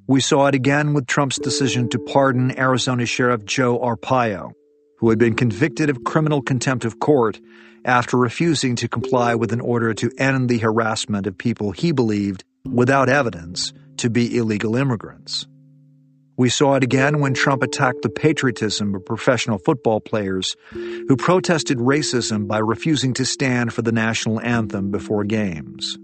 We 0.08 0.22
saw 0.22 0.48
it 0.48 0.56
again 0.56 0.94
with 0.94 1.06
Trump's 1.06 1.38
decision 1.38 1.90
to 1.90 2.00
pardon 2.00 2.58
Arizona 2.58 3.06
Sheriff 3.06 3.46
Joe 3.46 3.78
Arpaio, 3.80 4.54
who 5.00 5.10
had 5.10 5.20
been 5.20 5.36
convicted 5.36 5.90
of 5.90 6.04
criminal 6.04 6.42
contempt 6.42 6.86
of 6.86 7.00
court 7.00 7.40
after 7.86 8.18
refusing 8.18 8.76
to 8.78 8.88
comply 8.88 9.36
with 9.36 9.54
an 9.54 9.62
order 9.62 9.94
to 9.94 10.12
end 10.18 10.50
the 10.50 10.58
harassment 10.58 11.28
of 11.28 11.38
people 11.38 11.72
he 11.72 11.92
believed, 11.92 12.44
without 12.66 13.10
evidence, 13.10 13.74
to 13.98 14.10
be 14.10 14.38
illegal 14.38 14.76
immigrants. 14.76 15.48
We 16.38 16.50
saw 16.50 16.76
it 16.76 16.84
again 16.84 17.20
when 17.20 17.34
Trump 17.34 17.64
attacked 17.64 18.04
the 18.04 18.12
patriotism 18.12 18.94
of 18.94 19.04
professional 19.04 19.58
football 19.58 20.00
players 20.00 20.56
who 20.72 21.18
protested 21.18 21.80
racism 21.80 22.48
by 22.48 22.60
refusing 22.60 23.16
to 23.16 23.26
stand 23.26 23.74
for 23.74 23.82
the 23.82 23.92
national 23.92 24.40
anthem 24.42 24.92
before 24.92 25.24
games. 25.24 25.98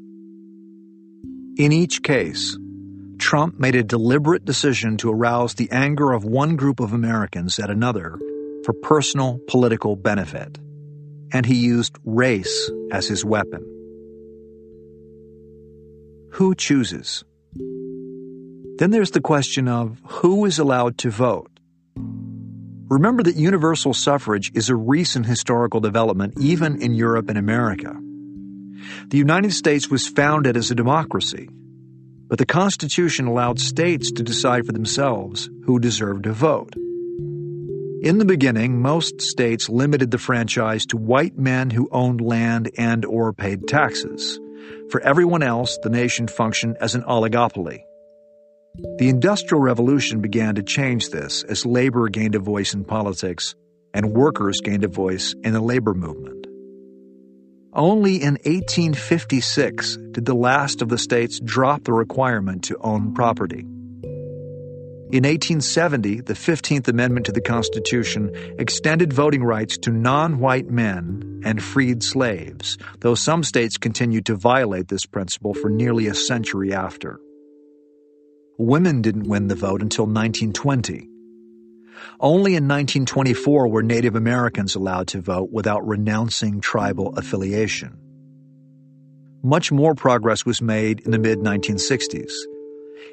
In 1.55 1.71
each 1.71 2.01
case, 2.01 2.57
Trump 3.19 3.59
made 3.59 3.75
a 3.75 3.83
deliberate 3.83 4.43
decision 4.43 4.97
to 4.97 5.11
arouse 5.11 5.53
the 5.53 5.69
anger 5.69 6.11
of 6.11 6.25
one 6.25 6.55
group 6.55 6.79
of 6.79 6.93
Americans 6.93 7.59
at 7.59 7.69
another 7.69 8.17
for 8.65 8.73
personal 8.73 9.39
political 9.47 9.95
benefit, 9.95 10.57
and 11.31 11.45
he 11.45 11.55
used 11.55 11.95
race 12.05 12.71
as 12.91 13.07
his 13.07 13.23
weapon. 13.23 13.61
Who 16.31 16.55
chooses? 16.55 17.23
Then 18.77 18.91
there's 18.91 19.11
the 19.11 19.21
question 19.21 19.67
of 19.67 20.01
who 20.03 20.45
is 20.45 20.57
allowed 20.57 20.97
to 20.99 21.11
vote. 21.11 21.51
Remember 22.89 23.23
that 23.23 23.35
universal 23.35 23.93
suffrage 23.93 24.51
is 24.55 24.69
a 24.69 24.75
recent 24.75 25.25
historical 25.25 25.79
development 25.79 26.33
even 26.39 26.81
in 26.81 26.93
Europe 26.93 27.29
and 27.29 27.37
America. 27.37 27.95
The 29.07 29.17
United 29.17 29.53
States 29.53 29.89
was 29.89 30.07
founded 30.07 30.57
as 30.57 30.71
a 30.71 30.75
democracy, 30.75 31.49
but 32.27 32.39
the 32.39 32.45
Constitution 32.45 33.27
allowed 33.27 33.59
states 33.59 34.11
to 34.11 34.23
decide 34.23 34.65
for 34.65 34.71
themselves 34.71 35.49
who 35.65 35.79
deserved 35.79 36.23
to 36.23 36.33
vote. 36.33 36.73
In 38.01 38.17
the 38.17 38.25
beginning, 38.25 38.81
most 38.81 39.21
states 39.21 39.69
limited 39.69 40.11
the 40.11 40.17
franchise 40.17 40.85
to 40.87 40.97
white 40.97 41.37
men 41.37 41.69
who 41.69 41.87
owned 41.91 42.21
land 42.21 42.69
and 42.77 43.05
or 43.05 43.33
paid 43.33 43.67
taxes. 43.67 44.39
For 44.89 44.99
everyone 45.01 45.43
else, 45.43 45.77
the 45.83 45.89
nation 45.89 46.27
functioned 46.27 46.75
as 46.81 46.95
an 46.95 47.03
oligopoly. 47.03 47.83
The 48.75 49.07
Industrial 49.07 49.61
Revolution 49.61 50.19
began 50.19 50.55
to 50.55 50.63
change 50.63 51.09
this 51.09 51.43
as 51.43 51.63
labor 51.63 52.09
gained 52.09 52.33
a 52.33 52.39
voice 52.39 52.73
in 52.73 52.83
politics 52.83 53.53
and 53.93 54.13
workers 54.13 54.61
gained 54.61 54.83
a 54.83 54.87
voice 54.87 55.35
in 55.43 55.53
the 55.53 55.61
labor 55.61 55.93
movement. 55.93 56.47
Only 57.71 58.15
in 58.15 58.33
1856 58.33 59.97
did 60.13 60.25
the 60.25 60.33
last 60.33 60.81
of 60.81 60.89
the 60.89 60.97
states 60.97 61.39
drop 61.39 61.83
the 61.83 61.93
requirement 61.93 62.63
to 62.63 62.77
own 62.79 63.13
property. 63.13 63.59
In 63.59 65.21
1870, 65.21 66.21
the 66.21 66.33
15th 66.33 66.87
Amendment 66.87 67.27
to 67.27 67.31
the 67.31 67.41
Constitution 67.41 68.31
extended 68.57 69.13
voting 69.13 69.43
rights 69.43 69.77
to 69.79 69.91
non 69.91 70.39
white 70.39 70.71
men 70.71 71.41
and 71.45 71.61
freed 71.61 72.01
slaves, 72.01 72.79
though 73.01 73.13
some 73.13 73.43
states 73.43 73.77
continued 73.77 74.25
to 74.25 74.35
violate 74.35 74.87
this 74.87 75.05
principle 75.05 75.53
for 75.53 75.69
nearly 75.69 76.07
a 76.07 76.15
century 76.15 76.73
after. 76.73 77.19
Women 78.59 79.01
didn't 79.01 79.27
win 79.27 79.47
the 79.47 79.55
vote 79.55 79.81
until 79.81 80.05
1920. 80.05 81.09
Only 82.19 82.51
in 82.51 82.67
1924 82.67 83.67
were 83.67 83.81
Native 83.81 84.15
Americans 84.15 84.75
allowed 84.75 85.07
to 85.09 85.21
vote 85.21 85.49
without 85.51 85.87
renouncing 85.87 86.61
tribal 86.61 87.17
affiliation. 87.17 87.97
Much 89.41 89.71
more 89.71 89.95
progress 89.95 90.45
was 90.45 90.61
made 90.61 90.99
in 90.99 91.11
the 91.11 91.17
mid 91.17 91.39
1960s. 91.39 92.31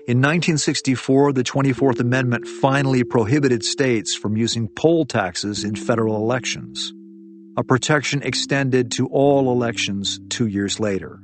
In 0.06 0.18
1964, 0.18 1.32
the 1.32 1.42
24th 1.42 2.00
Amendment 2.00 2.46
finally 2.46 3.02
prohibited 3.02 3.64
states 3.64 4.14
from 4.14 4.36
using 4.36 4.68
poll 4.68 5.06
taxes 5.06 5.64
in 5.64 5.74
federal 5.74 6.16
elections, 6.16 6.92
a 7.56 7.64
protection 7.64 8.22
extended 8.22 8.92
to 8.92 9.06
all 9.06 9.50
elections 9.50 10.20
two 10.28 10.46
years 10.46 10.78
later. 10.78 11.20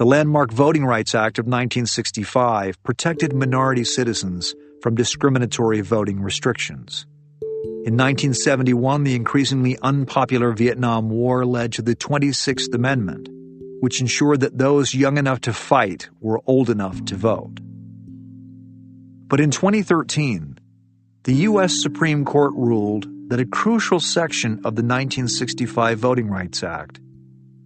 The 0.00 0.06
landmark 0.06 0.50
Voting 0.50 0.86
Rights 0.86 1.14
Act 1.14 1.38
of 1.38 1.44
1965 1.44 2.82
protected 2.82 3.34
minority 3.34 3.84
citizens 3.84 4.54
from 4.80 4.94
discriminatory 4.94 5.82
voting 5.82 6.22
restrictions. 6.22 7.04
In 7.84 7.98
1971, 7.98 9.04
the 9.04 9.14
increasingly 9.14 9.76
unpopular 9.82 10.52
Vietnam 10.52 11.10
War 11.10 11.44
led 11.44 11.72
to 11.72 11.82
the 11.82 11.94
26th 11.94 12.74
Amendment, 12.74 13.28
which 13.80 14.00
ensured 14.00 14.40
that 14.40 14.56
those 14.56 14.94
young 14.94 15.18
enough 15.18 15.42
to 15.42 15.52
fight 15.52 16.08
were 16.18 16.40
old 16.46 16.70
enough 16.70 17.04
to 17.04 17.14
vote. 17.14 17.60
But 19.28 19.38
in 19.38 19.50
2013, 19.50 20.58
the 21.24 21.34
U.S. 21.34 21.74
Supreme 21.82 22.24
Court 22.24 22.54
ruled 22.54 23.06
that 23.28 23.38
a 23.38 23.44
crucial 23.44 24.00
section 24.00 24.52
of 24.64 24.76
the 24.76 24.82
1965 24.82 25.98
Voting 25.98 26.30
Rights 26.30 26.62
Act 26.62 27.00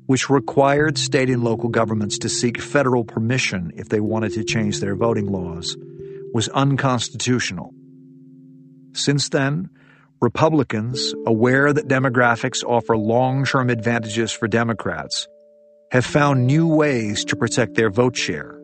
which 0.06 0.30
required 0.30 0.98
state 0.98 1.30
and 1.30 1.42
local 1.42 1.68
governments 1.68 2.18
to 2.18 2.28
seek 2.28 2.60
federal 2.60 3.04
permission 3.04 3.72
if 3.76 3.88
they 3.88 4.00
wanted 4.00 4.32
to 4.32 4.44
change 4.44 4.80
their 4.80 4.96
voting 4.96 5.30
laws, 5.30 5.76
was 6.32 6.48
unconstitutional. 6.48 7.72
Since 8.92 9.30
then, 9.30 9.70
Republicans, 10.20 11.14
aware 11.26 11.72
that 11.72 11.88
demographics 11.88 12.64
offer 12.64 12.96
long 12.96 13.44
term 13.44 13.70
advantages 13.70 14.32
for 14.32 14.48
Democrats, 14.48 15.28
have 15.90 16.04
found 16.04 16.46
new 16.46 16.66
ways 16.66 17.24
to 17.26 17.36
protect 17.36 17.74
their 17.74 17.90
vote 17.90 18.16
share. 18.16 18.58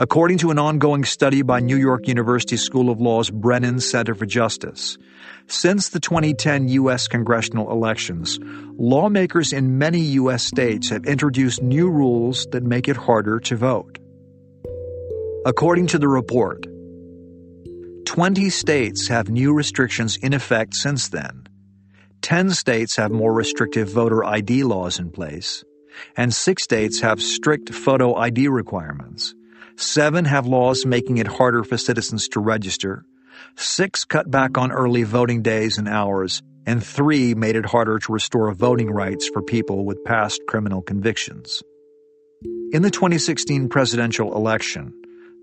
According 0.00 0.38
to 0.38 0.52
an 0.52 0.60
ongoing 0.60 1.04
study 1.04 1.42
by 1.42 1.58
New 1.58 1.76
York 1.76 2.06
University 2.06 2.56
School 2.56 2.88
of 2.88 3.00
Law's 3.00 3.30
Brennan 3.30 3.80
Center 3.80 4.14
for 4.14 4.26
Justice, 4.26 4.96
since 5.48 5.88
the 5.88 5.98
2010 5.98 6.68
U.S. 6.68 7.08
congressional 7.08 7.72
elections, 7.72 8.38
lawmakers 8.78 9.52
in 9.52 9.76
many 9.76 9.98
U.S. 10.22 10.44
states 10.44 10.88
have 10.90 11.04
introduced 11.04 11.62
new 11.62 11.90
rules 11.90 12.46
that 12.52 12.62
make 12.62 12.86
it 12.86 12.96
harder 12.96 13.40
to 13.40 13.56
vote. 13.56 13.98
According 15.44 15.88
to 15.88 15.98
the 15.98 16.06
report, 16.06 16.64
20 18.04 18.50
states 18.50 19.08
have 19.08 19.28
new 19.28 19.52
restrictions 19.52 20.16
in 20.18 20.32
effect 20.32 20.74
since 20.74 21.08
then. 21.08 21.48
10 22.22 22.50
states 22.50 22.94
have 22.94 23.10
more 23.10 23.32
restrictive 23.32 23.88
voter 23.88 24.24
ID 24.24 24.62
laws 24.62 25.00
in 25.00 25.10
place, 25.10 25.64
and 26.16 26.32
6 26.32 26.62
states 26.62 27.00
have 27.00 27.20
strict 27.20 27.74
photo 27.74 28.14
ID 28.14 28.46
requirements. 28.46 29.34
Seven 29.80 30.24
have 30.24 30.44
laws 30.44 30.84
making 30.84 31.18
it 31.18 31.28
harder 31.28 31.62
for 31.62 31.76
citizens 31.76 32.26
to 32.30 32.40
register. 32.40 33.04
Six 33.54 34.04
cut 34.04 34.28
back 34.28 34.58
on 34.58 34.72
early 34.72 35.04
voting 35.04 35.40
days 35.42 35.78
and 35.78 35.88
hours. 35.88 36.42
And 36.66 36.84
three 36.84 37.32
made 37.36 37.54
it 37.54 37.64
harder 37.64 38.00
to 38.00 38.12
restore 38.12 38.52
voting 38.52 38.90
rights 38.90 39.28
for 39.32 39.40
people 39.40 39.84
with 39.84 40.02
past 40.04 40.42
criminal 40.48 40.82
convictions. 40.82 41.62
In 42.72 42.82
the 42.82 42.90
2016 42.90 43.68
presidential 43.68 44.34
election, 44.34 44.92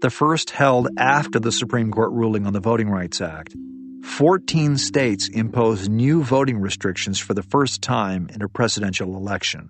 the 0.01 0.09
first 0.09 0.49
held 0.49 0.89
after 0.97 1.39
the 1.39 1.53
Supreme 1.53 1.89
Court 1.89 2.11
ruling 2.11 2.45
on 2.45 2.51
the 2.51 2.59
Voting 2.59 2.89
Rights 2.89 3.21
Act, 3.21 3.55
14 4.03 4.75
states 4.75 5.29
imposed 5.29 5.89
new 5.89 6.21
voting 6.21 6.59
restrictions 6.59 7.19
for 7.19 7.33
the 7.33 7.41
first 7.41 7.81
time 7.81 8.27
in 8.33 8.41
a 8.41 8.49
presidential 8.49 9.15
election. 9.15 9.69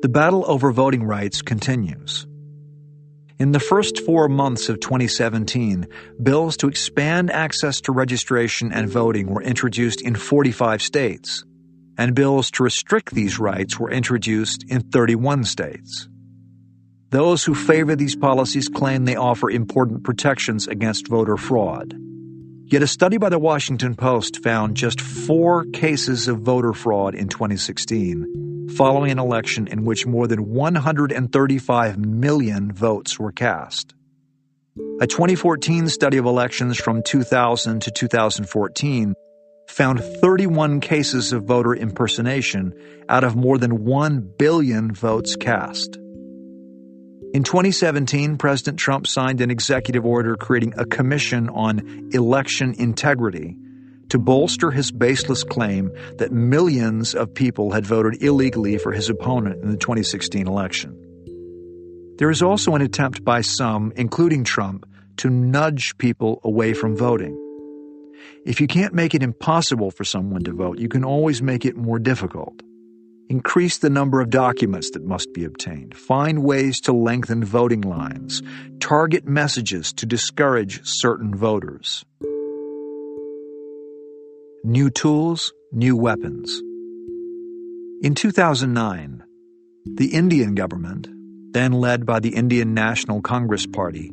The 0.00 0.08
battle 0.08 0.44
over 0.46 0.72
voting 0.72 1.04
rights 1.04 1.42
continues. 1.42 2.26
In 3.40 3.52
the 3.52 3.58
first 3.58 4.00
four 4.00 4.28
months 4.28 4.68
of 4.68 4.80
2017, 4.80 5.86
bills 6.22 6.58
to 6.58 6.68
expand 6.68 7.30
access 7.30 7.80
to 7.80 7.90
registration 7.90 8.70
and 8.70 8.86
voting 8.86 9.28
were 9.28 9.42
introduced 9.42 10.02
in 10.02 10.14
45 10.14 10.82
states, 10.82 11.42
and 11.96 12.14
bills 12.14 12.50
to 12.50 12.62
restrict 12.62 13.14
these 13.14 13.38
rights 13.38 13.80
were 13.80 13.90
introduced 13.90 14.66
in 14.68 14.82
31 14.82 15.44
states. 15.44 16.06
Those 17.08 17.42
who 17.42 17.54
favor 17.54 17.96
these 17.96 18.14
policies 18.14 18.68
claim 18.68 19.06
they 19.06 19.16
offer 19.16 19.50
important 19.50 20.04
protections 20.04 20.68
against 20.68 21.08
voter 21.08 21.38
fraud. 21.38 21.94
Yet 22.66 22.82
a 22.82 22.86
study 22.86 23.16
by 23.16 23.30
the 23.30 23.38
Washington 23.38 23.94
Post 23.94 24.42
found 24.42 24.76
just 24.76 25.00
four 25.00 25.64
cases 25.72 26.28
of 26.28 26.40
voter 26.40 26.74
fraud 26.74 27.14
in 27.14 27.28
2016 27.28 28.39
following 28.76 29.10
an 29.10 29.18
election 29.18 29.66
in 29.66 29.84
which 29.84 30.06
more 30.06 30.26
than 30.26 30.48
135 30.48 31.98
million 31.98 32.72
votes 32.72 33.18
were 33.18 33.32
cast. 33.32 33.94
A 35.00 35.06
2014 35.06 35.88
study 35.88 36.16
of 36.16 36.24
elections 36.24 36.78
from 36.78 37.02
2000 37.02 37.82
to 37.82 37.90
2014 37.90 39.14
found 39.68 40.02
31 40.02 40.80
cases 40.80 41.32
of 41.32 41.44
voter 41.44 41.74
impersonation 41.74 42.72
out 43.08 43.24
of 43.24 43.36
more 43.36 43.58
than 43.58 43.84
1 43.84 44.34
billion 44.38 44.92
votes 44.92 45.36
cast. 45.36 45.96
In 47.32 47.44
2017, 47.44 48.38
President 48.38 48.78
Trump 48.78 49.06
signed 49.06 49.40
an 49.40 49.50
executive 49.50 50.04
order 50.04 50.36
creating 50.36 50.74
a 50.76 50.84
commission 50.84 51.48
on 51.48 52.10
election 52.12 52.74
integrity 52.76 53.56
to 54.10 54.18
bolster 54.18 54.70
his 54.70 54.92
baseless 54.92 55.42
claim 55.42 55.90
that 56.18 56.32
millions 56.32 57.14
of 57.14 57.32
people 57.32 57.72
had 57.72 57.86
voted 57.86 58.22
illegally 58.22 58.76
for 58.76 58.92
his 58.92 59.08
opponent 59.08 59.62
in 59.62 59.70
the 59.70 59.76
2016 59.76 60.46
election. 60.46 60.96
There 62.18 62.30
is 62.30 62.42
also 62.42 62.74
an 62.74 62.82
attempt 62.82 63.24
by 63.24 63.40
some, 63.40 63.92
including 63.96 64.44
Trump, 64.44 64.84
to 65.18 65.30
nudge 65.30 65.96
people 65.96 66.40
away 66.44 66.74
from 66.74 66.96
voting. 66.96 67.36
If 68.44 68.60
you 68.60 68.66
can't 68.66 68.94
make 68.94 69.14
it 69.14 69.22
impossible 69.22 69.90
for 69.90 70.04
someone 70.04 70.42
to 70.44 70.52
vote, 70.52 70.78
you 70.78 70.88
can 70.88 71.04
always 71.04 71.40
make 71.40 71.64
it 71.64 71.76
more 71.76 71.98
difficult. 71.98 72.62
Increase 73.28 73.78
the 73.78 73.90
number 73.90 74.20
of 74.20 74.28
documents 74.28 74.90
that 74.90 75.04
must 75.04 75.32
be 75.32 75.44
obtained. 75.44 75.96
Find 75.96 76.42
ways 76.42 76.80
to 76.80 76.92
lengthen 76.92 77.44
voting 77.44 77.82
lines. 77.82 78.42
Target 78.80 79.24
messages 79.24 79.92
to 79.94 80.04
discourage 80.04 80.80
certain 80.84 81.34
voters. 81.34 82.04
New 84.62 84.90
tools, 84.90 85.54
new 85.72 85.96
weapons. 85.96 86.60
In 88.02 88.14
2009, 88.14 89.24
the 89.86 90.08
Indian 90.08 90.54
government, 90.54 91.08
then 91.54 91.72
led 91.72 92.04
by 92.04 92.20
the 92.20 92.34
Indian 92.34 92.74
National 92.74 93.22
Congress 93.22 93.66
Party, 93.66 94.12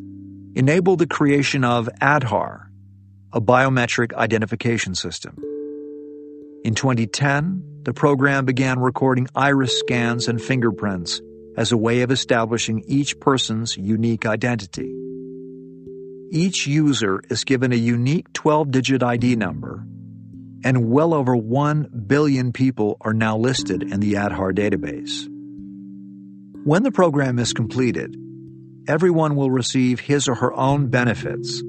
enabled 0.56 1.00
the 1.00 1.06
creation 1.08 1.66
of 1.66 1.90
Aadhaar, 2.02 2.68
a 3.34 3.42
biometric 3.42 4.14
identification 4.14 4.96
system. 4.96 5.36
In 6.64 6.76
2010, 6.76 7.82
the 7.84 7.94
program 7.94 8.46
began 8.46 8.80
recording 8.80 9.28
iris 9.36 9.78
scans 9.78 10.30
and 10.30 10.42
fingerprints 10.42 11.20
as 11.58 11.74
a 11.74 11.78
way 11.78 12.04
of 12.04 12.12
establishing 12.12 12.86
each 12.88 13.20
person's 13.20 13.76
unique 13.76 14.26
identity. 14.26 14.96
Each 16.32 16.66
user 16.66 17.22
is 17.30 17.44
given 17.44 17.74
a 17.74 17.76
unique 17.76 18.32
12 18.32 18.72
digit 18.72 19.04
ID 19.04 19.36
number, 19.36 19.86
and 20.68 20.92
well 20.92 21.14
over 21.14 21.34
1 21.34 22.04
billion 22.08 22.52
people 22.52 22.98
are 23.00 23.14
now 23.14 23.38
listed 23.38 23.84
in 23.84 24.02
the 24.02 24.16
Aadhaar 24.16 24.52
database. 24.54 25.26
When 26.66 26.84
the 26.84 26.92
program 26.92 27.40
is 27.40 27.54
completed, 27.54 28.18
everyone 28.86 29.38
will 29.38 29.50
receive 29.50 30.02
his 30.02 30.28
or 30.28 30.36
her 30.36 30.54
own 30.54 30.88
benefits 30.88 31.64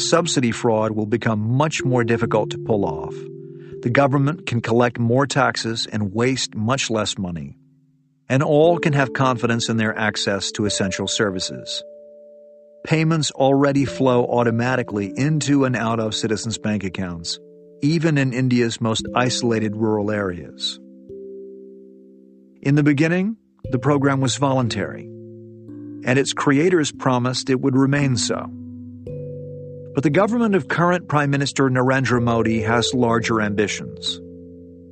subsidy 0.00 0.52
fraud 0.52 0.92
will 0.92 1.04
become 1.06 1.40
much 1.40 1.84
more 1.84 2.04
difficult 2.04 2.50
to 2.50 2.58
pull 2.58 2.86
off. 2.86 3.14
The 3.82 3.90
government 3.90 4.46
can 4.46 4.62
collect 4.62 4.98
more 4.98 5.26
taxes 5.26 5.86
and 5.90 6.14
waste 6.14 6.54
much 6.54 6.88
less 6.88 7.18
money. 7.18 7.58
And 8.30 8.42
all 8.42 8.78
can 8.78 8.94
have 8.94 9.12
confidence 9.12 9.68
in 9.68 9.76
their 9.76 9.94
access 9.96 10.52
to 10.52 10.64
essential 10.64 11.06
services. 11.06 11.82
Payments 12.84 13.30
already 13.30 13.84
flow 13.84 14.24
automatically 14.24 15.12
into 15.14 15.64
and 15.64 15.76
out 15.76 16.00
of 16.00 16.14
citizens' 16.14 16.58
bank 16.58 16.84
accounts, 16.84 17.38
even 17.82 18.18
in 18.18 18.32
India's 18.32 18.80
most 18.80 19.06
isolated 19.14 19.76
rural 19.76 20.10
areas. 20.10 20.80
In 22.60 22.74
the 22.74 22.82
beginning, 22.82 23.36
the 23.70 23.78
program 23.78 24.20
was 24.20 24.36
voluntary, 24.36 25.04
and 25.04 26.18
its 26.18 26.32
creators 26.32 26.90
promised 26.90 27.50
it 27.50 27.60
would 27.60 27.76
remain 27.76 28.16
so. 28.16 28.50
But 29.94 30.02
the 30.02 30.10
government 30.10 30.54
of 30.54 30.68
current 30.68 31.08
Prime 31.08 31.30
Minister 31.30 31.68
Narendra 31.68 32.22
Modi 32.22 32.62
has 32.62 32.94
larger 32.94 33.40
ambitions. 33.40 34.20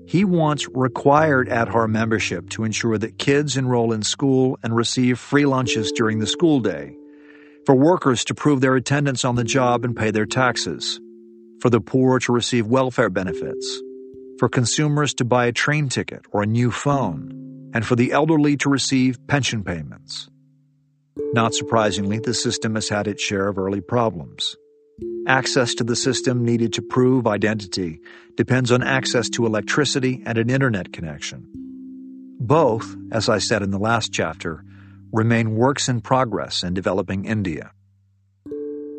He 0.09 0.24
wants 0.24 0.68
required 0.68 1.49
Aadhaar 1.49 1.89
membership 1.89 2.49
to 2.51 2.64
ensure 2.64 2.97
that 2.99 3.18
kids 3.18 3.57
enroll 3.57 3.93
in 3.93 4.03
school 4.03 4.59
and 4.62 4.74
receive 4.74 5.18
free 5.18 5.47
lunches 5.47 5.91
during 5.91 6.20
the 6.20 6.26
school 6.26 6.61
day, 6.61 6.97
for 7.66 7.74
workers 7.74 8.24
to 8.26 8.34
prove 8.34 8.61
their 8.61 8.76
attendance 8.76 9.24
on 9.24 9.34
the 9.34 9.45
job 9.45 9.84
and 9.84 9.97
pay 9.97 10.12
their 10.12 10.26
taxes, 10.26 11.01
for 11.61 11.70
the 11.70 11.80
poor 11.80 12.18
to 12.20 12.32
receive 12.32 12.66
welfare 12.66 13.11
benefits, 13.11 13.82
for 14.38 14.48
consumers 14.48 15.14
to 15.14 15.24
buy 15.24 15.46
a 15.46 15.52
train 15.52 15.88
ticket 15.88 16.24
or 16.32 16.42
a 16.42 16.46
new 16.46 16.70
phone, 16.70 17.70
and 17.74 17.86
for 17.86 17.96
the 17.96 18.12
elderly 18.12 18.57
to 18.59 18.68
receive 18.68 19.18
pension 19.26 19.64
payments. 19.64 20.28
Not 21.32 21.54
surprisingly, 21.54 22.18
the 22.18 22.34
system 22.34 22.74
has 22.74 22.88
had 22.88 23.09
its 23.09 23.22
share 23.22 23.48
of 23.48 23.59
early 23.59 23.80
problems. 23.80 24.57
Access 25.26 25.74
to 25.74 25.84
the 25.84 25.96
system 25.96 26.44
needed 26.44 26.72
to 26.74 26.82
prove 26.82 27.26
identity 27.26 28.00
depends 28.36 28.70
on 28.70 28.82
access 28.82 29.28
to 29.30 29.44
electricity 29.44 30.22
and 30.24 30.38
an 30.38 30.50
internet 30.50 30.92
connection. 30.92 31.48
Both, 32.38 32.94
as 33.11 33.28
I 33.28 33.38
said 33.38 33.62
in 33.62 33.70
the 33.70 33.78
last 33.78 34.12
chapter, 34.12 34.62
remain 35.12 35.57
works 35.57 35.88
in 35.88 36.00
progress 36.00 36.62
in 36.62 36.74
developing 36.74 37.24
India. 37.24 37.72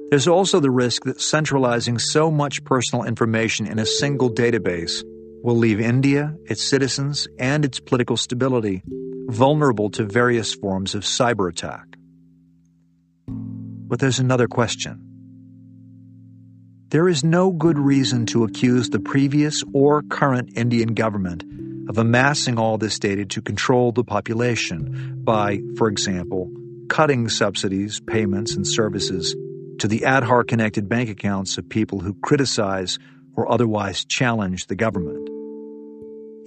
There's 0.10 0.28
also 0.28 0.62
the 0.62 0.72
risk 0.72 1.04
that 1.04 1.20
centralizing 1.20 2.00
so 2.00 2.32
much 2.32 2.64
personal 2.64 3.04
information 3.04 3.68
in 3.68 3.78
a 3.78 3.86
single 3.86 4.30
database 4.30 5.04
will 5.44 5.58
leave 5.58 5.82
India, 5.82 6.34
its 6.46 6.64
citizens, 6.64 7.28
and 7.38 7.66
its 7.66 7.82
political 7.82 8.16
stability 8.16 8.84
vulnerable 9.28 9.90
to 9.90 10.06
various 10.06 10.54
forms 10.54 10.96
of 10.96 11.04
cyber 11.04 11.50
attack. 11.50 11.98
But 13.28 14.00
there's 14.00 14.20
another 14.20 14.48
question. 14.48 15.04
There 16.90 17.10
is 17.10 17.26
no 17.26 17.52
good 17.52 17.78
reason 17.78 18.26
to 18.28 18.46
accuse 18.46 18.90
the 18.90 19.02
previous 19.02 19.62
or 19.74 20.04
current 20.04 20.52
Indian 20.56 20.94
government 20.94 21.44
of 21.90 21.98
amassing 21.98 22.58
all 22.58 22.78
this 22.78 22.98
data 22.98 23.26
to 23.26 23.42
control 23.42 23.92
the 23.92 24.06
population 24.06 25.22
by, 25.22 25.60
for 25.76 25.90
example, 25.90 26.50
cutting 26.88 27.28
subsidies, 27.28 28.00
payments, 28.00 28.56
and 28.56 28.66
services 28.66 29.36
to 29.80 29.88
the 29.88 30.02
Aadhaar 30.02 30.48
connected 30.48 30.90
bank 30.90 31.10
accounts 31.10 31.58
of 31.58 31.70
people 31.70 32.00
who 32.00 32.14
criticize 32.16 33.00
or 33.36 33.52
otherwise 33.52 34.06
challenge 34.06 34.68
the 34.68 34.76
government. 34.76 35.30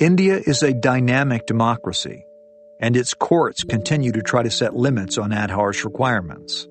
India 0.01 0.41
is 0.45 0.63
a 0.63 0.73
dynamic 0.73 1.47
democracy, 1.47 2.25
and 2.81 2.97
its 2.97 3.15
courts 3.15 3.65
continue 3.65 4.13
to 4.13 4.23
try 4.23 4.43
to 4.43 4.51
set 4.51 4.75
limits 4.75 5.19
on 5.19 5.31
Aadhaar's 5.31 5.85
requirements. 5.85 6.67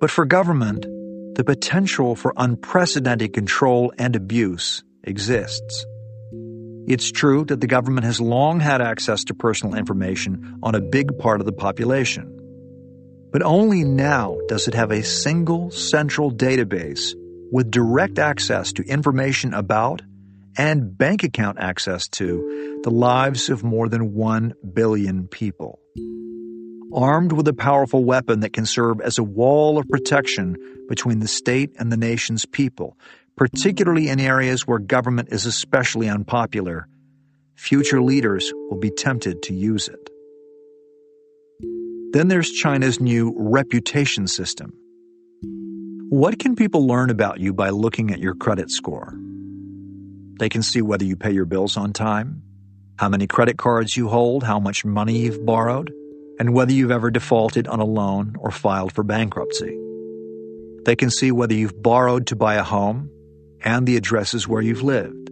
But 0.00 0.10
for 0.10 0.24
government, 0.24 0.86
the 1.34 1.44
potential 1.44 2.14
for 2.14 2.32
unprecedented 2.36 3.32
control 3.32 3.92
and 3.98 4.14
abuse 4.14 4.84
exists. 5.02 5.86
It's 6.86 7.10
true 7.10 7.44
that 7.46 7.60
the 7.60 7.66
government 7.66 8.06
has 8.06 8.20
long 8.20 8.60
had 8.60 8.80
access 8.80 9.24
to 9.24 9.34
personal 9.34 9.74
information 9.74 10.58
on 10.62 10.74
a 10.74 10.80
big 10.80 11.18
part 11.18 11.40
of 11.40 11.46
the 11.46 11.52
population. 11.52 12.37
But 13.30 13.42
only 13.42 13.84
now 13.84 14.38
does 14.48 14.68
it 14.68 14.74
have 14.74 14.90
a 14.90 15.02
single 15.02 15.70
central 15.70 16.32
database 16.32 17.14
with 17.50 17.70
direct 17.70 18.18
access 18.18 18.72
to 18.74 18.82
information 18.82 19.54
about 19.54 20.02
and 20.56 20.96
bank 20.96 21.22
account 21.22 21.58
access 21.58 22.08
to 22.08 22.80
the 22.82 22.90
lives 22.90 23.48
of 23.48 23.62
more 23.62 23.88
than 23.88 24.14
1 24.14 24.54
billion 24.74 25.28
people 25.28 25.78
armed 26.92 27.32
with 27.32 27.46
a 27.48 27.54
powerful 27.54 28.04
weapon 28.04 28.40
that 28.40 28.52
can 28.52 28.66
serve 28.66 29.00
as 29.00 29.18
a 29.18 29.22
wall 29.22 29.78
of 29.78 29.88
protection 29.88 30.56
between 30.88 31.20
the 31.20 31.28
state 31.28 31.70
and 31.78 31.92
the 31.92 31.96
nation's 31.96 32.46
people, 32.46 32.96
particularly 33.36 34.08
in 34.08 34.20
areas 34.20 34.66
where 34.66 34.78
government 34.78 35.28
is 35.30 35.46
especially 35.46 36.08
unpopular, 36.08 36.88
future 37.54 38.02
leaders 38.02 38.52
will 38.70 38.78
be 38.78 38.90
tempted 38.90 39.42
to 39.42 39.54
use 39.54 39.88
it. 39.88 40.10
Then 42.12 42.28
there's 42.28 42.50
China's 42.50 43.00
new 43.00 43.34
reputation 43.36 44.26
system. 44.26 44.72
What 46.08 46.38
can 46.38 46.56
people 46.56 46.86
learn 46.86 47.10
about 47.10 47.38
you 47.38 47.52
by 47.52 47.68
looking 47.68 48.10
at 48.10 48.18
your 48.18 48.34
credit 48.34 48.70
score? 48.70 49.14
They 50.38 50.48
can 50.48 50.62
see 50.62 50.80
whether 50.80 51.04
you 51.04 51.16
pay 51.16 51.32
your 51.32 51.44
bills 51.44 51.76
on 51.76 51.92
time, 51.92 52.42
how 52.98 53.10
many 53.10 53.26
credit 53.26 53.58
cards 53.58 53.94
you 53.94 54.08
hold, 54.08 54.42
how 54.42 54.58
much 54.58 54.86
money 54.86 55.18
you've 55.18 55.44
borrowed, 55.44 55.92
and 56.40 56.54
whether 56.54 56.72
you've 56.72 56.90
ever 56.90 57.10
defaulted 57.10 57.68
on 57.68 57.80
a 57.80 57.84
loan 57.84 58.36
or 58.38 58.50
filed 58.50 58.94
for 58.94 59.04
bankruptcy. 59.04 59.78
They 60.86 60.96
can 60.96 61.10
see 61.10 61.30
whether 61.30 61.52
you've 61.52 61.82
borrowed 61.82 62.28
to 62.28 62.36
buy 62.36 62.54
a 62.54 62.62
home 62.62 63.10
and 63.60 63.86
the 63.86 63.98
addresses 63.98 64.48
where 64.48 64.62
you've 64.62 64.82
lived. 64.82 65.30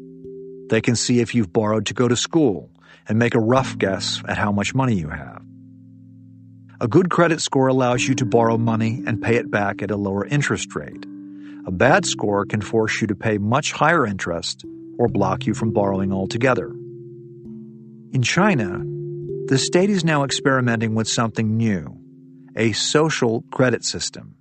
They 0.68 0.82
can 0.82 0.96
see 0.96 1.20
if 1.20 1.34
you've 1.34 1.54
borrowed 1.54 1.86
to 1.86 1.94
go 1.94 2.06
to 2.06 2.16
school 2.16 2.70
and 3.08 3.18
make 3.18 3.34
a 3.34 3.40
rough 3.40 3.78
guess 3.78 4.22
at 4.28 4.36
how 4.36 4.52
much 4.52 4.74
money 4.74 4.94
you 4.94 5.08
have. 5.08 5.45
A 6.78 6.88
good 6.88 7.08
credit 7.08 7.40
score 7.40 7.68
allows 7.68 8.06
you 8.06 8.14
to 8.16 8.26
borrow 8.26 8.58
money 8.58 9.02
and 9.06 9.22
pay 9.22 9.36
it 9.36 9.50
back 9.50 9.80
at 9.80 9.90
a 9.90 9.96
lower 9.96 10.26
interest 10.26 10.76
rate. 10.76 11.06
A 11.66 11.70
bad 11.70 12.04
score 12.04 12.44
can 12.44 12.60
force 12.60 13.00
you 13.00 13.06
to 13.06 13.14
pay 13.14 13.38
much 13.38 13.72
higher 13.72 14.06
interest 14.06 14.62
or 14.98 15.08
block 15.08 15.46
you 15.46 15.54
from 15.54 15.72
borrowing 15.72 16.12
altogether. 16.12 16.70
In 18.12 18.20
China, 18.22 18.82
the 19.46 19.56
state 19.56 19.88
is 19.88 20.04
now 20.04 20.24
experimenting 20.24 20.94
with 20.94 21.08
something 21.08 21.56
new 21.56 21.98
a 22.56 22.72
social 22.72 23.42
credit 23.52 23.84
system. 23.84 24.34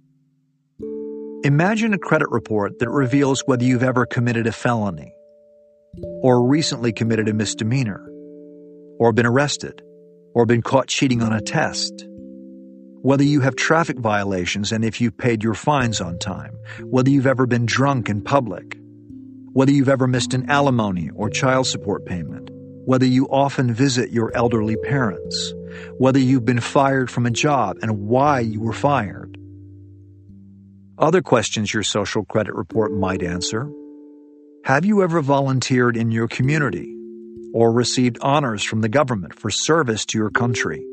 Imagine 1.44 1.94
a 1.94 1.98
credit 1.98 2.30
report 2.32 2.80
that 2.80 2.90
reveals 2.90 3.44
whether 3.46 3.64
you've 3.64 3.84
ever 3.84 4.06
committed 4.06 4.48
a 4.48 4.52
felony, 4.52 5.14
or 6.22 6.46
recently 6.46 6.92
committed 6.92 7.30
a 7.30 7.34
misdemeanor, 7.34 8.06
or 9.00 9.14
been 9.14 9.26
arrested, 9.26 9.82
or 10.34 10.46
been 10.46 10.62
caught 10.62 10.88
cheating 10.88 11.22
on 11.22 11.34
a 11.34 11.42
test, 11.42 12.08
whether 13.06 13.24
you 13.24 13.40
have 13.40 13.56
traffic 13.56 14.00
violations 14.00 14.72
and 14.72 14.84
if 14.84 15.00
you've 15.00 15.16
paid 15.16 15.44
your 15.44 15.54
fines 15.54 16.02
on 16.02 16.18
time, 16.18 16.58
whether 16.82 17.12
you've 17.12 17.28
ever 17.28 17.46
been 17.46 17.68
drunk 17.68 18.10
in 18.10 18.20
public, 18.20 18.80
whether 19.54 19.72
you've 19.72 19.90
ever 19.90 20.08
missed 20.08 20.34
an 20.34 20.50
alimony 20.50 21.12
or 21.14 21.30
child 21.30 21.68
support 21.68 22.04
payment, 22.08 22.50
whether 22.52 23.06
you 23.06 23.28
often 23.28 23.72
visit 23.72 24.10
your 24.10 24.36
elderly 24.36 24.76
parents, 24.76 25.54
whether 26.00 26.18
you've 26.18 26.46
been 26.46 26.60
fired 26.60 27.12
from 27.12 27.28
a 27.28 27.30
job 27.30 27.78
and 27.84 28.08
why 28.08 28.40
you 28.40 28.60
were 28.60 28.74
fired. 28.74 29.38
Other 30.98 31.22
questions 31.22 31.72
your 31.72 31.84
social 31.84 32.26
credit 32.26 32.56
report 32.56 32.92
might 32.92 33.22
answer. 33.22 33.70
Have 34.64 34.84
you 34.84 35.04
ever 35.04 35.22
volunteered 35.22 35.96
in 35.96 36.10
your 36.10 36.28
community 36.28 36.92
or 37.54 37.72
received 37.72 38.18
honors 38.24 38.64
from 38.64 38.82
the 38.82 38.90
government 38.90 39.36
for 39.36 39.52
service 39.52 40.08
to 40.08 40.18
your 40.18 40.32
country? 40.32 40.84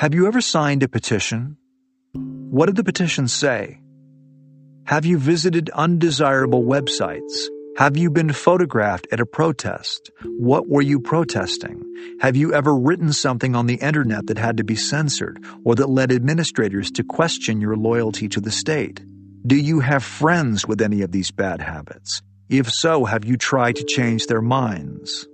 Have 0.00 0.14
you 0.14 0.26
ever 0.28 0.40
signed 0.40 0.82
a 0.82 0.88
petition? 0.88 1.58
What 2.14 2.64
did 2.64 2.76
the 2.76 2.84
petition 2.84 3.28
say? 3.28 3.82
Have 4.86 5.04
you 5.04 5.18
visited 5.18 5.68
undesirable 5.68 6.64
websites 6.64 7.48
have 7.76 7.98
you 7.98 8.10
been 8.10 8.32
photographed 8.32 9.06
at 9.12 9.20
a 9.20 9.26
protest? 9.26 10.10
What 10.38 10.66
were 10.66 10.80
you 10.80 11.00
protesting? 11.00 11.84
Have 12.22 12.34
you 12.34 12.54
ever 12.54 12.74
written 12.74 13.12
something 13.12 13.54
on 13.54 13.66
the 13.66 13.74
internet 13.74 14.28
that 14.28 14.38
had 14.38 14.56
to 14.56 14.64
be 14.64 14.74
censored 14.74 15.44
or 15.66 15.74
that 15.74 15.90
led 15.90 16.12
administrators 16.12 16.90
to 16.92 17.04
question 17.04 17.60
your 17.60 17.76
loyalty 17.76 18.26
to 18.30 18.40
the 18.40 18.50
state? 18.50 19.02
Do 19.46 19.54
you 19.54 19.80
have 19.80 20.02
friends 20.02 20.66
with 20.66 20.80
any 20.80 21.02
of 21.02 21.12
these 21.12 21.30
bad 21.30 21.60
habits? 21.60 22.22
If 22.48 22.70
so, 22.70 23.04
have 23.04 23.26
you 23.26 23.36
tried 23.36 23.76
to 23.76 23.84
change 23.84 24.28
their 24.28 24.42
minds? 24.42 25.28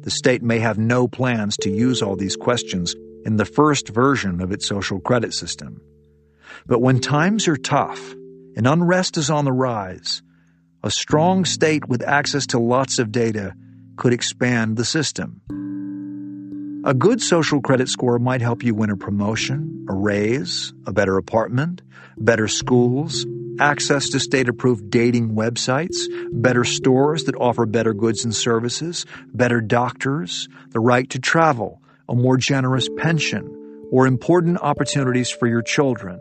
The 0.00 0.10
state 0.10 0.42
may 0.42 0.60
have 0.60 0.78
no 0.78 1.06
plans 1.08 1.58
to 1.58 1.70
use 1.70 2.00
all 2.00 2.16
these 2.16 2.36
questions 2.36 2.94
in 3.24 3.36
the 3.36 3.44
first 3.44 3.88
version 3.88 4.40
of 4.40 4.52
its 4.52 4.66
social 4.66 5.00
credit 5.00 5.34
system. 5.34 5.80
But 6.66 6.80
when 6.80 7.00
times 7.00 7.48
are 7.48 7.56
tough 7.56 8.12
and 8.56 8.66
unrest 8.66 9.16
is 9.16 9.30
on 9.30 9.44
the 9.44 9.52
rise, 9.52 10.22
a 10.82 10.90
strong 10.90 11.44
state 11.44 11.88
with 11.88 12.02
access 12.02 12.46
to 12.48 12.58
lots 12.58 12.98
of 12.98 13.12
data 13.12 13.54
could 13.96 14.12
expand 14.12 14.76
the 14.76 14.84
system. 14.84 15.42
A 16.84 16.94
good 16.94 17.20
social 17.20 17.60
credit 17.60 17.90
score 17.90 18.18
might 18.18 18.40
help 18.40 18.62
you 18.62 18.74
win 18.74 18.88
a 18.88 18.96
promotion, 18.96 19.84
a 19.88 19.94
raise, 19.94 20.72
a 20.86 20.92
better 20.92 21.18
apartment, 21.18 21.82
better 22.16 22.48
schools, 22.48 23.26
access 23.58 24.08
to 24.08 24.18
state 24.18 24.48
approved 24.48 24.88
dating 24.88 25.34
websites, 25.34 26.06
better 26.32 26.64
stores 26.64 27.24
that 27.24 27.36
offer 27.36 27.66
better 27.66 27.92
goods 27.92 28.24
and 28.24 28.34
services, 28.34 29.04
better 29.34 29.60
doctors, 29.60 30.48
the 30.70 30.80
right 30.80 31.10
to 31.10 31.18
travel, 31.18 31.79
a 32.10 32.14
more 32.14 32.36
generous 32.36 32.88
pension, 32.98 33.56
or 33.90 34.06
important 34.06 34.58
opportunities 34.60 35.30
for 35.30 35.46
your 35.46 35.62
children. 35.62 36.20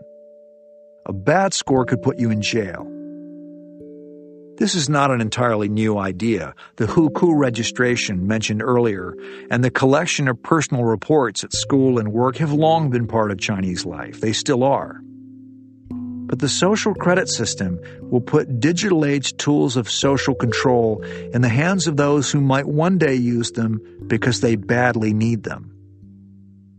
A 1.05 1.13
bad 1.13 1.53
score 1.53 1.83
could 1.83 2.01
put 2.01 2.19
you 2.19 2.29
in 2.29 2.41
jail 2.41 2.85
this 4.59 4.75
is 4.75 4.89
not 4.89 5.09
an 5.09 5.21
entirely 5.21 5.69
new 5.69 5.97
idea. 5.97 6.53
The 6.75 6.85
Hukou 6.85 7.31
registration 7.33 8.27
mentioned 8.27 8.61
earlier 8.61 9.15
and 9.49 9.63
the 9.63 9.71
collection 9.71 10.27
of 10.27 10.43
personal 10.43 10.83
reports 10.83 11.45
at 11.45 11.53
school 11.53 11.97
and 11.97 12.11
work 12.11 12.35
have 12.37 12.51
long 12.51 12.89
been 12.89 13.07
part 13.07 13.31
of 13.31 13.39
Chinese 13.39 13.85
life. 13.85 14.19
They 14.19 14.33
still 14.33 14.65
are. 14.65 14.99
But 15.89 16.39
the 16.39 16.49
social 16.49 16.93
credit 16.93 17.29
system 17.29 17.79
will 18.01 18.19
put 18.19 18.59
digital 18.59 19.05
age 19.05 19.37
tools 19.37 19.77
of 19.77 19.89
social 19.89 20.35
control 20.35 21.03
in 21.33 21.41
the 21.41 21.47
hands 21.47 21.87
of 21.87 21.95
those 21.95 22.29
who 22.29 22.41
might 22.41 22.67
one 22.67 22.97
day 22.97 23.15
use 23.15 23.51
them 23.51 23.79
because 24.07 24.41
they 24.41 24.57
badly 24.57 25.13
need 25.13 25.43
them. 25.43 25.78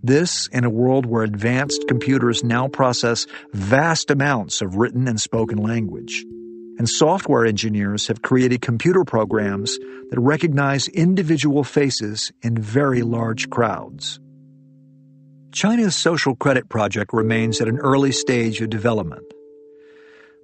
This 0.02 0.48
in 0.48 0.64
a 0.64 0.70
world 0.70 1.06
where 1.06 1.22
advanced 1.22 1.86
computers 1.88 2.42
now 2.42 2.68
process 2.68 3.26
vast 3.52 4.10
amounts 4.10 4.62
of 4.62 4.76
written 4.76 5.08
and 5.08 5.20
spoken 5.20 5.58
language 5.58 6.24
and 6.80 6.88
software 6.88 7.44
engineers 7.44 8.06
have 8.06 8.22
created 8.22 8.62
computer 8.62 9.04
programs 9.04 9.78
that 10.08 10.18
recognize 10.18 10.88
individual 10.88 11.62
faces 11.62 12.32
in 12.40 12.56
very 12.56 13.02
large 13.02 13.50
crowds. 13.50 14.18
China's 15.52 15.94
social 15.94 16.34
credit 16.34 16.70
project 16.70 17.12
remains 17.12 17.60
at 17.60 17.68
an 17.68 17.76
early 17.80 18.12
stage 18.12 18.62
of 18.62 18.70
development. 18.70 19.26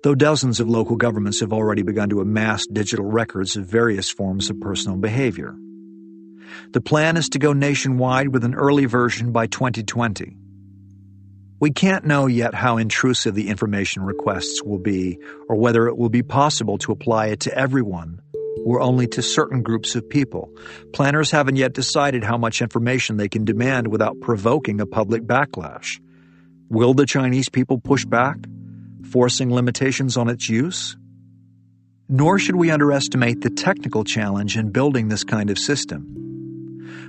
Though 0.02 0.14
dozens 0.14 0.60
of 0.60 0.68
local 0.68 0.96
governments 0.96 1.40
have 1.40 1.54
already 1.54 1.80
begun 1.80 2.10
to 2.10 2.20
amass 2.20 2.66
digital 2.66 3.06
records 3.06 3.56
of 3.56 3.64
various 3.64 4.10
forms 4.10 4.50
of 4.50 4.60
personal 4.60 4.98
behavior. 4.98 5.54
The 6.72 6.80
plan 6.80 7.16
is 7.16 7.28
to 7.30 7.38
go 7.38 7.52
nationwide 7.52 8.28
with 8.28 8.44
an 8.44 8.54
early 8.54 8.86
version 8.86 9.32
by 9.32 9.46
2020. 9.46 10.36
We 11.58 11.70
can't 11.70 12.04
know 12.04 12.26
yet 12.26 12.54
how 12.54 12.76
intrusive 12.76 13.34
the 13.34 13.48
information 13.48 14.02
requests 14.02 14.62
will 14.62 14.78
be 14.78 15.18
or 15.48 15.56
whether 15.56 15.88
it 15.88 15.96
will 15.96 16.10
be 16.10 16.22
possible 16.22 16.76
to 16.78 16.92
apply 16.92 17.28
it 17.28 17.40
to 17.40 17.56
everyone 17.56 18.20
or 18.66 18.80
only 18.80 19.06
to 19.06 19.22
certain 19.22 19.62
groups 19.62 19.94
of 19.94 20.08
people. 20.08 20.50
Planners 20.92 21.30
haven't 21.30 21.56
yet 21.56 21.72
decided 21.72 22.24
how 22.24 22.36
much 22.36 22.60
information 22.60 23.16
they 23.16 23.28
can 23.28 23.44
demand 23.44 23.88
without 23.88 24.20
provoking 24.20 24.80
a 24.80 24.86
public 24.86 25.22
backlash. 25.22 26.00
Will 26.68 26.92
the 26.92 27.06
Chinese 27.06 27.48
people 27.48 27.78
push 27.78 28.04
back, 28.04 28.36
forcing 29.10 29.54
limitations 29.54 30.16
on 30.16 30.28
its 30.28 30.48
use? 30.48 30.96
Nor 32.08 32.38
should 32.38 32.56
we 32.56 32.70
underestimate 32.70 33.40
the 33.40 33.50
technical 33.50 34.04
challenge 34.04 34.58
in 34.58 34.72
building 34.72 35.08
this 35.08 35.24
kind 35.24 35.48
of 35.48 35.58
system. 35.58 36.25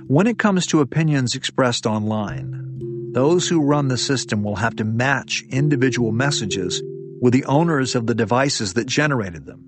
When 0.08 0.26
it 0.26 0.38
comes 0.38 0.66
to 0.68 0.80
opinions 0.80 1.34
expressed 1.34 1.84
online, 1.84 3.10
those 3.12 3.46
who 3.46 3.60
run 3.60 3.88
the 3.88 3.98
system 3.98 4.42
will 4.42 4.56
have 4.56 4.74
to 4.76 4.84
match 4.84 5.44
individual 5.50 6.12
messages 6.12 6.82
with 7.20 7.34
the 7.34 7.44
owners 7.44 7.94
of 7.94 8.06
the 8.06 8.14
devices 8.14 8.72
that 8.72 8.86
generated 8.86 9.44
them. 9.44 9.62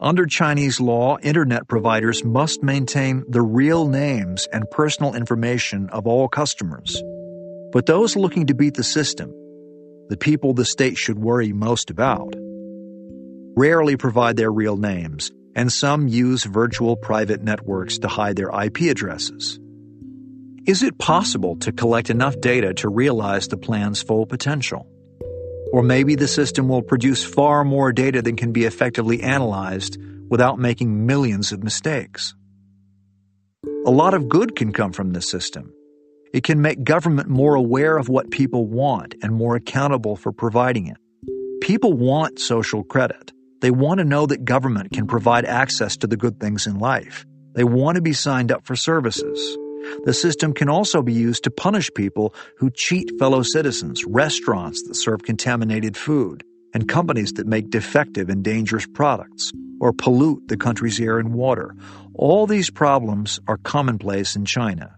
Under 0.00 0.26
Chinese 0.26 0.80
law, 0.80 1.18
Internet 1.18 1.68
providers 1.68 2.24
must 2.24 2.64
maintain 2.64 3.22
the 3.28 3.40
real 3.40 3.86
names 3.86 4.48
and 4.52 4.68
personal 4.72 5.14
information 5.14 5.88
of 5.90 6.08
all 6.08 6.26
customers. 6.26 7.00
But 7.70 7.86
those 7.86 8.16
looking 8.16 8.48
to 8.48 8.54
beat 8.54 8.74
the 8.74 8.82
system, 8.82 9.30
the 10.08 10.16
people 10.16 10.52
the 10.52 10.64
state 10.64 10.98
should 10.98 11.20
worry 11.20 11.52
most 11.52 11.90
about, 11.90 12.34
rarely 13.56 13.96
provide 13.96 14.36
their 14.36 14.50
real 14.50 14.76
names, 14.76 15.30
and 15.58 15.72
some 15.72 16.06
use 16.06 16.44
virtual 16.44 16.94
private 16.96 17.42
networks 17.42 17.98
to 17.98 18.06
hide 18.06 18.36
their 18.36 18.48
IP 18.62 18.82
addresses. 18.82 19.58
Is 20.68 20.84
it 20.84 20.98
possible 20.98 21.56
to 21.56 21.72
collect 21.72 22.10
enough 22.10 22.40
data 22.40 22.74
to 22.74 22.88
realize 22.88 23.48
the 23.48 23.56
plan's 23.56 24.00
full 24.00 24.24
potential? 24.24 24.86
Or 25.72 25.82
maybe 25.82 26.14
the 26.14 26.28
system 26.28 26.68
will 26.68 26.82
produce 26.82 27.24
far 27.24 27.64
more 27.64 27.92
data 27.92 28.22
than 28.22 28.36
can 28.36 28.52
be 28.52 28.66
effectively 28.66 29.20
analyzed 29.20 29.98
without 30.28 30.60
making 30.60 31.06
millions 31.06 31.50
of 31.50 31.64
mistakes. 31.64 32.36
A 33.84 33.90
lot 33.90 34.14
of 34.14 34.28
good 34.28 34.54
can 34.54 34.72
come 34.72 34.92
from 34.92 35.12
this 35.12 35.28
system. 35.28 35.72
It 36.32 36.44
can 36.44 36.62
make 36.62 36.84
government 36.84 37.28
more 37.28 37.56
aware 37.56 37.96
of 37.96 38.08
what 38.08 38.30
people 38.30 38.64
want 38.64 39.16
and 39.22 39.34
more 39.34 39.56
accountable 39.56 40.14
for 40.14 40.30
providing 40.30 40.86
it. 40.86 40.98
People 41.60 41.94
want 41.94 42.38
social 42.38 42.84
credit. 42.84 43.32
They 43.60 43.70
want 43.70 43.98
to 43.98 44.04
know 44.04 44.26
that 44.26 44.44
government 44.44 44.92
can 44.92 45.06
provide 45.06 45.44
access 45.44 45.96
to 45.98 46.06
the 46.06 46.16
good 46.16 46.38
things 46.38 46.66
in 46.66 46.78
life. 46.78 47.26
They 47.54 47.64
want 47.64 47.96
to 47.96 48.02
be 48.02 48.12
signed 48.12 48.52
up 48.52 48.64
for 48.66 48.76
services. 48.76 49.58
The 50.04 50.14
system 50.14 50.52
can 50.52 50.68
also 50.68 51.02
be 51.02 51.12
used 51.12 51.44
to 51.44 51.50
punish 51.50 51.90
people 51.94 52.34
who 52.58 52.70
cheat 52.70 53.10
fellow 53.18 53.42
citizens, 53.42 54.04
restaurants 54.04 54.82
that 54.86 54.94
serve 54.94 55.22
contaminated 55.22 55.96
food, 55.96 56.44
and 56.74 56.88
companies 56.88 57.32
that 57.34 57.46
make 57.46 57.70
defective 57.70 58.28
and 58.28 58.44
dangerous 58.44 58.86
products 58.86 59.52
or 59.80 59.92
pollute 59.92 60.46
the 60.48 60.56
country's 60.56 61.00
air 61.00 61.18
and 61.18 61.32
water. 61.32 61.74
All 62.14 62.46
these 62.46 62.70
problems 62.70 63.40
are 63.48 63.56
commonplace 63.56 64.36
in 64.36 64.44
China. 64.44 64.96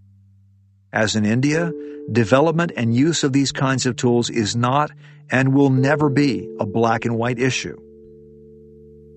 As 0.92 1.14
in 1.16 1.24
India, 1.24 1.72
development 2.10 2.72
and 2.76 2.94
use 2.94 3.22
of 3.22 3.32
these 3.32 3.52
kinds 3.52 3.86
of 3.86 3.96
tools 3.96 4.28
is 4.28 4.56
not 4.56 4.90
and 5.30 5.54
will 5.54 5.70
never 5.70 6.10
be 6.10 6.48
a 6.58 6.66
black 6.66 7.04
and 7.04 7.16
white 7.16 7.38
issue. 7.38 7.78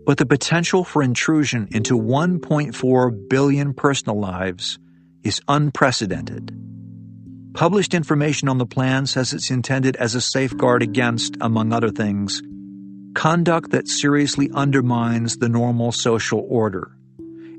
But 0.06 0.18
the 0.18 0.26
potential 0.26 0.84
for 0.84 1.02
intrusion 1.02 1.68
into 1.72 1.98
1.4 1.98 3.30
billion 3.30 3.74
personal 3.74 4.20
lives 4.20 4.80
is 5.24 5.42
unprecedented. 5.48 6.52
Published 7.54 7.94
information 7.94 8.50
on 8.50 8.58
the 8.58 8.66
plan 8.66 9.06
says 9.06 9.32
it's 9.32 9.52
intended 9.52 9.96
as 9.96 10.16
a 10.16 10.22
safeguard 10.22 10.82
against, 10.82 11.38
among 11.40 11.72
other 11.72 11.90
things, 11.90 12.42
conduct 13.14 13.72
that 13.72 13.88
seriously 13.88 14.50
undermines 14.54 15.38
the 15.38 15.50
normal 15.50 15.92
social 15.92 16.46
order, 16.50 16.92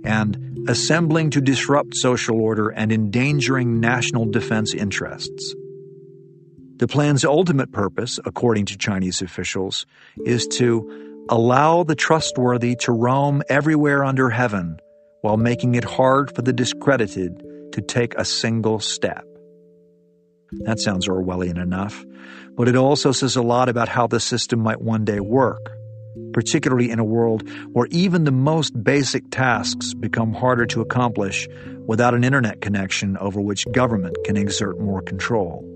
and 0.05 0.69
assembling 0.69 1.31
to 1.31 1.41
disrupt 1.41 1.97
social 1.97 2.41
order 2.41 2.69
and 2.69 2.93
endangering 2.93 3.81
national 3.81 4.27
defense 4.27 4.75
interests. 4.75 5.55
The 6.79 6.89
plan's 6.89 7.25
ultimate 7.25 7.71
purpose, 7.71 8.19
according 8.25 8.67
to 8.67 8.77
Chinese 8.77 9.23
officials, 9.23 9.87
is 10.25 10.49
to 10.49 11.14
allow 11.29 11.83
the 11.85 11.95
trustworthy 11.95 12.77
to 12.77 12.93
roam 12.93 13.43
everywhere 13.49 14.05
under 14.05 14.29
heaven 14.31 14.79
while 15.23 15.37
making 15.37 15.75
it 15.75 15.85
hard 15.85 16.35
for 16.35 16.43
the 16.43 16.53
discredited 16.53 17.43
to 17.73 17.81
take 17.81 18.15
a 18.15 18.25
single 18.25 18.79
step. 18.79 19.25
That 20.65 20.79
sounds 20.79 21.09
Orwellian 21.09 21.61
enough, 21.61 22.05
but 22.57 22.69
it 22.69 22.77
also 22.77 23.13
says 23.13 23.37
a 23.37 23.43
lot 23.43 23.69
about 23.69 23.89
how 23.89 24.07
the 24.07 24.21
system 24.21 24.61
might 24.61 24.81
one 24.81 25.05
day 25.05 25.19
work, 25.19 25.73
particularly 26.33 26.91
in 26.91 26.99
a 26.99 27.05
world 27.05 27.49
where 27.73 27.89
even 27.91 28.25
the 28.25 28.31
most 28.31 28.71
basic 28.85 29.31
tasks 29.31 29.95
become 29.95 30.33
harder 30.33 30.67
to 30.67 30.83
accomplish 30.83 31.49
without 31.87 32.15
an 32.15 32.23
internet 32.23 32.61
connection 32.61 33.17
over 33.17 33.41
which 33.41 33.65
government 33.73 34.17
can 34.25 34.37
exert 34.37 34.79
more 34.79 35.03
control. 35.03 35.74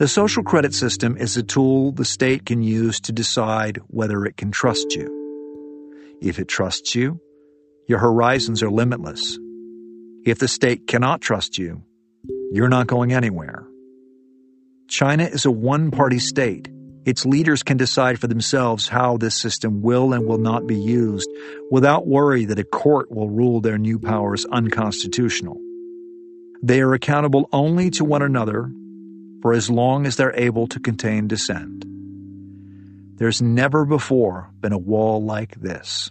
The 0.00 0.08
social 0.08 0.42
credit 0.42 0.72
system 0.72 1.18
is 1.18 1.36
a 1.36 1.42
tool 1.42 1.92
the 1.92 2.06
state 2.06 2.46
can 2.46 2.62
use 2.62 3.00
to 3.00 3.12
decide 3.12 3.82
whether 3.88 4.24
it 4.24 4.38
can 4.38 4.50
trust 4.50 4.94
you. 4.94 6.16
If 6.22 6.38
it 6.38 6.48
trusts 6.48 6.94
you, 6.94 7.20
your 7.86 7.98
horizons 7.98 8.62
are 8.62 8.70
limitless. 8.70 9.38
If 10.24 10.38
the 10.38 10.48
state 10.48 10.86
cannot 10.86 11.20
trust 11.20 11.58
you, 11.58 11.82
you're 12.50 12.70
not 12.70 12.86
going 12.86 13.12
anywhere. 13.12 13.66
China 14.88 15.24
is 15.24 15.44
a 15.44 15.50
one 15.50 15.90
party 15.90 16.18
state. 16.18 16.70
Its 17.04 17.26
leaders 17.26 17.62
can 17.62 17.76
decide 17.76 18.18
for 18.18 18.26
themselves 18.26 18.88
how 18.88 19.18
this 19.18 19.38
system 19.38 19.82
will 19.82 20.14
and 20.14 20.24
will 20.24 20.38
not 20.38 20.66
be 20.66 20.80
used 20.80 21.28
without 21.70 22.06
worry 22.06 22.46
that 22.46 22.58
a 22.58 22.64
court 22.64 23.12
will 23.12 23.28
rule 23.28 23.60
their 23.60 23.76
new 23.76 23.98
powers 23.98 24.46
unconstitutional. 24.46 25.60
They 26.62 26.80
are 26.80 26.94
accountable 26.94 27.50
only 27.52 27.90
to 27.90 28.04
one 28.06 28.22
another 28.22 28.72
for 29.42 29.52
as 29.52 29.70
long 29.70 30.06
as 30.06 30.16
they're 30.16 30.36
able 30.36 30.66
to 30.68 30.80
contain 30.80 31.28
dissent. 31.28 31.84
There's 33.18 33.42
never 33.42 33.84
before 33.84 34.50
been 34.60 34.72
a 34.72 34.78
wall 34.78 35.22
like 35.22 35.56
this. 35.60 36.10